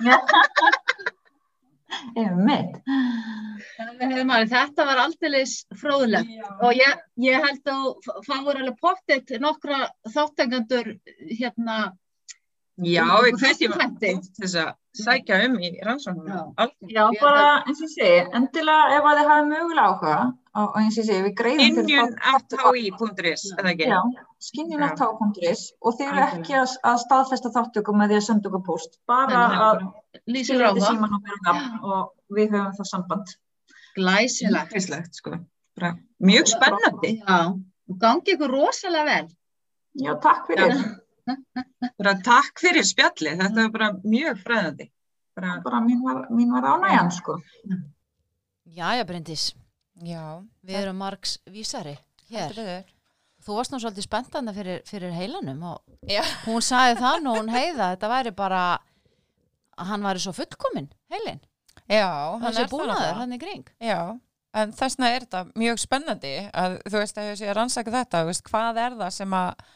Maður, 0.07 0.33
þetta 4.51 4.87
var 4.89 5.03
aldeilis 5.05 5.55
fróðlegt. 5.80 6.32
Og 6.61 6.72
ég, 6.78 7.05
ég 7.26 7.47
held 7.47 7.70
að 7.72 7.84
þú 8.07 8.24
fáur 8.26 8.61
alveg 8.61 8.80
pottet 8.82 9.34
nokkra 9.43 9.78
þáttengandur 10.14 10.93
hérna, 11.30 11.78
Já, 12.85 13.05
við 13.24 13.39
hvetjum 13.41 13.72
þætti. 13.72 14.09
fólk 14.12 14.24
til 14.37 14.43
þess 14.45 14.57
að 14.61 14.72
sækja 15.01 15.37
um 15.47 15.55
í 15.64 15.68
rannsóknum. 15.87 16.27
Já. 16.29 16.66
Já, 16.93 17.05
Ég 17.14 17.20
bara 17.22 17.45
eins 17.64 17.79
og 17.81 17.87
ég 17.87 17.93
segi, 17.95 18.18
endilega 18.37 18.97
ef 18.99 19.07
að 19.09 19.16
þið 19.20 19.31
hafi 19.31 19.47
mögulega 19.53 19.87
áhuga, 19.87 20.16
og, 20.57 20.66
og 20.66 20.77
eins 20.83 20.99
og 20.99 21.01
ég 21.01 21.07
segi, 21.09 21.22
við 21.27 21.35
greiðum 21.41 21.64
Injun 21.66 22.12
þátt- 22.12 22.35
at 22.35 22.57
hi.is, 22.77 23.45
eða 23.57 23.72
ekki? 23.72 23.89
Já, 23.89 24.01
skinjunartá.is 24.49 25.62
og 25.81 25.97
þið 25.97 26.11
eru 26.12 26.24
ekki 26.27 26.57
að, 26.61 26.74
að 26.91 26.99
staðfesta 27.05 27.53
þáttökum 27.57 28.01
með 28.03 28.12
því 28.12 28.18
að 28.20 28.27
senda 28.29 28.51
okkur 28.51 28.64
post, 28.68 28.99
bara 29.09 29.47
að 29.47 29.81
þetta 30.27 30.72
það, 30.74 30.83
síman 30.91 31.16
og 31.16 31.24
vera 31.31 31.41
nafn 31.49 31.81
og 31.97 32.37
við 32.37 32.53
höfum 32.57 32.77
það 32.81 32.91
samband. 32.93 33.35
glæsilegt. 33.97 34.77
Íslegt, 34.77 35.16
sko. 35.16 35.39
Bara 35.77 35.95
mjög 36.20 36.53
spennandi. 36.53 37.14
Já, 37.24 37.41
og 37.89 37.99
gangi 38.01 38.37
ykkur 38.37 38.53
rosalega 38.53 39.05
vel. 39.09 39.29
Já, 39.97 40.12
takk 40.20 40.47
fyrir. 40.51 40.77
Bara 41.97 42.14
takk 42.24 42.61
fyrir 42.62 42.85
spjallið, 42.87 43.41
þetta 43.43 43.62
var 43.66 43.70
bara 43.74 43.89
mjög 44.05 44.43
fræðandi. 44.45 44.91
Bara, 45.37 45.57
Bara 45.64 45.81
mín 45.85 46.01
var, 46.05 46.27
mín 46.33 46.53
var 46.55 46.64
ánægjan, 46.77 47.11
sko. 47.12 47.35
Jæja, 48.77 49.05
Bryndís, 49.09 49.51
já, 50.05 50.22
við 50.66 50.79
erum 50.83 50.97
margs 51.01 51.37
vísari 51.53 51.97
hér. 52.31 52.85
Þú 53.47 53.55
varst 53.61 53.70
nú 53.70 53.79
svolítið 53.79 54.07
spenntanda 54.09 54.53
fyrir, 54.57 54.81
fyrir 54.89 55.12
heilanum 55.14 55.61
og 55.68 55.83
Já. 56.11 56.22
hún 56.49 56.64
sagði 56.64 56.97
það 56.99 57.20
nú, 57.22 57.35
hún 57.37 57.51
heiða, 57.53 57.93
þetta 57.95 58.09
væri 58.11 58.33
bara 58.35 58.62
að 59.77 59.91
hann 59.93 60.03
væri 60.09 60.22
svo 60.24 60.33
fullkominn, 60.35 60.89
heilin. 61.12 61.39
Já, 61.87 62.09
hann 62.43 62.57
er 62.57 62.66
búnaður, 62.72 62.91
náttúrulega. 62.97 63.18
hann 63.20 63.37
í 63.37 63.39
kring. 63.39 63.68
Já, 63.79 64.01
en 64.57 64.72
þessna 64.74 65.12
er 65.14 65.27
þetta 65.29 65.45
mjög 65.62 65.79
spennandi 65.85 66.33
að 66.51 66.79
þú 66.89 66.97
veist 66.99 67.20
að 67.22 67.29
ég 67.31 67.39
sé 67.39 67.51
að 67.53 67.57
rannsaka 67.61 67.95
þetta, 67.95 68.24
þú 68.24 68.33
veist, 68.33 68.47
hvað 68.51 68.81
er 68.83 68.99
það 69.05 69.14
sem 69.20 69.37
að 69.39 69.66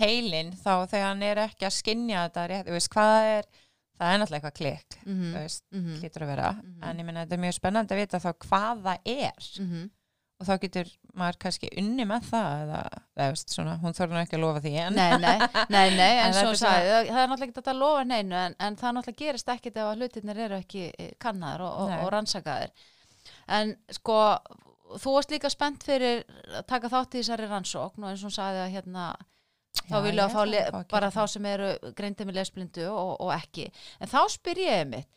heilin 0.00 0.52
þá 0.60 0.72
þegar 0.90 1.06
hann 1.10 1.22
er 1.22 1.42
ekki 1.46 1.66
að 1.68 1.76
skinja 1.78 2.24
þetta 2.28 2.46
rétt, 2.52 2.66
þú 2.68 2.76
veist, 2.76 2.90
hvað 2.92 3.28
er, 3.34 3.50
það 3.96 4.12
er 4.14 4.18
náttúrulega 4.22 4.40
eitthvað 4.40 4.58
klikk, 4.60 4.98
Mm 5.06 5.20
þú 5.22 5.42
veist, 5.42 5.62
-hmm. 5.72 6.00
hlýtur 6.00 6.22
að 6.26 6.32
vera, 6.34 6.50
Mhm. 6.52 6.82
en 6.82 6.98
ég 6.98 7.04
meina 7.04 7.24
þetta 7.26 7.32
er 7.38 7.44
mjög 7.46 7.54
spennandi 7.60 7.94
að 7.94 8.00
vita 8.02 8.18
þá 8.18 8.32
hvað 8.46 8.82
það 8.82 8.98
er 9.04 9.52
Mm 9.60 9.90
og 10.38 10.44
þá 10.46 10.58
getur 10.60 10.88
maður 11.16 11.36
kannski 11.40 11.68
unni 11.80 12.04
með 12.04 12.24
það 12.28 12.62
eða, 12.66 12.80
eða 13.16 13.28
veist, 13.32 13.48
svona, 13.54 13.78
hún 13.80 13.94
þarf 13.96 14.10
nú 14.12 14.18
ekki 14.20 14.36
að 14.36 14.40
lofa 14.42 14.60
því 14.60 14.72
en 14.82 14.94
Nei, 14.94 15.16
nei, 15.16 15.38
nei, 15.70 15.90
nei, 15.96 16.18
en 16.20 16.26
En 16.26 16.34
svo 16.34 16.52
sagði, 16.52 16.90
það 16.92 17.06
það 17.08 17.22
er 17.22 17.28
náttúrulega 17.30 17.48
ekki 17.56 17.70
að 17.72 17.78
lofa 17.80 18.02
neinu 18.04 18.34
en, 18.36 18.54
en 18.60 18.76
það 18.76 18.92
náttúrulega 18.92 19.16
gerist 19.22 19.48
ekkit 19.48 19.76
ef 19.80 19.86
að 19.88 19.96
hlutirnir 19.96 20.38
eru 20.44 20.58
ekki 20.60 20.92
eh, 20.98 21.10
kannaðir 21.18 21.60
og, 21.64 21.78
og, 21.80 21.94
og 22.04 22.12
rannsakaðir. 22.12 22.70
En 23.48 23.72
sko, 23.96 24.18
þú 25.00 25.14
varst 25.16 25.30
líka 25.32 25.48
spennt 25.50 25.82
fyrir 25.88 26.22
að 26.52 26.66
taka 26.68 26.88
þátt 26.92 27.14
í 27.16 27.22
þessari 27.22 27.48
rannsókn 27.48 28.04
og 28.04 28.10
eins 28.10 28.20
og 28.20 28.28
hún 28.28 28.36
sagði 28.36 28.60
að 28.66 28.74
hérna, 28.76 29.06
þá 29.84 29.96
vilja 30.06 30.24
að 30.26 30.32
fá 30.34 30.40
að 30.42 30.56
að 30.56 30.72
bara 30.90 31.06
gera 31.06 31.10
þá 31.14 31.22
sem 31.34 31.46
eru 31.52 31.68
greindið 31.98 32.26
með 32.30 32.38
lesblindu 32.40 32.88
og, 32.90 33.12
og 33.20 33.30
ekki. 33.36 33.68
En 34.00 34.10
þá 34.10 34.18
spyr 34.32 34.62
ég 34.64 34.82
mitt, 34.90 35.08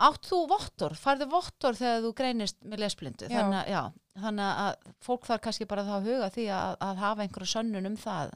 átt 0.00 0.28
þú 0.30 0.42
vottor, 0.50 0.94
færðu 0.96 1.26
vottor 1.32 1.76
þegar 1.76 2.04
þú 2.06 2.12
greinist 2.16 2.56
með 2.64 2.84
lesblindu? 2.84 3.26
Já. 3.28 3.36
Þannig, 3.40 3.58
að- 3.60 3.72
já, 3.74 3.82
þannig 4.26 4.62
að 4.66 4.94
fólk 5.04 5.26
þarf 5.28 5.42
kannski 5.46 5.66
bara 5.68 5.84
þá 5.88 5.92
að 5.98 6.06
huga 6.10 6.30
því 6.36 6.46
að, 6.56 6.76
að 6.88 7.02
hafa 7.04 7.26
einhverju 7.26 7.50
sönnun 7.54 7.90
um 7.90 7.98
það 8.00 8.30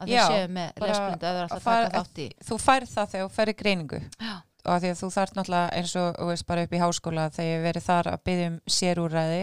að 0.00 0.08
þau 0.08 0.26
séu 0.32 0.48
með 0.48 0.72
bara 0.80 0.90
lesblindu 0.90 1.30
að 1.30 1.92
þátt 1.94 2.18
í. 2.24 2.26
þú 2.48 2.58
færð 2.64 2.90
það 2.94 3.10
þegar 3.14 3.28
þú 3.28 3.34
færð 3.36 3.56
greiningu 3.60 4.00
Já. 4.00 4.34
og 4.64 4.80
því 4.80 4.90
að 4.94 5.00
þú 5.02 5.10
þarf 5.18 5.34
náttúrulega 5.36 5.74
eins 5.78 5.94
og 6.00 6.08
þú 6.18 6.28
veist 6.30 6.46
bara 6.48 6.64
upp 6.64 6.72
í 6.74 6.80
háskóla 6.82 7.26
þegar 7.34 7.50
ég 7.52 7.64
verið 7.68 7.84
þar 7.90 8.10
að 8.14 8.22
byggja 8.24 8.46
um 8.48 8.56
sérúræði 8.78 9.42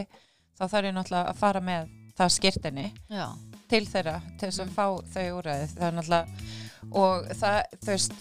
þá 0.57 0.63
þarf 0.65 0.89
ég 0.89 0.95
náttúrulega 0.97 1.29
að 1.35 1.41
fara 1.43 1.61
með 1.61 1.91
það 2.17 2.33
skirtinni 2.39 2.87
Já, 3.13 3.27
til 3.71 3.83
þeirra 3.87 4.17
til 4.37 4.49
þess 4.49 4.61
að 4.61 4.69
Mm. 4.69 4.75
fá 4.75 4.85
þau 5.15 5.25
úræði 5.39 5.67
það 5.73 5.87
er 5.87 5.97
náttúrulega 5.97 6.27
og 7.01 7.27
það, 7.39 7.59
þú 7.81 7.91
veist 7.93 8.15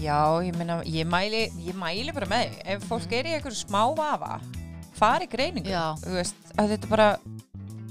já, 0.00 0.18
ég 0.44 0.56
meina, 0.60 0.80
ég 0.84 1.06
mæli 1.08 1.44
ég 1.66 1.76
mæli 1.78 2.12
bara 2.16 2.28
með 2.30 2.48
því, 2.48 2.64
ef 2.74 2.88
fólk 2.90 3.12
er 3.16 3.28
í 3.30 3.36
einhverju 3.36 3.60
smá 3.64 3.82
vafa, 3.96 4.40
fari 4.98 5.28
greiningu. 5.30 5.70
Já. 5.72 5.94
þú 6.02 6.16
veist, 6.18 6.50
að 6.56 6.74
þetta 6.74 6.90
bara 6.90 7.10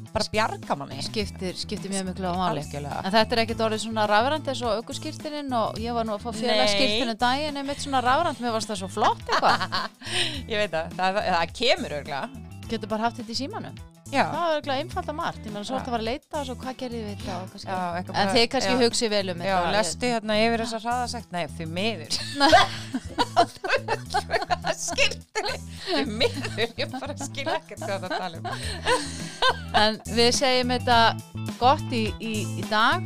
bara 0.09 0.25
bjarga 0.33 0.75
manni 0.77 1.03
skiptir, 1.05 1.53
skiptir 1.53 1.91
mjög 1.93 2.07
miklu 2.09 2.25
á 2.29 2.33
máli. 2.33 2.63
algjörlega 2.63 3.03
En 3.05 3.13
þetta 3.13 3.35
er 3.35 3.41
ekkert 3.43 3.59
orðið 3.67 3.83
svona 3.83 4.07
rafrænt 4.09 4.47
eins 4.49 4.63
og 4.65 4.79
aukurskýrtinin 4.81 5.53
og 5.53 5.77
ég 5.77 5.93
var 5.93 6.07
nú 6.09 6.15
að 6.15 6.23
fá 6.25 6.31
félagskýrtinu 6.33 7.13
daginn 7.21 7.59
einmitt 7.61 7.83
svona 7.83 8.01
rafrænt, 8.01 8.41
mér 8.41 8.55
varst 8.57 8.71
það 8.71 8.81
svo 8.81 8.89
flott 8.89 9.21
eitthvað. 9.29 9.67
ég 10.51 10.57
veit 10.63 10.73
það, 10.73 10.97
það, 10.97 11.21
það, 11.29 11.53
kemur 11.61 11.97
örgla 12.01 12.23
Getur 12.69 12.89
bara 12.89 13.07
haft 13.07 13.17
þetta 13.21 13.33
í 13.33 13.37
símanum. 13.37 13.77
Já, 14.09 14.23
Það 14.25 14.41
var 14.41 14.55
eitthvað 14.59 14.79
einfalda 14.83 15.13
margt, 15.19 15.41
ég 15.45 15.51
meina 15.53 15.65
svo 15.67 15.75
Já. 15.75 15.79
þetta 15.79 15.91
var 15.93 16.01
að 16.03 16.07
leita 16.09 16.39
og 16.39 16.45
svo 16.49 16.55
hvað 16.63 16.75
gerði 16.81 16.99
við 17.05 17.13
þetta 17.23 17.29
já 17.29 17.77
En 17.99 18.05
bara- 18.09 18.33
þið 18.35 18.45
kannski 18.55 18.73
já. 18.73 18.79
hugsið 18.83 19.09
vel 19.13 19.29
um 19.33 19.41
Já, 19.45 19.55
þetta. 19.59 19.71
lestu 19.77 20.05
hérna 20.13 20.33
yfir 20.45 20.63
þess 20.63 20.75
að 20.79 20.83
hraða 20.87 21.07
sagt, 21.13 21.29
nei, 21.31 21.43
því 21.57 21.65
miður. 21.77 22.13
Skiltur 24.79 25.49
því 25.89 26.03
miður, 26.19 26.73
ég 26.79 26.91
bara 26.93 27.15
skil 27.19 27.47
ekkert 27.53 27.81
hvað 27.83 28.05
það 28.05 28.11
tala 28.17 28.35
um. 28.39 28.45
En 29.83 29.99
við 30.15 30.31
segjum 30.39 30.73
þetta 30.75 30.99
gott 31.59 31.93
í, 31.95 32.05
í, 32.19 32.33
í 32.59 32.63
dag. 32.69 33.05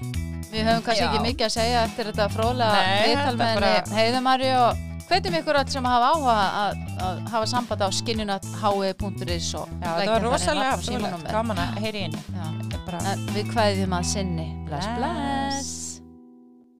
Við 0.53 0.67
höfum 0.69 0.83
kannski 0.85 1.01
Já. 1.03 1.09
ekki 1.09 1.21
mikið 1.25 1.45
að 1.47 1.53
segja 1.55 1.83
eftir 1.87 2.09
þetta 2.11 2.27
Nei, 2.77 3.07
viðtal 3.09 3.35
með 3.39 3.53
bara- 3.57 3.71
henni 3.73 3.97
Heiðumari 3.97 4.51
og 4.59 4.83
hvetjum 5.13 5.37
ykkur 5.37 5.59
öll 5.61 5.69
sem 5.69 5.85
hafa 5.85 6.09
áhuga 6.13 6.35
að, 6.63 6.81
að 7.05 7.21
hafa 7.35 7.49
samband 7.51 7.85
á 7.85 7.89
skinnunathui.is 7.99 9.51
og 9.59 9.69
Já, 9.77 9.91
það 9.91 10.11
var 10.15 10.27
rosalega 10.27 11.21
gaman 11.29 11.63
að 11.67 11.79
heyri 11.85 12.07
inn. 12.09 12.19
Við 13.35 13.53
kveðjum 13.53 13.97
að 13.99 14.11
sinni. 14.15 14.49
Bless, 14.67 14.91
bless. 14.97 15.82